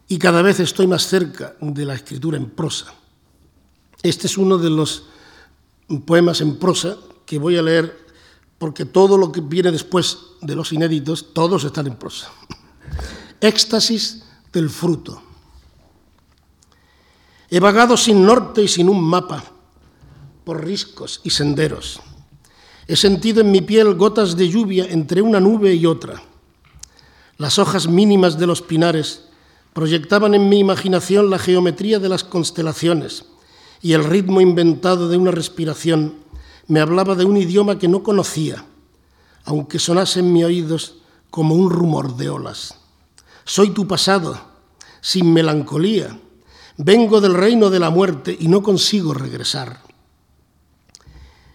Y 0.08 0.18
cada 0.18 0.41
vez 0.41 0.60
estoy 0.60 0.88
más 0.88 1.08
cerca 1.08 1.56
de 1.62 1.86
la 1.86 1.93
escritura 1.93 2.38
en 2.38 2.49
prosa. 2.49 2.93
Este 4.02 4.28
es 4.28 4.38
uno 4.38 4.58
de 4.58 4.70
los 4.70 5.04
poemas 6.06 6.41
en 6.41 6.58
prosa 6.58 6.97
que 7.26 7.38
voy 7.38 7.58
a 7.58 7.62
leer 7.62 8.02
porque 8.58 8.86
todo 8.86 9.18
lo 9.18 9.32
que 9.32 9.41
viene 9.41 9.72
después 9.72 10.18
de 10.41 10.56
los 10.56 10.72
inéditos, 10.72 11.34
todos 11.34 11.64
están 11.64 11.88
en 11.88 11.95
prosa. 11.95 12.32
Éxtasis 13.39 14.24
del 14.54 14.70
fruto. 14.70 15.22
He 17.49 17.60
vagado 17.60 17.97
sin 17.97 18.26
norte 18.26 18.62
y 18.62 18.68
sin 18.68 18.88
un 18.88 19.04
mapa 19.04 19.51
por 20.44 20.66
riscos 20.66 21.22
y 21.24 21.30
senderos. 21.30 22.02
He 22.88 22.96
sentido 22.96 23.42
en 23.42 23.52
mi 23.52 23.62
piel 23.62 23.96
gotas 23.96 24.36
de 24.36 24.50
lluvia 24.50 24.86
entre 24.89 25.22
una 25.22 25.39
nube 25.39 25.74
y 25.74 25.86
otra. 25.86 26.22
Las 27.38 27.60
hojas 27.60 27.88
mínimas 27.88 28.38
de 28.38 28.48
los 28.48 28.62
pinares 28.62 29.26
proyectaban 29.74 30.34
en 30.34 30.50
mi 30.50 30.60
imaginación 30.60 31.30
la 31.30 31.39
geometría 31.39 32.00
de 32.00 32.10
las 32.10 32.24
constelaciones 32.24 33.26
y 33.82 33.94
el 33.94 34.04
ritmo 34.04 34.42
inventado 34.42 35.10
de 35.10 35.18
una 35.18 35.32
respiración 35.32 36.16
me 36.68 36.80
hablaba 36.80 37.16
de 37.16 37.26
un 37.26 37.38
idioma 37.38 37.80
que 37.80 37.88
no 37.88 38.04
conocía, 38.04 38.66
aunque 39.46 39.80
sonase 39.80 40.20
en 40.20 40.32
mis 40.32 40.46
oídos 40.46 40.96
como 41.30 41.56
un 41.56 41.70
rumor 41.70 42.16
de 42.16 42.30
olas. 42.30 42.76
Soy 43.44 43.72
tu 43.72 43.88
pasado, 43.88 44.39
sin 45.02 45.34
melancolía. 45.34 46.18
Vengo 46.78 47.20
del 47.20 47.34
reino 47.34 47.70
de 47.70 47.80
la 47.80 47.89
muerte 47.89 48.36
y 48.39 48.48
no 48.48 48.62
consigo 48.62 49.14
regresar. 49.14 49.81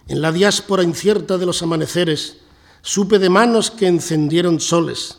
En 0.09 0.23
la 0.23 0.31
diáspora 0.31 0.85
incierta 0.85 1.37
de 1.37 1.47
los 1.47 1.63
amaneceres, 1.63 2.39
supe 2.81 3.19
de 3.19 3.29
manos 3.29 3.73
que 3.73 3.89
encendieron 3.89 4.61
soles, 4.61 5.19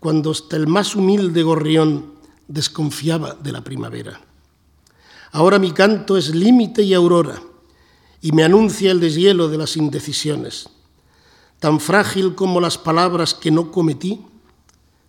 cuando 0.00 0.32
hasta 0.32 0.56
el 0.56 0.66
más 0.66 0.96
humilde 0.96 1.44
gorrión 1.44 2.14
desconfiaba 2.48 3.34
de 3.34 3.52
la 3.52 3.62
primavera. 3.62 4.20
Ahora 5.30 5.60
mi 5.60 5.70
canto 5.70 6.16
es 6.16 6.34
límite 6.34 6.82
y 6.82 6.92
aurora, 6.92 7.40
y 8.20 8.32
me 8.32 8.42
anuncia 8.42 8.90
el 8.90 8.98
deshielo 8.98 9.48
de 9.48 9.58
las 9.58 9.76
indecisiones. 9.76 10.70
Tan 11.60 11.78
frágil 11.78 12.34
como 12.34 12.60
las 12.60 12.78
palabras 12.78 13.32
que 13.32 13.52
no 13.52 13.70
cometí, 13.70 14.26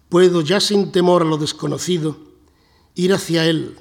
puedo 0.10 0.42
ya 0.42 0.60
sin 0.60 0.92
temor 0.92 1.24
a 1.24 1.26
lo 1.26 1.38
desconocido 1.38 2.18
ir 2.94 3.14
hacia 3.14 3.46
él, 3.46 3.80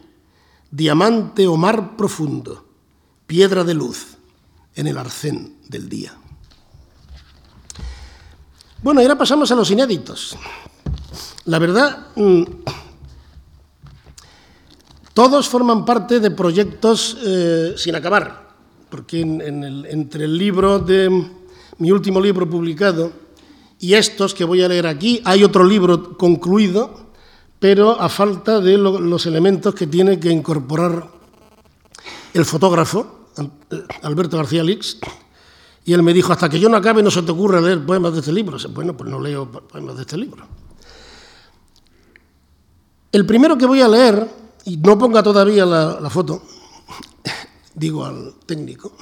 diamante 0.70 1.46
o 1.46 1.58
mar 1.58 1.96
profundo, 1.96 2.64
piedra 3.26 3.62
de 3.62 3.74
luz 3.74 4.15
en 4.76 4.86
el 4.86 4.96
arcén 4.98 5.56
del 5.68 5.88
día. 5.88 6.14
Bueno, 8.82 9.00
ahora 9.00 9.18
pasamos 9.18 9.50
a 9.50 9.56
los 9.56 9.70
inéditos. 9.70 10.36
La 11.46 11.58
verdad, 11.58 12.08
mm, 12.14 12.42
todos 15.14 15.48
forman 15.48 15.84
parte 15.84 16.20
de 16.20 16.30
proyectos 16.30 17.16
eh, 17.24 17.74
sin 17.76 17.96
acabar, 17.96 18.54
porque 18.90 19.22
entre 19.22 20.24
el 20.24 20.36
libro 20.36 20.78
de 20.78 21.08
mi 21.78 21.90
último 21.90 22.20
libro 22.20 22.48
publicado 22.48 23.12
y 23.80 23.94
estos 23.94 24.34
que 24.34 24.44
voy 24.44 24.62
a 24.62 24.68
leer 24.68 24.86
aquí, 24.86 25.20
hay 25.24 25.42
otro 25.42 25.64
libro 25.64 26.16
concluido, 26.16 27.10
pero 27.58 28.00
a 28.00 28.08
falta 28.08 28.60
de 28.60 28.76
los 28.76 29.26
elementos 29.26 29.74
que 29.74 29.86
tiene 29.86 30.20
que 30.20 30.30
incorporar 30.30 31.08
el 32.34 32.44
fotógrafo, 32.44 33.15
Alberto 34.02 34.36
García 34.36 34.62
Lix, 34.62 34.98
y 35.84 35.92
él 35.92 36.02
me 36.02 36.12
dijo, 36.12 36.32
hasta 36.32 36.48
que 36.48 36.58
yo 36.58 36.68
no 36.68 36.76
acabe 36.76 37.02
no 37.02 37.10
se 37.10 37.22
te 37.22 37.30
ocurre 37.30 37.62
leer 37.62 37.84
poemas 37.86 38.12
de 38.12 38.20
este 38.20 38.32
libro. 38.32 38.58
Bueno, 38.70 38.96
pues 38.96 39.08
no 39.08 39.20
leo 39.20 39.50
poemas 39.50 39.96
de 39.96 40.02
este 40.02 40.16
libro. 40.16 40.44
El 43.12 43.24
primero 43.24 43.56
que 43.56 43.66
voy 43.66 43.80
a 43.80 43.88
leer 43.88 44.28
y 44.64 44.76
no 44.78 44.98
ponga 44.98 45.22
todavía 45.22 45.64
la, 45.64 46.10
foto, 46.10 46.42
digo 47.74 48.04
al 48.04 48.34
técnico, 48.44 48.92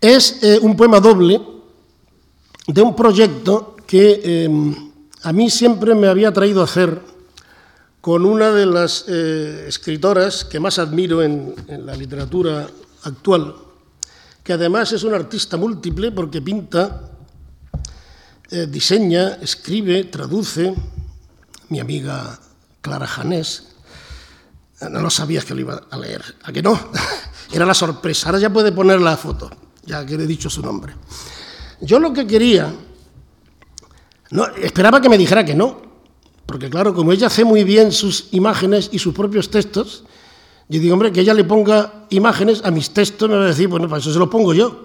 es 0.00 0.42
eh, 0.42 0.58
un 0.62 0.76
poema 0.76 1.00
doble 1.00 1.40
de 2.68 2.82
un 2.82 2.94
proyecto 2.94 3.74
que 3.86 4.44
em, 4.44 4.92
a 5.22 5.32
mí 5.32 5.50
siempre 5.50 5.94
me 5.94 6.06
había 6.06 6.32
traído 6.32 6.60
a 6.60 6.64
hacer 6.64 7.02
con 8.06 8.24
una 8.24 8.52
de 8.52 8.66
las 8.66 9.06
eh, 9.08 9.64
escritoras 9.66 10.44
que 10.44 10.60
más 10.60 10.78
admiro 10.78 11.24
en, 11.24 11.56
la 11.66 11.96
literatura 11.96 12.68
actual, 13.02 13.56
que 14.44 14.52
además 14.52 14.92
es 14.92 15.02
una 15.02 15.16
artista 15.16 15.56
múltiple 15.56 16.12
porque 16.12 16.40
pinta, 16.40 17.00
eh, 18.52 18.68
diseña, 18.70 19.38
escribe, 19.42 20.04
traduce, 20.04 20.72
mi 21.68 21.80
amiga 21.80 22.38
Clara 22.80 23.08
Janés, 23.08 23.74
no 24.88 25.00
lo 25.00 25.10
sabías 25.10 25.44
que 25.44 25.54
lo 25.56 25.62
iba 25.62 25.82
a 25.90 25.98
leer. 25.98 26.22
¿A 26.44 26.52
que 26.52 26.62
no? 26.62 26.78
Era 27.52 27.66
la 27.66 27.74
sorpresa. 27.74 28.28
Ahora 28.28 28.38
ya 28.38 28.52
puede 28.52 28.70
poner 28.70 29.00
la 29.00 29.16
foto, 29.16 29.50
ya 29.84 30.06
que 30.06 30.16
le 30.16 30.22
he 30.22 30.28
dicho 30.28 30.48
su 30.48 30.62
nombre. 30.62 30.94
Yo 31.80 31.98
lo 31.98 32.12
que 32.12 32.24
quería, 32.24 32.72
esperaba 34.62 35.00
que 35.00 35.08
me 35.08 35.18
dijera 35.18 35.44
que 35.44 35.56
no, 35.56 35.85
porque 36.46 36.70
claro, 36.70 36.94
como 36.94 37.12
ella 37.12 37.26
hace 37.26 37.44
muy 37.44 37.64
bien 37.64 37.92
sus 37.92 38.28
imágenes 38.30 38.88
y 38.92 39.00
sus 39.00 39.12
propios 39.12 39.50
textos, 39.50 40.04
yo 40.68 40.80
digo, 40.80 40.94
hombre, 40.94 41.12
que 41.12 41.20
ella 41.20 41.34
le 41.34 41.44
ponga 41.44 42.06
imágenes 42.10 42.62
a 42.64 42.70
mis 42.70 42.90
textos, 42.90 43.28
me 43.28 43.36
va 43.36 43.44
a 43.44 43.48
decir, 43.48 43.68
bueno, 43.68 43.88
para 43.88 44.00
eso 44.00 44.12
se 44.12 44.18
los 44.18 44.28
pongo 44.28 44.54
yo. 44.54 44.84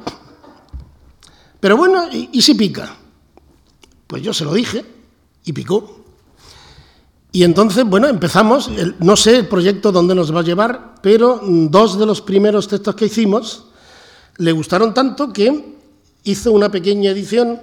Pero 1.59 1.77
bueno, 1.77 2.07
¿y, 2.11 2.41
si 2.41 2.55
pica? 2.55 2.97
Pues 4.07 4.21
yo 4.21 4.33
se 4.33 4.43
lo 4.43 4.53
dije 4.53 4.83
y 5.45 5.53
picó. 5.53 6.01
Y 7.31 7.43
entonces, 7.43 7.85
bueno, 7.85 8.07
empezamos, 8.07 8.69
no 8.99 9.15
sé 9.15 9.37
el 9.37 9.47
proyecto 9.47 9.91
dónde 9.91 10.13
nos 10.13 10.35
va 10.35 10.41
a 10.41 10.43
llevar, 10.43 10.95
pero 11.01 11.39
dos 11.43 11.97
de 11.97 12.05
los 12.05 12.21
primeros 12.21 12.67
textos 12.67 12.95
que 12.95 13.05
hicimos 13.05 13.65
le 14.37 14.51
gustaron 14.51 14.93
tanto 14.93 15.31
que 15.31 15.77
hizo 16.23 16.51
una 16.51 16.69
pequeña 16.69 17.11
edición 17.11 17.61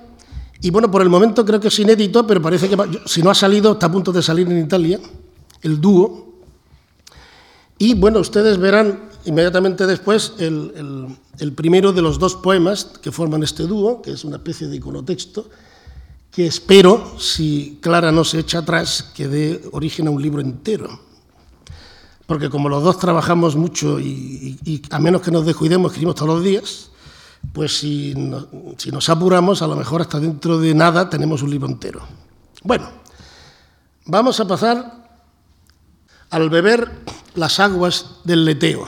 y 0.60 0.70
bueno, 0.70 0.90
por 0.90 1.02
el 1.02 1.08
momento 1.08 1.44
creo 1.44 1.60
que 1.60 1.68
es 1.68 1.78
inédito, 1.78 2.26
pero 2.26 2.42
parece 2.42 2.68
que 2.68 2.76
si 3.06 3.22
no 3.22 3.30
ha 3.30 3.34
salido, 3.34 3.72
está 3.72 3.86
a 3.86 3.92
punto 3.92 4.12
de 4.12 4.22
salir 4.22 4.50
en 4.50 4.58
Italia, 4.58 5.00
el 5.62 5.80
dúo. 5.80 6.40
Y 7.78 7.94
bueno, 7.94 8.18
ustedes 8.20 8.58
verán 8.58 9.08
inmediatamente 9.24 9.86
después 9.86 10.34
el, 10.38 11.16
el 11.38 11.52
primero 11.52 11.92
de 11.92 12.02
los 12.02 12.18
dos 12.18 12.36
poemas 12.36 12.84
que 12.84 13.12
forman 13.12 13.42
este 13.42 13.64
dúo, 13.64 14.02
que 14.02 14.12
es 14.12 14.24
una 14.24 14.36
especie 14.36 14.66
de 14.66 14.76
iconotexto, 14.76 15.48
que 16.30 16.46
espero, 16.46 17.18
si 17.18 17.78
Clara 17.80 18.12
no 18.12 18.24
se 18.24 18.40
echa 18.40 18.58
atrás, 18.58 19.10
que 19.14 19.28
dé 19.28 19.62
origen 19.72 20.08
a 20.08 20.10
un 20.10 20.22
libro 20.22 20.40
entero. 20.40 21.00
Porque 22.26 22.50
como 22.50 22.68
los 22.68 22.82
dos 22.82 22.98
trabajamos 22.98 23.56
mucho 23.56 23.98
y, 23.98 24.82
a 24.90 24.98
menos 24.98 25.22
que 25.22 25.30
nos 25.30 25.46
descuidemos, 25.46 25.92
escribimos 25.92 26.16
todos 26.16 26.34
los 26.34 26.44
días, 26.44 26.87
pues 27.52 27.78
si, 27.78 28.14
nos 28.14 29.08
apuramos, 29.08 29.62
a 29.62 29.66
lo 29.66 29.76
mejor 29.76 30.02
hasta 30.02 30.20
dentro 30.20 30.58
de 30.58 30.74
nada 30.74 31.08
tenemos 31.08 31.42
un 31.42 31.50
libro 31.50 31.68
entero. 31.68 32.02
Bueno, 32.62 32.88
vamos 34.06 34.40
a 34.40 34.46
pasar 34.46 35.08
al 36.30 36.50
beber 36.50 36.90
las 37.34 37.60
aguas 37.60 38.16
del 38.24 38.44
leteo. 38.44 38.86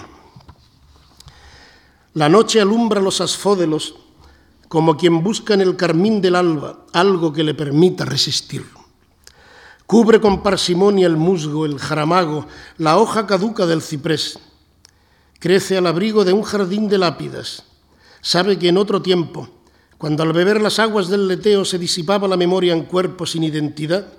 La 2.14 2.28
noche 2.28 2.60
alumbra 2.60 3.00
los 3.00 3.20
asfódelos 3.20 3.94
como 4.68 4.96
quien 4.96 5.22
busca 5.22 5.54
en 5.54 5.62
el 5.62 5.76
carmín 5.76 6.20
del 6.20 6.36
alba 6.36 6.86
algo 6.92 7.32
que 7.32 7.44
le 7.44 7.54
permita 7.54 8.04
resistir. 8.04 8.64
Cubre 9.86 10.20
con 10.20 10.44
parsimonia 10.44 11.08
el 11.08 11.16
musgo, 11.16 11.66
el 11.66 11.78
jaramago, 11.78 12.46
la 12.78 12.98
hoja 12.98 13.26
caduca 13.26 13.66
del 13.66 13.82
ciprés. 13.82 14.38
Crece 15.40 15.76
al 15.76 15.88
abrigo 15.88 16.24
de 16.24 16.32
un 16.32 16.42
jardín 16.42 16.88
de 16.88 16.98
lápidas. 16.98 17.64
Sabe 18.20 18.58
que 18.58 18.68
en 18.68 18.76
otro 18.76 19.00
tiempo, 19.02 19.48
cuando 19.98 20.22
al 20.22 20.32
beber 20.32 20.60
las 20.60 20.78
aguas 20.78 21.08
del 21.08 21.28
leteo 21.28 21.64
se 21.64 21.78
disipaba 21.78 22.28
la 22.28 22.36
memoria 22.36 22.72
en 22.72 22.84
cuerpos 22.84 23.32
sin 23.32 23.44
identidad, 23.44 24.12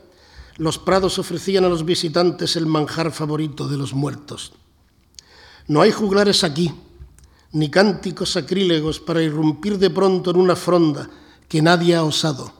los 0.57 0.77
prados 0.77 1.17
ofrecían 1.19 1.65
a 1.65 1.69
los 1.69 1.85
visitantes 1.85 2.55
el 2.55 2.65
manjar 2.65 3.11
favorito 3.11 3.67
de 3.67 3.77
los 3.77 3.93
muertos. 3.93 4.53
No 5.67 5.81
hay 5.81 5.91
juglares 5.91 6.43
aquí, 6.43 6.71
ni 7.53 7.69
cánticos 7.69 8.31
sacrílegos 8.31 8.99
para 8.99 9.21
irrumpir 9.21 9.77
de 9.77 9.89
pronto 9.89 10.31
en 10.31 10.37
una 10.37 10.55
fronda 10.55 11.09
que 11.47 11.61
nadie 11.61 11.95
ha 11.95 12.03
osado 12.03 12.53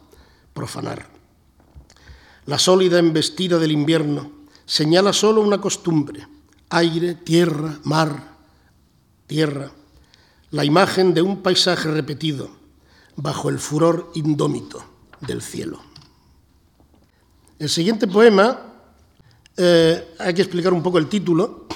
profanar. 0.54 1.10
La 2.46 2.58
sólida 2.58 3.00
embestida 3.00 3.58
del 3.58 3.72
invierno 3.72 4.32
señala 4.66 5.14
solo 5.14 5.42
una 5.42 5.62
costumbre, 5.62 6.28
aire, 6.70 7.16
tierra, 7.16 7.80
mar, 7.84 8.36
tierra, 9.28 9.72
la 10.52 10.66
imagen 10.66 11.14
de 11.14 11.22
un 11.22 11.41
paisaje 11.41 11.89
repetido 11.89 12.49
bajo 13.16 13.49
el 13.49 13.60
furor 13.60 14.12
indómito 14.16 14.84
del 15.22 15.41
cielo. 15.41 15.80
El 17.60 17.70
siguiente 17.70 18.08
poema, 18.08 18.60
eh, 19.56 20.16
hay 20.20 20.34
que 20.34 20.41
explicar 20.41 20.74
un 20.74 20.82
poco 20.82 20.97
el 20.97 21.08
título, 21.08 21.68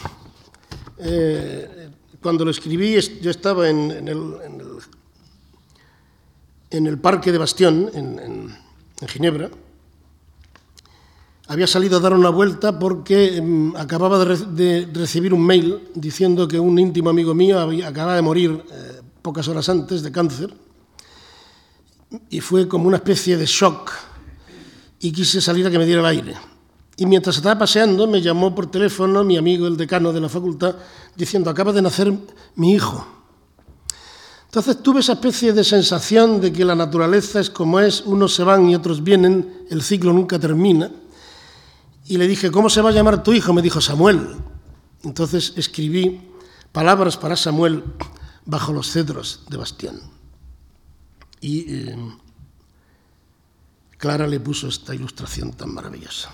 eh, 0.98 1.90
cuando 2.22 2.44
lo 2.44 2.52
escribí, 2.52 3.00
yo 3.22 3.30
estaba 3.30 3.70
en, 3.70 3.92
el, 6.72 6.98
parque 7.00 7.32
de 7.32 7.38
Bastión, 7.38 7.92
en, 7.94 8.58
Ginebra. 9.08 9.52
Había 11.48 11.68
salido 11.68 11.98
a 11.98 12.00
dar 12.00 12.14
una 12.14 12.30
vuelta 12.30 12.80
porque 12.80 13.38
em, 13.38 13.76
acababa 13.76 14.26
de, 14.26 14.90
recibir 14.92 15.34
un 15.34 15.46
mail 15.46 15.90
diciendo 15.94 16.48
que 16.48 16.60
un 16.60 16.80
íntimo 16.80 17.12
amigo 17.12 17.36
mío 17.36 17.60
acababa 17.86 18.16
de 18.16 18.22
morir 18.24 18.64
eh, 18.72 19.02
pocas 19.22 19.48
horas 19.48 19.70
antes 19.70 20.02
de 20.02 20.12
cáncer. 20.12 20.54
Y 22.30 22.40
fue 22.42 22.68
como 22.68 22.88
una 22.88 22.98
especie 22.98 23.38
de 23.38 23.46
shock 23.46 23.92
y 25.00 25.12
quise 25.12 25.40
salir 25.40 25.68
a 25.68 25.72
que 25.72 25.78
me 25.78 25.86
diera 25.86 26.02
el 26.02 26.08
aire. 26.08 26.36
Y 26.98 27.06
mientras 27.06 27.36
estaba 27.36 27.60
paseando, 27.60 28.08
me 28.08 28.22
llamó 28.22 28.56
por 28.56 28.72
teléfono 28.72 29.24
mi 29.24 29.38
amigo, 29.38 29.68
el 29.68 29.78
decano 29.78 30.14
de 30.14 30.22
la 30.22 30.30
facultad, 30.30 30.76
diciendo, 31.16 31.50
acaba 31.50 31.74
de 31.74 31.82
nacer 31.82 32.12
mi 32.56 32.72
hijo. 32.72 33.06
Entonces 34.46 34.82
tuve 34.82 35.02
esa 35.02 35.14
especie 35.14 35.52
de 35.52 35.64
sensación 35.66 36.40
de 36.40 36.54
que 36.54 36.64
la 36.64 36.76
naturaleza 36.76 37.42
es 37.42 37.50
como 37.50 37.82
es, 37.82 38.02
unos 38.02 38.34
se 38.34 38.44
van 38.44 38.70
y 38.70 38.76
otros 38.76 39.04
vienen, 39.04 39.66
el 39.70 39.84
ciclo 39.84 40.14
nunca 40.14 40.40
termina. 40.40 40.90
Y 42.06 42.18
le 42.18 42.28
dije, 42.28 42.52
¿cómo 42.52 42.70
se 42.70 42.82
va 42.82 42.90
a 42.90 42.94
llamar 42.94 43.24
tu 43.24 43.34
hijo? 43.34 43.54
Me 43.54 43.62
dijo 43.62 43.82
Samuel. 43.82 44.36
Entonces 45.04 45.54
escribí 45.56 46.22
palabras 46.72 47.18
para 47.18 47.36
Samuel 47.36 47.84
bajo 48.46 48.74
los 48.74 48.92
cedros 48.92 49.42
de 49.50 49.58
Bastián. 49.58 50.00
Y 51.42 51.74
eh, 51.74 51.96
Clara 53.98 54.28
le 54.28 54.40
puso 54.40 54.68
esta 54.68 54.94
ilustración 54.94 55.54
tan 55.54 55.74
maravillosa. 55.74 56.30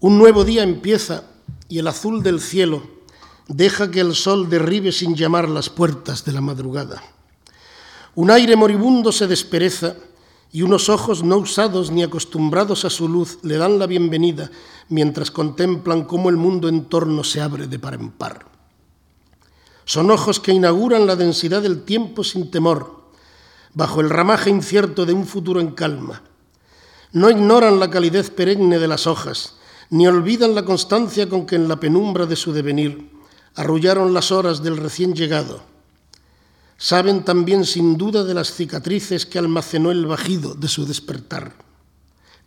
Un 0.00 0.18
nuevo 0.18 0.44
día 0.44 0.62
empieza 0.62 1.24
y 1.68 1.78
el 1.78 1.86
azul 1.86 2.22
del 2.22 2.40
cielo 2.40 2.82
deja 3.46 3.90
que 3.90 4.00
el 4.00 4.14
sol 4.14 4.48
derribe 4.48 4.90
sin 4.90 5.14
llamar 5.14 5.48
las 5.48 5.68
puertas 5.68 6.24
de 6.24 6.32
la 6.32 6.40
madrugada. 6.40 7.02
Un 8.14 8.30
aire 8.30 8.56
moribundo 8.56 9.12
se 9.12 9.26
despereza 9.26 9.96
y 10.52 10.60
unos 10.60 10.90
ojos 10.90 11.24
no 11.24 11.38
usados 11.38 11.90
ni 11.90 12.02
acostumbrados 12.02 12.84
a 12.84 12.90
su 12.90 13.08
luz 13.08 13.38
le 13.42 13.56
dan 13.56 13.78
la 13.78 13.86
bienvenida 13.86 14.50
mientras 14.90 15.30
contemplan 15.30 16.04
cómo 16.04 16.28
el 16.28 16.36
mundo 16.36 16.68
en 16.68 16.84
torno 16.84 17.24
se 17.24 17.40
abre 17.40 17.66
de 17.66 17.78
par 17.78 17.94
en 17.94 18.10
par. 18.10 18.46
Son 19.86 20.10
ojos 20.10 20.38
que 20.38 20.52
inauguran 20.52 21.06
la 21.06 21.16
densidad 21.16 21.62
del 21.62 21.82
tiempo 21.82 22.22
sin 22.22 22.50
temor, 22.50 23.02
bajo 23.72 24.02
el 24.02 24.10
ramaje 24.10 24.50
incierto 24.50 25.06
de 25.06 25.14
un 25.14 25.26
futuro 25.26 25.58
en 25.58 25.72
calma. 25.72 26.22
No 27.12 27.30
ignoran 27.30 27.80
la 27.80 27.90
calidez 27.90 28.30
perenne 28.30 28.78
de 28.78 28.88
las 28.88 29.06
hojas, 29.06 29.56
ni 29.88 30.06
olvidan 30.06 30.54
la 30.54 30.64
constancia 30.64 31.28
con 31.28 31.46
que 31.46 31.56
en 31.56 31.66
la 31.66 31.80
penumbra 31.80 32.26
de 32.26 32.36
su 32.36 32.52
devenir 32.52 33.10
arrullaron 33.54 34.12
las 34.12 34.30
horas 34.30 34.62
del 34.62 34.76
recién 34.76 35.14
llegado. 35.14 35.71
Saben 36.82 37.22
también 37.22 37.64
sin 37.64 37.96
duda 37.96 38.24
de 38.24 38.34
las 38.34 38.54
cicatrices 38.54 39.24
que 39.24 39.38
almacenó 39.38 39.92
el 39.92 40.04
bajido 40.04 40.54
de 40.54 40.66
su 40.66 40.84
despertar. 40.84 41.54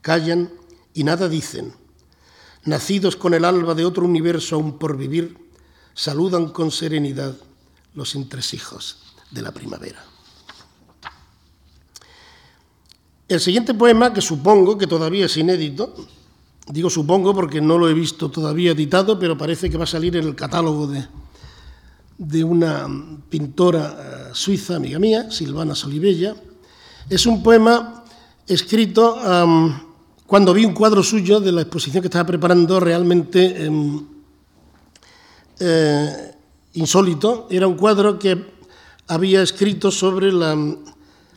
Callan 0.01 0.51
y 0.93 1.05
nada 1.05 1.29
dicen. 1.29 1.73
Nacidos 2.65 3.15
con 3.15 3.33
el 3.33 3.45
alba 3.45 3.75
de 3.75 3.85
otro 3.85 4.03
universo 4.03 4.57
aún 4.57 4.77
por 4.77 4.97
vivir, 4.97 5.37
saludan 5.93 6.49
con 6.49 6.69
serenidad 6.69 7.33
los 7.93 8.13
entresijos 8.15 8.97
de 9.31 9.41
la 9.41 9.53
primavera. 9.53 10.03
El 13.29 13.39
siguiente 13.39 13.73
poema, 13.73 14.11
que 14.11 14.19
supongo 14.19 14.77
que 14.77 14.85
todavía 14.85 15.27
es 15.27 15.37
inédito, 15.37 15.95
Digo 16.67 16.89
supongo 16.89 17.35
porque 17.35 17.61
no 17.61 17.77
lo 17.77 17.87
he 17.87 17.93
visto 17.93 18.31
todavía 18.31 18.71
editado, 18.71 19.19
pero 19.19 19.37
parece 19.37 19.69
que 19.69 19.77
va 19.77 19.83
a 19.83 19.87
salir 19.87 20.17
en 20.17 20.25
el 20.25 20.35
catálogo 20.35 20.87
de, 20.87 21.07
de 22.17 22.43
una 22.43 22.87
pintora 23.29 24.29
eh, 24.29 24.29
suiza, 24.33 24.75
amiga 24.75 24.99
mía, 24.99 25.31
Silvana 25.31 25.75
Solivella. 25.75 26.35
Es 27.09 27.25
un 27.25 27.43
poema 27.43 28.03
escrito 28.47 29.17
cuando 30.25 30.53
vi 30.53 30.65
un 30.65 30.73
cuadro 30.73 31.03
suyo 31.03 31.39
de 31.39 31.51
la 31.51 31.61
exposición 31.61 32.01
que 32.01 32.07
estaba 32.07 32.25
preparando 32.25 32.79
realmente 32.79 33.65
em, 33.65 34.05
eh, 35.59 36.35
insólito. 36.73 37.47
Era 37.49 37.67
un 37.67 37.75
cuadro 37.75 38.17
que 38.17 38.53
había 39.07 39.43
escrito 39.43 39.91
sobre 39.91 40.31
la, 40.31 40.57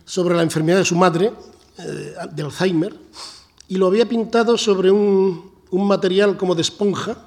sobre 0.05 0.37
la 0.37 0.43
enfermedad 0.43 0.79
de 0.79 0.85
su 0.85 0.97
madre, 0.97 1.33
eh, 1.79 2.15
de 2.33 2.43
Alzheimer 2.43 2.95
y 3.69 3.77
lo 3.77 3.87
había 3.87 4.09
pintado 4.09 4.57
sobre 4.57 4.91
un, 4.91 5.53
material 5.71 6.37
como 6.39 6.55
de 6.55 6.63
esponja. 6.63 7.19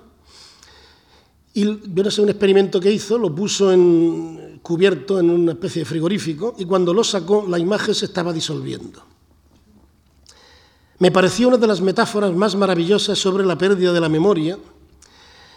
Y 1.54 1.66
yo 1.66 2.24
un 2.24 2.30
experimento 2.30 2.80
que 2.80 2.91
hizo, 2.91 3.18
lo 3.18 3.36
puso 3.36 3.72
en, 3.72 4.60
cubierto 4.62 5.20
en 5.20 5.30
una 5.30 5.54
especie 5.54 5.82
de 5.82 5.86
frigorífico 5.86 6.56
y 6.58 6.66
cuando 6.66 6.93
lo 6.93 7.04
sacó 7.04 7.45
la 7.47 7.60
imagen 7.60 7.93
se 7.93 8.06
estaba 8.06 8.32
disolviendo. 8.32 9.04
Me 10.99 11.12
pareció 11.12 11.47
una 11.47 11.58
de 11.58 11.68
las 11.68 11.82
metáforas 11.82 12.32
más 12.34 12.56
maravillosas 12.56 13.18
sobre 13.18 13.45
la 13.45 13.58
pérdida 13.58 13.91
de 13.91 13.99
la 13.99 14.08
memoria, 14.08 14.58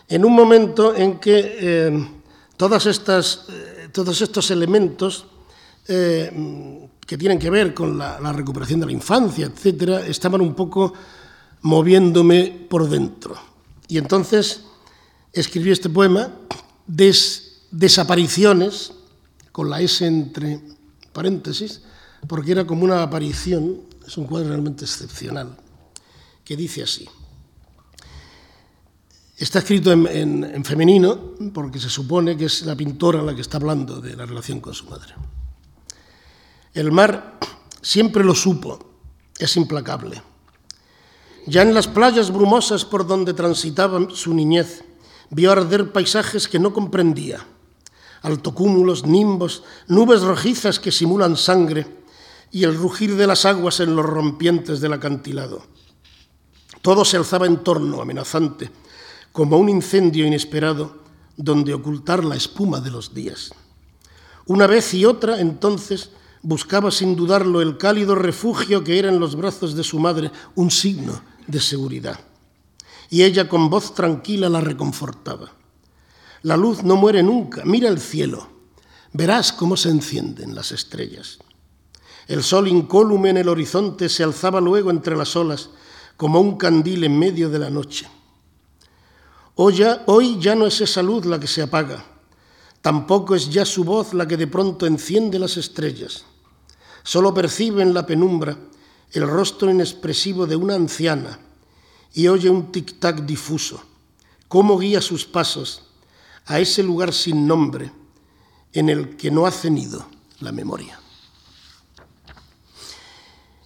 en 0.08 0.24
un 0.24 0.32
momento 0.32 0.94
en 0.94 1.20
que 1.20 1.56
eh, 1.60 2.08
todas 2.56 2.86
estas, 2.86 3.46
eh, 3.50 3.88
todos 3.92 4.20
estos 4.20 4.50
elementos 4.50 5.26
eh, 5.86 6.88
que 7.06 7.18
tienen 7.18 7.38
que 7.38 7.50
ver 7.50 7.74
con 7.74 7.98
la, 7.98 8.32
recuperación 8.32 8.80
de 8.80 8.86
la 8.86 8.92
infancia, 8.92 9.46
etcétera, 9.46 10.06
estaban 10.06 10.40
un 10.40 10.54
poco 10.54 10.94
moviéndome 11.62 12.66
por 12.68 12.88
dentro. 12.88 13.36
Y 13.88 13.98
entonces 13.98 14.64
escribí 15.34 15.70
este 15.70 15.90
poema, 15.90 16.30
Desapariciones, 17.70 18.92
con 19.50 19.68
la 19.68 19.80
S 19.80 20.06
entre 20.06 20.60
paréntesis, 21.12 21.82
porque 22.28 22.52
era 22.52 22.64
como 22.64 22.84
una 22.84 23.02
aparición, 23.02 23.80
es 24.06 24.16
un 24.16 24.26
cuadro 24.26 24.48
realmente 24.48 24.84
excepcional, 24.84 25.56
que 26.44 26.56
dice 26.56 26.84
así. 26.84 27.08
Está 29.36 29.58
escrito 29.58 29.90
en, 29.90 30.44
en 30.44 30.64
femenino, 30.64 31.34
porque 31.52 31.80
se 31.80 31.90
supone 31.90 32.36
que 32.36 32.44
es 32.44 32.62
la 32.62 32.76
pintora 32.76 33.20
la 33.22 33.34
que 33.34 33.40
está 33.40 33.56
hablando 33.56 34.00
de 34.00 34.14
la 34.14 34.24
relación 34.24 34.60
con 34.60 34.72
su 34.72 34.86
madre. 34.86 35.14
El 36.72 36.92
mar 36.92 37.38
siempre 37.82 38.22
lo 38.22 38.36
supo, 38.36 38.78
es 39.38 39.56
implacable. 39.56 40.22
Ya 41.46 41.62
en 41.62 41.74
las 41.74 41.88
playas 41.88 42.30
brumosas 42.30 42.84
por 42.84 43.06
donde 43.06 43.34
transitaba 43.34 44.08
su 44.10 44.32
niñez, 44.32 44.83
vio 45.34 45.50
arder 45.50 45.90
paisajes 45.90 46.46
que 46.46 46.60
no 46.60 46.72
comprendía, 46.72 47.44
altocúmulos, 48.22 49.04
nimbos, 49.04 49.64
nubes 49.88 50.22
rojizas 50.22 50.78
que 50.78 50.92
simulan 50.92 51.36
sangre 51.36 51.86
y 52.52 52.62
el 52.62 52.76
rugir 52.76 53.16
de 53.16 53.26
las 53.26 53.44
aguas 53.44 53.80
en 53.80 53.96
los 53.96 54.06
rompientes 54.06 54.80
del 54.80 54.92
acantilado. 54.92 55.66
Todo 56.82 57.04
se 57.04 57.16
alzaba 57.16 57.46
en 57.46 57.64
torno, 57.64 58.00
amenazante, 58.00 58.70
como 59.32 59.58
un 59.58 59.68
incendio 59.68 60.24
inesperado 60.24 61.02
donde 61.36 61.74
ocultar 61.74 62.24
la 62.24 62.36
espuma 62.36 62.80
de 62.80 62.92
los 62.92 63.12
días. 63.12 63.50
Una 64.46 64.68
vez 64.68 64.94
y 64.94 65.04
otra, 65.04 65.40
entonces, 65.40 66.10
buscaba 66.42 66.92
sin 66.92 67.16
dudarlo 67.16 67.60
el 67.60 67.76
cálido 67.76 68.14
refugio 68.14 68.84
que 68.84 69.00
era 69.00 69.08
en 69.08 69.18
los 69.18 69.34
brazos 69.34 69.74
de 69.74 69.82
su 69.82 69.98
madre 69.98 70.30
un 70.54 70.70
signo 70.70 71.20
de 71.48 71.60
seguridad. 71.60 72.20
Y 73.10 73.22
ella 73.22 73.48
con 73.48 73.70
voz 73.70 73.94
tranquila 73.94 74.48
la 74.48 74.60
reconfortaba. 74.60 75.52
La 76.42 76.56
luz 76.56 76.82
no 76.82 76.96
muere 76.96 77.22
nunca, 77.22 77.62
mira 77.64 77.88
el 77.88 77.98
cielo, 77.98 78.46
verás 79.12 79.50
cómo 79.52 79.78
se 79.78 79.88
encienden 79.88 80.54
las 80.54 80.72
estrellas. 80.72 81.38
El 82.26 82.42
sol 82.42 82.68
incólume 82.68 83.30
en 83.30 83.38
el 83.38 83.48
horizonte 83.48 84.08
se 84.08 84.24
alzaba 84.24 84.60
luego 84.60 84.90
entre 84.90 85.16
las 85.16 85.36
olas 85.36 85.70
como 86.16 86.40
un 86.40 86.56
candil 86.56 87.04
en 87.04 87.18
medio 87.18 87.48
de 87.48 87.58
la 87.58 87.70
noche. 87.70 88.06
Hoy 89.54 89.76
ya, 90.38 90.54
no 90.54 90.66
es 90.66 90.80
esa 90.80 91.02
luz 91.02 91.26
la 91.26 91.38
que 91.38 91.46
se 91.46 91.62
apaga, 91.62 92.04
tampoco 92.82 93.34
es 93.34 93.48
ya 93.50 93.64
su 93.64 93.84
voz 93.84 94.12
la 94.12 94.26
que 94.26 94.36
de 94.36 94.46
pronto 94.46 94.84
enciende 94.84 95.38
las 95.38 95.56
estrellas. 95.56 96.24
Solo 97.04 97.32
percibe 97.32 97.82
en 97.82 97.94
la 97.94 98.04
penumbra 98.04 98.56
el 99.12 99.28
rostro 99.28 99.70
inexpresivo 99.70 100.46
de 100.46 100.56
una 100.56 100.74
anciana 100.74 101.38
y 102.14 102.28
oye 102.28 102.48
un 102.48 102.70
tic-tac 102.70 103.26
difuso, 103.26 103.82
cómo 104.48 104.78
guía 104.78 105.02
sus 105.02 105.26
pasos 105.26 105.82
a 106.46 106.60
ese 106.60 106.82
lugar 106.82 107.12
sin 107.12 107.46
nombre 107.46 107.90
en 108.72 108.88
el 108.88 109.16
que 109.16 109.30
no 109.30 109.46
ha 109.46 109.50
cenido 109.50 110.06
la 110.40 110.52
memoria. 110.52 110.98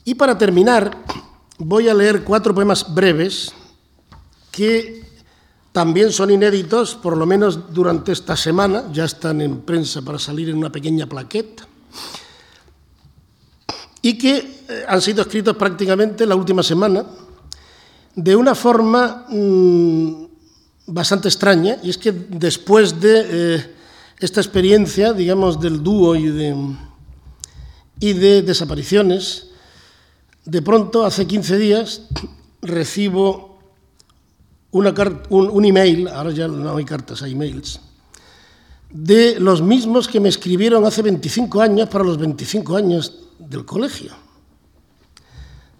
Y 0.04 0.14
para 0.14 0.38
terminar, 0.38 1.04
voy 1.58 1.88
a 1.88 1.94
leer 1.94 2.24
cuatro 2.24 2.54
poemas 2.54 2.94
breves 2.94 3.52
que 4.50 5.06
también 5.72 6.10
son 6.10 6.30
inéditos, 6.30 6.94
por 6.94 7.16
lo 7.16 7.26
menos 7.26 7.74
durante 7.74 8.12
esta 8.12 8.34
semana, 8.36 8.90
ya 8.92 9.04
están 9.04 9.42
en 9.42 9.60
prensa 9.60 10.00
para 10.00 10.18
salir 10.18 10.48
en 10.48 10.56
una 10.56 10.72
pequeña 10.72 11.06
plaqueta. 11.06 11.68
Y 14.00 14.16
que 14.16 14.64
eh, 14.68 14.84
han 14.88 15.02
sido 15.02 15.22
escritos 15.22 15.56
prácticamente 15.56 16.24
la 16.24 16.36
última 16.36 16.62
semana 16.62 17.04
de 18.18 18.34
una 18.34 18.56
forma 18.56 19.26
mm, 19.28 20.24
bastante 20.88 21.28
extraña, 21.28 21.76
y 21.84 21.90
es 21.90 21.98
que 21.98 22.10
después 22.10 23.00
de 23.00 23.26
eh, 23.30 23.74
esta 24.18 24.40
experiencia, 24.40 25.12
digamos, 25.12 25.60
del 25.60 25.84
dúo 25.84 26.16
y 26.16 26.26
de, 28.12 28.42
desapariciones, 28.42 29.50
de 30.44 30.62
pronto, 30.62 31.04
hace 31.04 31.28
15 31.28 31.58
días, 31.58 32.02
recibo 32.60 33.60
una 34.72 34.92
un, 35.28 35.50
un 35.50 35.64
email, 35.64 36.08
ahora 36.08 36.32
ya 36.32 36.48
no 36.48 36.76
hay 36.76 36.84
cartas, 36.84 37.22
hay 37.22 37.32
emails, 37.32 37.80
de 38.90 39.38
los 39.38 39.62
mismos 39.62 40.08
que 40.08 40.18
me 40.18 40.28
escribieron 40.28 40.84
hace 40.84 41.02
25 41.02 41.60
años 41.60 41.88
para 41.88 42.02
los 42.02 42.18
25 42.18 42.76
años 42.76 43.14
del 43.38 43.64
colegio, 43.64 44.10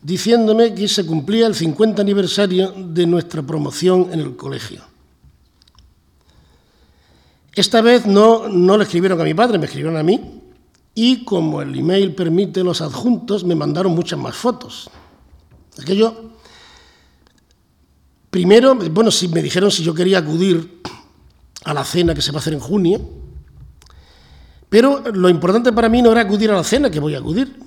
diciéndome 0.02 0.74
que 0.74 0.88
se 0.88 1.04
cumplía 1.04 1.46
el 1.46 1.54
50 1.54 2.02
aniversario 2.02 2.72
de 2.76 3.06
nuestra 3.06 3.42
promoción 3.42 4.08
en 4.12 4.20
el 4.20 4.36
colegio. 4.36 4.82
Esta 7.54 7.80
vez 7.80 8.06
no, 8.06 8.48
no 8.48 8.76
le 8.76 8.84
escribieron 8.84 9.20
a 9.20 9.24
mi 9.24 9.34
padre, 9.34 9.58
me 9.58 9.64
escribieron 9.64 9.96
a 9.96 10.02
mí, 10.02 10.42
y 10.94 11.24
como 11.24 11.60
el 11.62 11.76
email 11.76 12.14
permite 12.14 12.62
los 12.62 12.80
adjuntos, 12.80 13.44
me 13.44 13.54
mandaron 13.54 13.92
muchas 13.92 14.18
más 14.18 14.36
fotos. 14.36 14.90
Aquello, 15.80 16.32
primero, 18.30 18.74
bueno, 18.74 19.10
si 19.10 19.28
me 19.28 19.42
dijeron 19.42 19.70
si 19.70 19.82
yo 19.82 19.94
quería 19.94 20.18
acudir 20.18 20.80
a 21.64 21.74
la 21.74 21.84
cena 21.84 22.14
que 22.14 22.22
se 22.22 22.32
va 22.32 22.38
a 22.38 22.40
hacer 22.40 22.52
en 22.52 22.60
junio, 22.60 23.00
pero 24.68 25.02
lo 25.12 25.28
importante 25.28 25.72
para 25.72 25.88
mí 25.88 26.02
no 26.02 26.12
era 26.12 26.22
acudir 26.22 26.50
a 26.50 26.54
la 26.54 26.64
cena, 26.64 26.90
que 26.90 27.00
voy 27.00 27.14
a 27.14 27.18
acudir, 27.18 27.58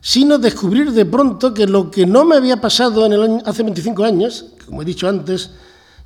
sino 0.00 0.38
descubrir 0.38 0.92
de 0.92 1.04
pronto 1.04 1.52
que 1.52 1.66
lo 1.66 1.90
que 1.90 2.06
no 2.06 2.24
me 2.24 2.36
había 2.36 2.60
pasado 2.60 3.04
en 3.06 3.42
hace 3.46 3.62
25 3.62 4.04
años, 4.04 4.46
como 4.66 4.82
he 4.82 4.84
dicho 4.84 5.08
antes, 5.08 5.50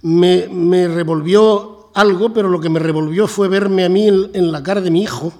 me, 0.02 0.88
revolvió 0.88 1.90
algo, 1.94 2.32
pero 2.32 2.48
lo 2.48 2.60
que 2.60 2.68
me 2.68 2.80
revolvió 2.80 3.26
fue 3.28 3.48
verme 3.48 3.84
a 3.84 3.88
mí 3.88 4.08
en, 4.08 4.52
la 4.52 4.62
cara 4.62 4.80
de 4.80 4.90
mi 4.90 5.02
hijo. 5.02 5.32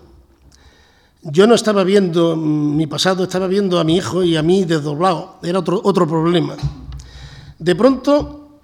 Yo 1.23 1.47
no 1.47 1.55
estaba 1.55 1.85
viendo 1.85 2.37
mi 2.37 2.87
pasado, 2.87 3.25
estaba 3.25 3.47
viendo 3.47 3.79
a 3.81 3.85
mi 3.85 3.97
hijo 3.97 4.23
y 4.23 4.37
a 4.37 4.43
mí 4.43 4.65
desdoblado. 4.65 5.37
Era 5.43 5.59
otro, 5.59 5.81
otro 5.83 6.07
problema. 6.07 6.55
De 7.59 7.75
pronto 7.75 8.61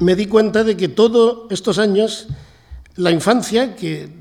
me 0.00 0.16
di 0.16 0.26
cuenta 0.26 0.64
de 0.64 0.76
que 0.76 0.88
todos 0.88 1.50
estos 1.50 1.78
años, 1.78 2.26
la 2.96 3.10
infancia, 3.10 3.76
que 3.76 4.12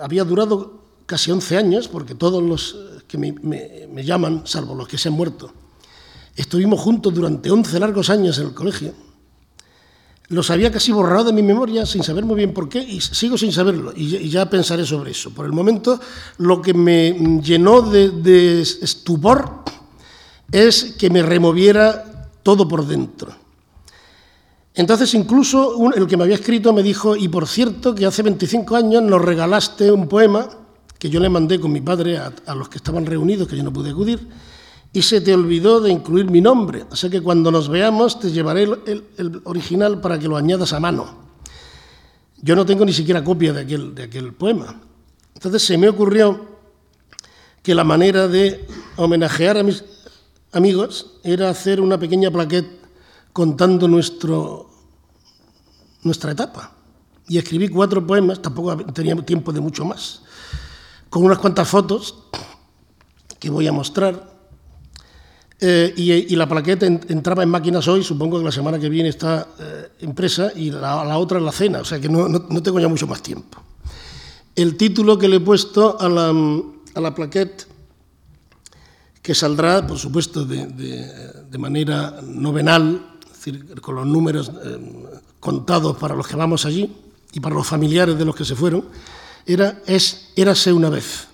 había 0.00 0.24
durado 0.24 0.80
casi 1.06 1.30
11 1.30 1.56
años, 1.56 1.88
porque 1.88 2.14
todos 2.14 2.42
los 2.42 2.93
que 3.14 3.88
me, 3.88 4.04
llaman, 4.04 4.42
salvo 4.44 4.74
los 4.74 4.88
que 4.88 4.98
se 4.98 5.08
han 5.08 5.14
muerto, 5.14 5.52
estuvimos 6.34 6.80
juntos 6.80 7.14
durante 7.14 7.50
11 7.50 7.78
largos 7.78 8.10
años 8.10 8.38
en 8.38 8.46
el 8.46 8.54
colegio. 8.54 8.92
Los 10.28 10.50
había 10.50 10.72
casi 10.72 10.90
borrado 10.90 11.24
de 11.24 11.32
mi 11.32 11.42
memoria 11.42 11.86
sin 11.86 12.02
saber 12.02 12.24
muy 12.24 12.36
bien 12.36 12.54
por 12.54 12.68
qué 12.68 12.78
y 12.78 13.00
sigo 13.00 13.36
sin 13.36 13.52
saberlo 13.52 13.92
y 13.94 14.28
ya 14.30 14.48
pensaré 14.48 14.86
sobre 14.86 15.10
eso. 15.10 15.30
Por 15.30 15.44
el 15.44 15.52
momento 15.52 16.00
lo 16.38 16.62
que 16.62 16.72
me 16.72 17.12
llenó 17.42 17.82
de 17.82 18.62
estupor 18.62 19.64
es 20.50 20.96
que 20.98 21.10
me 21.10 21.22
removiera 21.22 22.30
todo 22.42 22.66
por 22.66 22.86
dentro. 22.86 23.34
Entonces 24.74 25.14
incluso 25.14 25.92
el 25.94 26.06
que 26.06 26.16
me 26.16 26.24
había 26.24 26.34
escrito 26.34 26.72
me 26.72 26.82
dijo, 26.82 27.14
y 27.14 27.28
por 27.28 27.46
cierto 27.46 27.94
que 27.94 28.06
hace 28.06 28.22
25 28.22 28.74
años 28.74 29.02
nos 29.02 29.22
regalaste 29.22 29.92
un 29.92 30.08
poema 30.08 30.63
que 31.04 31.10
yo 31.10 31.20
le 31.20 31.28
mandé 31.28 31.60
con 31.60 31.70
mi 31.70 31.82
padre 31.82 32.16
a, 32.16 32.54
los 32.54 32.70
que 32.70 32.78
estaban 32.78 33.04
reunidos, 33.04 33.46
que 33.46 33.58
yo 33.58 33.62
no 33.62 33.70
pude 33.70 33.90
acudir, 33.90 34.26
y 34.90 35.02
se 35.02 35.20
te 35.20 35.34
olvidó 35.34 35.78
de 35.78 35.90
incluir 35.90 36.30
mi 36.30 36.40
nombre. 36.40 36.86
Sea 36.94 37.10
que 37.10 37.20
cuando 37.20 37.50
nos 37.50 37.68
veamos 37.68 38.18
te 38.18 38.30
llevaré 38.30 38.62
el, 38.62 39.42
original 39.44 40.00
para 40.00 40.18
que 40.18 40.28
lo 40.28 40.38
añadas 40.38 40.72
a 40.72 40.80
mano. 40.80 41.14
Yo 42.40 42.56
no 42.56 42.64
tengo 42.64 42.86
ni 42.86 42.94
siquiera 42.94 43.22
copia 43.22 43.52
de 43.52 43.60
aquel, 43.60 43.94
de 43.94 44.04
aquel 44.04 44.32
poema. 44.32 44.80
Entonces 45.34 45.62
se 45.62 45.76
me 45.76 45.90
ocurrió 45.90 46.40
que 47.62 47.74
la 47.74 47.84
manera 47.84 48.26
de 48.26 48.66
homenajear 48.96 49.58
a 49.58 49.62
mis 49.62 49.84
amigos 50.52 51.18
era 51.22 51.50
hacer 51.50 51.82
una 51.82 51.98
pequeña 51.98 52.30
plaqueta 52.30 52.70
contando 53.34 53.88
nuestro, 53.88 54.70
nuestra 56.02 56.32
etapa. 56.32 56.72
Y 57.28 57.36
escribí 57.36 57.68
cuatro 57.68 58.06
poemas, 58.06 58.40
tampoco 58.40 58.74
tenía 58.94 59.14
tiempo 59.16 59.52
de 59.52 59.60
mucho 59.60 59.84
más 59.84 60.22
con 61.14 61.22
unas 61.22 61.38
cuantas 61.38 61.68
fotos 61.68 62.16
que 63.38 63.48
voy 63.48 63.68
a 63.68 63.72
mostrar. 63.72 64.34
Eh, 65.60 65.94
y, 65.96 66.34
la 66.34 66.48
plaqueta 66.48 66.86
entraba 66.86 67.44
en 67.44 67.50
máquinas 67.50 67.86
hoy, 67.86 68.02
supongo 68.02 68.40
que 68.40 68.44
la 68.44 68.50
semana 68.50 68.80
que 68.80 68.88
viene 68.88 69.10
está 69.10 69.46
eh, 69.60 69.90
impresa, 70.00 70.50
y 70.56 70.72
la, 70.72 71.16
otra 71.16 71.38
en 71.38 71.44
la 71.44 71.52
cena, 71.52 71.78
o 71.78 71.84
sea 71.84 72.00
que 72.00 72.08
no, 72.08 72.26
tengo 72.62 72.80
ya 72.80 72.88
mucho 72.88 73.06
más 73.06 73.22
tiempo. 73.22 73.62
El 74.56 74.76
título 74.76 75.16
que 75.16 75.28
le 75.28 75.36
he 75.36 75.40
puesto 75.40 75.96
a 76.00 76.08
la, 76.08 76.34
a 76.96 77.00
la 77.00 77.14
plaqueta, 77.14 77.62
que 79.22 79.36
saldrá, 79.36 79.86
por 79.86 79.98
supuesto, 79.98 80.44
de, 80.44 81.58
manera 81.58 82.18
novenal, 82.24 83.18
es 83.22 83.32
decir, 83.34 83.80
con 83.80 83.94
los 83.94 84.06
números 84.06 84.50
eh, 84.64 84.78
contados 85.38 85.96
para 85.96 86.16
los 86.16 86.26
que 86.26 86.34
vamos 86.34 86.66
allí 86.66 86.92
y 87.32 87.38
para 87.38 87.54
los 87.54 87.68
familiares 87.68 88.18
de 88.18 88.24
los 88.24 88.34
que 88.34 88.44
se 88.44 88.56
fueron, 88.56 88.86
era, 89.46 89.82
es 89.86 90.30
Érase 90.36 90.72
una 90.72 90.88
vez. 90.88 91.28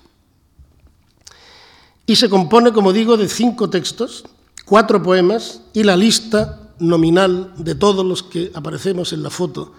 Y 2.07 2.17
se 2.17 2.29
compone, 2.29 2.73
como 2.73 2.93
digo, 2.93 3.17
de 3.17 3.29
cinco 3.29 3.71
textos, 3.71 4.25
cuatro 4.65 5.03
poemas 5.03 5.63
y 5.73 5.85
la 5.85 5.97
lista 5.97 6.73
nominal 6.81 7.53
de 7.57 7.75
todos 7.75 8.05
los 8.05 8.23
que 8.23 8.51
aparecemos 8.55 9.13
en 9.13 9.23
la 9.23 9.31
foto 9.31 9.75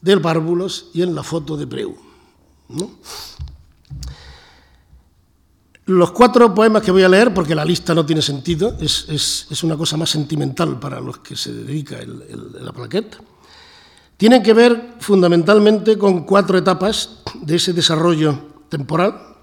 del 0.00 0.20
Bárbulos 0.20 0.90
y 0.92 1.02
en 1.02 1.14
la 1.14 1.22
foto 1.22 1.56
de 1.56 1.66
Preu. 1.66 1.96
Los 5.86 6.12
cuatro 6.12 6.54
poemas 6.54 6.82
que 6.82 6.90
voy 6.90 7.02
a 7.02 7.08
leer, 7.08 7.34
porque 7.34 7.54
la 7.54 7.64
lista 7.64 7.94
no 7.94 8.06
tiene 8.06 8.22
sentido, 8.22 8.76
es, 8.80 9.62
una 9.62 9.76
cosa 9.76 9.96
más 9.96 10.10
sentimental 10.10 10.78
para 10.78 11.00
los 11.00 11.18
que 11.18 11.36
se 11.36 11.52
dedica 11.52 11.98
la 12.04 12.72
plaqueta. 12.72 13.18
Tienen 14.16 14.42
que 14.42 14.54
ver 14.54 14.94
fundamentalmente 15.00 15.98
con 15.98 16.24
cuatro 16.24 16.56
etapas 16.56 17.20
de 17.40 17.56
ese 17.56 17.72
desarrollo 17.72 18.38
temporal. 18.68 19.36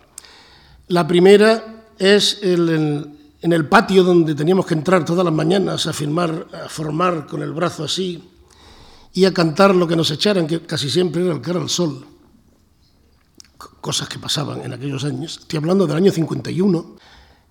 La 0.87 1.07
primera 1.07 1.85
es 1.97 2.39
en 2.41 3.17
el 3.41 3.67
patio 3.67 4.03
donde 4.03 4.33
teníamos 4.33 4.65
que 4.65 4.73
entrar 4.73 5.03
todas 5.03 5.25
las 5.25 5.33
mañanas 5.33 5.87
a, 5.87 5.93
firmar, 5.93 6.47
a 6.53 6.69
formar 6.69 7.27
con 7.27 7.41
el 7.41 7.51
brazo 7.51 7.83
así 7.83 8.23
y 9.13 9.25
a 9.25 9.33
cantar 9.33 9.75
lo 9.75 9.87
que 9.87 9.95
nos 9.95 10.09
echaran, 10.11 10.47
que 10.47 10.61
casi 10.61 10.89
siempre 10.89 11.21
era 11.23 11.33
el 11.33 11.41
cara 11.41 11.59
al 11.59 11.69
sol. 11.69 12.05
Cosas 13.81 14.07
que 14.07 14.19
pasaban 14.19 14.61
en 14.61 14.73
aquellos 14.73 15.03
años. 15.03 15.39
Estoy 15.41 15.57
hablando 15.57 15.85
del 15.85 15.97
año 15.97 16.11
51. 16.11 16.95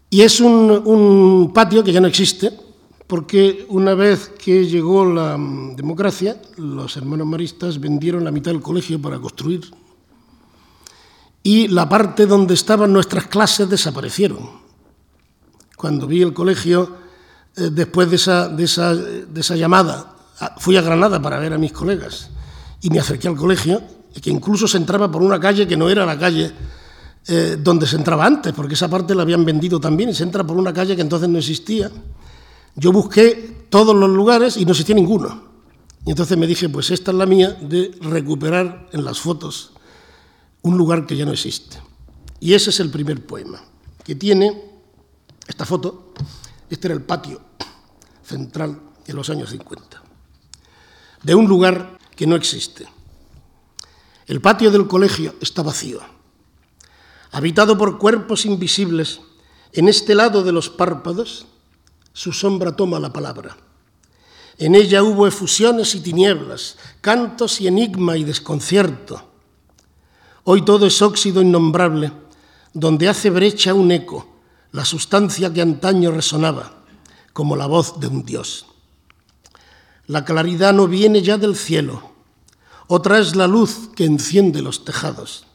Y 0.08 0.22
es 0.22 0.40
un 0.40 1.52
patio 1.54 1.84
que 1.84 1.92
ya 1.92 2.00
no 2.00 2.08
existe, 2.08 2.69
porque 3.10 3.66
una 3.70 3.94
vez 3.94 4.30
que 4.38 4.64
llegó 4.66 5.04
la 5.04 5.36
mm, 5.36 5.74
democracia, 5.74 6.40
los 6.58 6.96
hermanos 6.96 7.26
maristas 7.26 7.80
vendieron 7.80 8.22
la 8.22 8.30
mitad 8.30 8.52
del 8.52 8.62
colegio 8.62 9.02
para 9.02 9.18
construir 9.18 9.68
y 11.42 11.66
la 11.66 11.88
parte 11.88 12.24
donde 12.26 12.54
estaban 12.54 12.92
nuestras 12.92 13.26
clases 13.26 13.68
desaparecieron. 13.68 14.48
Cuando 15.76 16.06
vi 16.06 16.22
el 16.22 16.32
colegio, 16.32 16.98
eh, 17.56 17.70
después 17.72 18.08
de 18.08 18.16
esa, 18.16 19.56
llamada, 19.56 20.14
fui 20.58 20.76
a 20.76 20.80
Granada 20.80 21.20
para 21.20 21.40
ver 21.40 21.52
a 21.52 21.58
mis 21.58 21.72
colegas 21.72 22.30
y 22.80 22.90
me 22.90 23.00
acerqué 23.00 23.26
al 23.26 23.36
colegio, 23.36 23.82
que 24.22 24.30
incluso 24.30 24.68
se 24.68 24.76
entraba 24.76 25.10
por 25.10 25.20
una 25.20 25.40
calle 25.40 25.66
que 25.66 25.76
no 25.76 25.90
era 25.90 26.06
la 26.06 26.16
calle 26.16 26.52
eh, 27.26 27.56
donde 27.58 27.88
se 27.88 27.96
entraba 27.96 28.24
antes, 28.24 28.52
porque 28.52 28.74
esa 28.74 28.88
parte 28.88 29.16
la 29.16 29.22
habían 29.22 29.44
vendido 29.44 29.80
también 29.80 30.10
y 30.10 30.14
se 30.14 30.22
entra 30.22 30.44
por 30.44 30.56
una 30.56 30.72
calle 30.72 30.94
que 30.94 31.02
entonces 31.02 31.28
no 31.28 31.38
existía 31.38 31.90
yo 32.74 32.92
busqué 32.92 33.66
todos 33.68 33.94
los 33.94 34.10
lugares 34.10 34.56
y 34.56 34.64
no 34.64 34.72
existía 34.72 34.94
ninguno. 34.94 35.50
Y 36.04 36.10
entonces 36.10 36.36
me 36.38 36.46
dije, 36.46 36.68
pues 36.68 36.90
esta 36.90 37.10
es 37.10 37.16
la 37.16 37.26
mía 37.26 37.50
de 37.60 37.96
recuperar 38.00 38.88
en 38.92 39.04
las 39.04 39.20
fotos 39.20 39.72
un 40.62 40.76
lugar 40.76 41.06
que 41.06 41.16
ya 41.16 41.24
no 41.24 41.32
existe. 41.32 41.78
Y 42.40 42.54
ese 42.54 42.70
es 42.70 42.80
el 42.80 42.90
primer 42.90 43.24
poema, 43.26 43.62
que 44.02 44.14
tiene 44.14 44.70
esta 45.46 45.66
foto, 45.66 46.14
este 46.70 46.88
era 46.88 46.94
el 46.94 47.02
patio 47.02 47.40
central 48.22 48.80
en 49.06 49.16
los 49.16 49.28
años 49.28 49.50
50, 49.50 50.02
de 51.22 51.34
un 51.34 51.48
lugar 51.48 51.98
que 52.16 52.26
no 52.26 52.36
existe. 52.36 52.86
El 54.26 54.40
patio 54.40 54.70
del 54.70 54.86
colegio 54.86 55.34
está 55.40 55.62
vacío, 55.62 56.00
habitado 57.32 57.76
por 57.76 57.98
cuerpos 57.98 58.46
invisibles 58.46 59.20
en 59.72 59.88
este 59.88 60.14
lado 60.14 60.42
de 60.42 60.52
los 60.52 60.70
párpados 60.70 61.46
su 62.12 62.32
sombra 62.32 62.74
toma 62.74 62.98
la 62.98 63.12
palabra. 63.12 63.56
En 64.58 64.74
ella 64.74 65.02
hubo 65.02 65.26
efusiones 65.26 65.94
y 65.94 66.00
tinieblas, 66.00 66.76
cantos 67.00 67.60
y 67.60 67.66
enigma 67.66 68.16
y 68.16 68.24
desconcierto. 68.24 69.30
Hoy 70.44 70.64
todo 70.64 70.86
es 70.86 71.00
óxido 71.00 71.40
innombrable, 71.40 72.12
donde 72.74 73.08
hace 73.08 73.30
brecha 73.30 73.74
un 73.74 73.90
eco, 73.90 74.28
la 74.72 74.84
sustancia 74.84 75.52
que 75.52 75.62
antaño 75.62 76.10
resonaba, 76.10 76.82
como 77.32 77.56
la 77.56 77.66
voz 77.66 78.00
de 78.00 78.08
un 78.08 78.24
dios. 78.24 78.66
La 80.06 80.24
claridad 80.24 80.74
no 80.74 80.88
viene 80.88 81.22
ya 81.22 81.38
del 81.38 81.56
cielo, 81.56 82.10
otra 82.92 83.20
es 83.20 83.36
la 83.36 83.46
luz 83.46 83.88
que 83.94 84.04
enciende 84.04 84.62
los 84.62 84.84
tejados. 84.84 85.46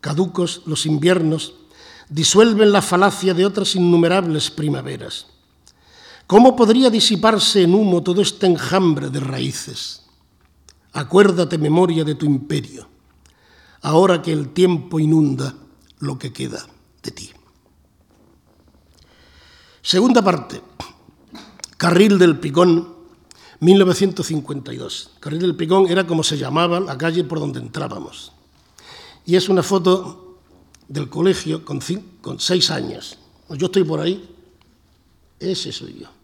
Caducos 0.00 0.62
los 0.66 0.84
inviernos 0.84 1.54
disuelven 2.08 2.72
la 2.72 2.82
falacia 2.82 3.34
de 3.34 3.46
otras 3.46 3.76
innumerables 3.76 4.50
primaveras. 4.50 5.26
¿Cómo 6.26 6.56
podría 6.56 6.90
disiparse 6.90 7.62
en 7.62 7.74
humo 7.74 8.02
todo 8.02 8.20
este 8.20 8.46
enjambre 8.46 9.10
de 9.10 9.20
raíces? 9.20 10.02
Acuérdate, 10.92 11.58
memoria, 11.58 12.04
de 12.04 12.14
tu 12.14 12.26
imperio, 12.26 12.88
ahora 13.82 14.22
que 14.22 14.32
el 14.32 14.48
tiempo 14.48 14.98
inunda 14.98 15.54
lo 16.00 16.18
que 16.18 16.32
queda 16.32 16.66
de 17.02 17.10
ti. 17.10 17.30
Segunda 19.82 20.20
parte, 20.20 20.60
Carril 21.76 22.18
del 22.18 22.40
Picón, 22.40 22.96
1952. 23.60 25.10
Carril 25.20 25.40
del 25.40 25.54
Picón 25.54 25.86
era 25.88 26.06
como 26.06 26.24
se 26.24 26.36
llamaba 26.36 26.80
la 26.80 26.98
calle 26.98 27.22
por 27.22 27.38
donde 27.38 27.60
entrábamos. 27.60 28.32
Y 29.24 29.36
es 29.36 29.48
una 29.48 29.62
foto 29.62 30.38
del 30.88 31.08
colegio 31.08 31.64
con, 31.64 31.80
seis 32.38 32.70
años. 32.70 33.18
Yo 33.50 33.66
estoy 33.66 33.84
por 33.84 34.00
ahí, 34.00 34.28
ese 35.38 35.70
soy 35.70 36.00
yo. 36.00 36.15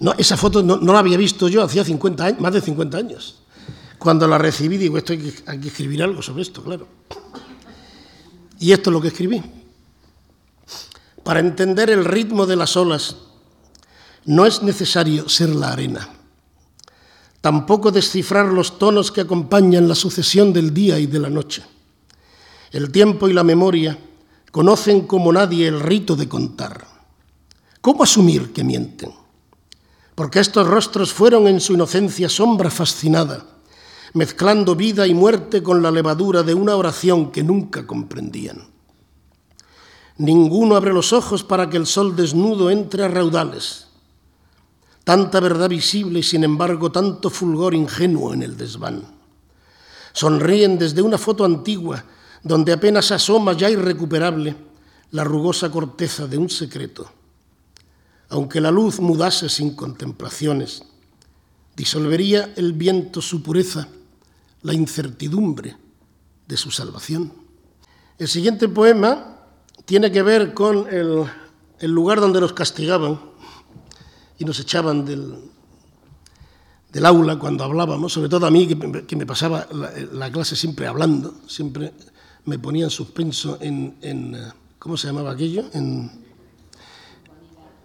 No, 0.00 0.14
esa 0.18 0.36
foto 0.36 0.62
no, 0.62 0.78
la 0.78 0.98
había 0.98 1.16
visto 1.16 1.48
yo 1.48 1.62
hacía 1.62 1.84
50 1.84 2.24
años, 2.24 2.40
más 2.40 2.52
de 2.52 2.60
50 2.60 2.98
años. 2.98 3.42
Cuando 3.98 4.26
la 4.26 4.36
recibí, 4.36 4.76
digo, 4.76 4.98
esto 4.98 5.12
hay 5.12 5.18
que, 5.20 5.34
hay 5.46 5.60
que 5.60 5.68
escribir 5.68 6.02
algo 6.02 6.20
sobre 6.22 6.42
esto, 6.42 6.62
claro. 6.62 6.88
Y 8.58 8.72
esto 8.72 8.90
es 8.90 8.94
lo 8.94 9.00
que 9.00 9.08
escribí. 9.08 9.40
Para 11.22 11.38
entender 11.38 11.88
el 11.90 12.04
ritmo 12.04 12.46
de 12.46 12.56
las 12.56 12.76
olas, 12.76 13.16
no 14.24 14.44
es 14.44 14.62
necesario 14.62 15.28
ser 15.28 15.50
la 15.50 15.72
arena, 15.72 16.08
tampoco 17.40 17.90
descifrar 17.90 18.46
los 18.46 18.78
tonos 18.78 19.12
que 19.12 19.20
acompañan 19.20 19.88
la 19.88 19.94
sucesión 19.94 20.52
del 20.52 20.74
día 20.74 20.98
y 20.98 21.06
de 21.06 21.20
la 21.20 21.30
noche. 21.30 21.62
El 22.72 22.90
tiempo 22.90 23.28
y 23.28 23.32
la 23.32 23.44
memoria 23.44 23.98
conocen 24.50 25.06
como 25.06 25.32
nadie 25.32 25.68
el 25.68 25.78
rito 25.78 26.16
de 26.16 26.28
contar. 26.28 26.86
¿Cómo 27.80 28.02
asumir 28.02 28.52
que 28.52 28.64
mienten? 28.64 29.21
Porque 30.14 30.40
estos 30.40 30.66
rostros 30.66 31.12
fueron 31.12 31.46
en 31.46 31.60
su 31.60 31.72
inocencia 31.72 32.28
sombra 32.28 32.70
fascinada, 32.70 33.46
mezclando 34.14 34.76
vida 34.76 35.06
y 35.06 35.14
muerte 35.14 35.62
con 35.62 35.82
la 35.82 35.90
levadura 35.90 36.42
de 36.42 36.54
una 36.54 36.76
oración 36.76 37.30
que 37.30 37.42
nunca 37.42 37.86
comprendían. 37.86 38.68
Ninguno 40.18 40.76
abre 40.76 40.92
los 40.92 41.12
ojos 41.12 41.42
para 41.42 41.70
que 41.70 41.78
el 41.78 41.86
sol 41.86 42.14
desnudo 42.14 42.70
entre 42.70 43.04
a 43.04 43.08
raudales. 43.08 43.88
Tanta 45.04 45.40
verdad 45.40 45.68
visible 45.68 46.20
y 46.20 46.22
sin 46.22 46.44
embargo 46.44 46.92
tanto 46.92 47.30
fulgor 47.30 47.74
ingenuo 47.74 48.34
en 48.34 48.42
el 48.42 48.56
desván. 48.56 49.02
Sonríen 50.12 50.78
desde 50.78 51.00
una 51.00 51.16
foto 51.16 51.44
antigua 51.44 52.04
donde 52.42 52.72
apenas 52.72 53.10
asoma 53.10 53.54
ya 53.54 53.70
irrecuperable 53.70 54.54
la 55.10 55.24
rugosa 55.24 55.70
corteza 55.70 56.26
de 56.26 56.36
un 56.36 56.50
secreto 56.50 57.21
aunque 58.32 58.62
la 58.62 58.70
luz 58.70 58.98
mudase 58.98 59.50
sin 59.50 59.76
contemplaciones, 59.76 60.82
disolvería 61.76 62.54
el 62.56 62.72
viento 62.72 63.20
su 63.20 63.42
pureza, 63.42 63.88
la 64.62 64.72
incertidumbre 64.72 65.76
de 66.48 66.56
su 66.56 66.70
salvación. 66.70 67.30
El 68.18 68.28
siguiente 68.28 68.68
poema 68.70 69.36
tiene 69.84 70.10
que 70.10 70.22
ver 70.22 70.54
con 70.54 70.86
el, 70.90 71.92
lugar 71.92 72.20
donde 72.20 72.40
nos 72.40 72.54
castigaban 72.54 73.20
y 74.38 74.46
nos 74.46 74.58
echaban 74.60 75.04
del, 75.04 75.36
del 76.90 77.04
aula 77.04 77.38
cuando 77.38 77.64
hablábamos, 77.64 78.14
sobre 78.14 78.30
todo 78.30 78.46
a 78.46 78.50
mí, 78.50 78.66
que, 78.66 79.16
me 79.16 79.26
pasaba 79.26 79.68
la, 79.70 80.32
clase 80.32 80.56
siempre 80.56 80.86
hablando, 80.86 81.34
siempre 81.46 81.92
me 82.46 82.58
ponía 82.58 82.84
en 82.84 82.90
suspenso 82.90 83.58
en, 83.60 83.98
en 84.00 84.38
¿cómo 84.78 84.96
se 84.96 85.08
llamaba 85.08 85.32
aquello? 85.32 85.64
En, 85.74 86.21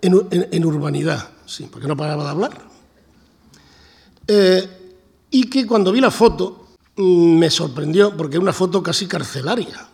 en, 0.02 0.66
urbanidad, 0.66 1.30
sí, 1.46 1.68
porque 1.72 1.88
no 1.88 1.98
paraba 1.98 2.24
de 2.24 2.30
hablar. 2.30 2.68
Eh, 4.28 4.70
y 5.32 5.50
que 5.50 5.66
cuando 5.66 5.92
vi 5.92 6.02
la 6.02 6.12
foto 6.12 6.70
mm, 6.96 7.38
me 7.38 7.50
sorprendió 7.50 8.16
porque 8.16 8.38
es 8.38 8.42
una 8.42 8.54
foto 8.54 8.82
casi 8.84 9.08
carcelaria. 9.08 9.88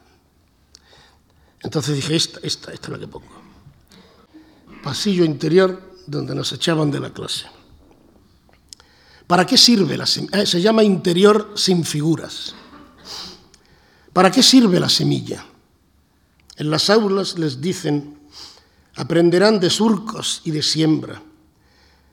Entonces 1.62 1.95
dije, 1.95 2.16
esta, 2.16 2.39
esta, 2.43 2.74
esta 2.74 2.88
es 2.88 2.91
la 2.91 2.99
que 2.99 3.08
pongo. 3.08 3.28
Pasillo 4.84 5.24
interior 5.24 5.93
donde 6.06 6.36
nos 6.36 6.51
echaban 6.51 6.91
de 6.91 6.99
la 6.99 7.12
clase. 7.12 7.45
¿Para 9.28 9.45
qué 9.45 9.58
sirve 9.58 9.97
la 9.97 10.06
semilla? 10.06 10.41
Eh, 10.41 10.45
se 10.45 10.62
llama 10.62 10.84
interior 10.84 11.54
sin 11.56 11.84
figuras. 11.86 12.54
¿Para 14.12 14.30
qué 14.30 14.43
sirve 14.43 14.80
la 14.80 14.89
semilla? 14.89 15.45
En 16.58 16.70
las 16.70 16.89
aulas 16.89 17.39
les 17.39 17.60
dicen 17.60 18.20
aprenderán 18.96 19.60
de 19.60 19.70
surcos 19.70 20.41
y 20.44 20.52
de 20.52 20.62
siembra. 20.62 21.22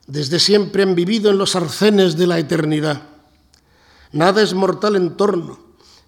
Desde 0.06 0.40
siempre 0.40 0.82
han 0.82 0.94
vivido 0.94 1.30
en 1.30 1.38
los 1.38 1.54
arcenes 1.54 2.16
de 2.16 2.26
la 2.26 2.38
eternidad. 2.38 3.02
Nada 4.12 4.42
es 4.42 4.54
mortal 4.54 4.96
en 4.96 5.16
torno 5.16 5.58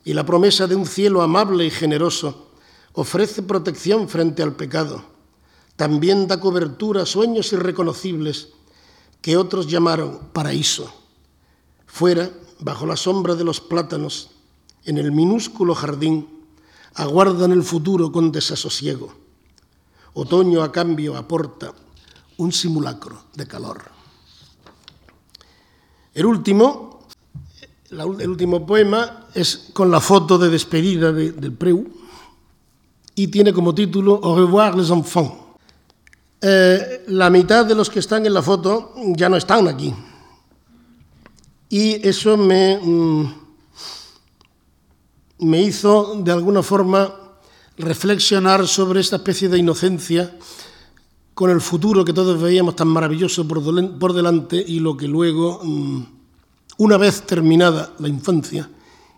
y 0.04 0.14
la 0.14 0.26
promesa 0.26 0.66
de 0.66 0.74
un 0.74 0.86
cielo 0.86 1.22
amable 1.22 1.64
y 1.66 1.70
generoso 1.70 2.50
ofrece 2.94 3.42
protección 3.42 4.08
frente 4.08 4.42
al 4.42 4.56
pecado. 4.56 5.04
También 5.76 6.26
da 6.26 6.40
cobertura 6.40 7.02
a 7.02 7.06
sueños 7.06 7.52
irreconocibles 7.52 8.48
que 9.20 9.36
otros 9.36 9.68
llamaron 9.68 10.30
paraíso. 10.32 10.92
Fuera, 11.86 12.30
bajo 12.58 12.86
la 12.86 12.96
sombra 12.96 13.34
de 13.34 13.44
los 13.44 13.60
plátanos, 13.60 14.30
en 14.84 14.98
el 14.98 15.12
minúsculo 15.12 15.74
jardín, 15.74 16.28
aguardan 16.94 17.52
el 17.52 17.62
futuro 17.62 18.10
con 18.10 18.32
desasosiego 18.32 19.21
Otoño, 20.14 20.62
a 20.62 20.70
cambio, 20.70 21.16
aporta 21.16 21.72
un 22.38 22.52
simulacro 22.52 23.24
de 23.34 23.46
calor. 23.46 23.80
El 26.14 26.26
último, 26.26 27.00
el 27.90 28.28
último 28.28 28.66
poema 28.66 29.28
es 29.34 29.70
con 29.72 29.90
la 29.90 30.00
foto 30.00 30.36
de 30.36 30.50
despedida 30.50 31.12
del 31.12 31.52
Preu 31.52 31.88
y 33.14 33.28
tiene 33.28 33.52
como 33.52 33.74
título 33.74 34.20
Au 34.22 34.36
revoir 34.36 34.76
les 34.76 34.90
enfants. 34.90 35.32
Eh, 36.40 37.04
la 37.08 37.30
mitad 37.30 37.64
de 37.64 37.74
los 37.74 37.88
que 37.88 38.00
están 38.00 38.26
en 38.26 38.34
la 38.34 38.42
foto 38.42 38.94
ya 39.16 39.28
no 39.28 39.36
están 39.36 39.68
aquí. 39.68 39.94
Y 41.68 42.06
eso 42.06 42.36
me, 42.36 42.78
mm, 42.78 43.34
me 45.38 45.62
hizo, 45.62 46.16
de 46.16 46.32
alguna 46.32 46.62
forma, 46.62 47.21
reflexionar 47.78 48.66
sobre 48.66 49.00
esta 49.00 49.16
especie 49.16 49.48
de 49.48 49.58
inocencia 49.58 50.36
con 51.34 51.50
el 51.50 51.60
futuro 51.60 52.04
que 52.04 52.12
todos 52.12 52.40
veíamos 52.40 52.76
tan 52.76 52.88
maravilloso 52.88 53.46
por, 53.48 54.12
delante 54.12 54.62
y 54.66 54.80
lo 54.80 54.96
que 54.96 55.08
luego, 55.08 55.60
mm, 55.62 56.04
una 56.78 56.96
vez 56.96 57.22
terminada 57.26 57.94
la 57.98 58.08
infancia, 58.08 58.68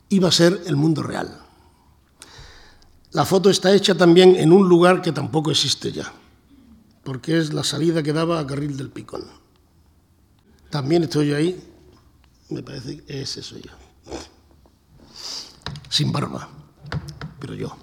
iba 0.09 0.29
a 0.29 0.33
ser 0.33 0.63
el 0.67 0.77
mundo 0.77 1.03
real. 1.03 1.41
La 3.13 3.25
foto 3.25 3.51
está 3.51 3.75
hecha 3.75 3.97
también 3.97 4.37
en 4.37 4.53
un 4.53 4.69
lugar 4.69 5.03
que 5.03 5.13
tampoco 5.13 5.51
existe 5.51 5.93
ya, 5.93 6.13
porque 7.03 7.39
es 7.39 7.53
la 7.53 7.65
salida 7.65 8.03
que 8.03 8.13
daba 8.13 8.39
a 8.39 8.47
Carril 8.47 8.77
del 8.77 8.91
Picón. 8.91 9.25
También 10.71 11.05
estoy 11.05 11.33
ahí, 11.33 11.63
me 12.51 12.63
parece 12.63 12.99
que 12.99 13.23
ese 13.23 13.43
soy 13.43 13.63
yo. 13.63 13.71
Sin 15.89 16.11
barba, 16.11 16.49
pero 17.39 17.55
yo. 17.55 17.77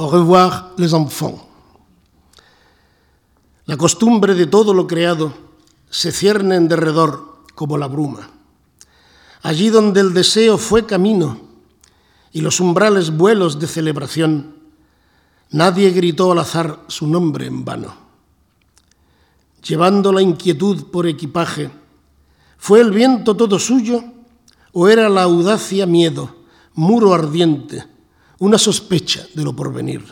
Au 0.00 0.08
revoir 0.08 0.72
les 0.78 0.94
enfants. 0.94 1.46
La 3.66 3.76
costumbre 3.76 4.34
de 4.34 4.46
todo 4.46 4.72
lo 4.72 4.86
creado 4.86 5.34
se 5.90 6.10
cierne 6.10 6.56
en 6.56 6.68
derredor 6.68 7.44
como 7.54 7.76
la 7.76 7.86
bruma. 7.86 8.30
Allí 9.42 9.68
donde 9.68 10.00
el 10.00 10.14
deseo 10.14 10.56
fue 10.56 10.86
camino 10.86 11.38
y 12.32 12.40
los 12.40 12.60
umbrales 12.60 13.14
vuelos 13.14 13.58
de 13.58 13.66
celebración, 13.66 14.54
nadie 15.50 15.90
gritó 15.90 16.32
al 16.32 16.38
azar 16.38 16.80
su 16.86 17.06
nombre 17.06 17.44
en 17.44 17.66
vano. 17.66 17.92
Llevando 19.62 20.14
la 20.14 20.22
inquietud 20.22 20.84
por 20.86 21.06
equipaje, 21.06 21.70
¿fue 22.56 22.80
el 22.80 22.90
viento 22.90 23.36
todo 23.36 23.58
suyo 23.58 24.02
o 24.72 24.88
era 24.88 25.10
la 25.10 25.24
audacia 25.24 25.84
miedo, 25.84 26.36
muro 26.72 27.12
ardiente, 27.12 27.84
una 28.40 28.58
sospecha 28.58 29.26
de 29.34 29.44
lo 29.44 29.54
porvenir. 29.54 30.02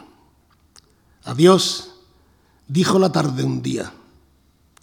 Adiós, 1.25 1.91
dijo 2.69 2.99
la 2.99 3.11
tarde 3.11 3.43
un 3.43 3.61
día. 3.61 3.93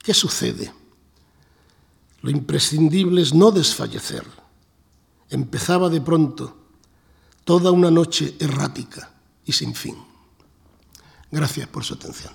¿Qué 0.04 0.14
sucede? 0.14 0.74
Lo 2.22 2.32
imprescindible 2.32 3.22
es 3.22 3.34
no 3.34 3.52
desfallecer. 3.52 4.26
Empezaba 5.30 5.90
de 5.90 6.02
pronto 6.02 6.58
toda 7.44 7.72
una 7.72 7.92
noche 7.92 8.36
errática 8.40 9.12
y 9.46 9.52
sin 9.52 9.76
fin. 9.76 9.96
Gracias 11.32 11.68
por 11.68 11.84
su 11.84 11.94
atención. 11.94 12.34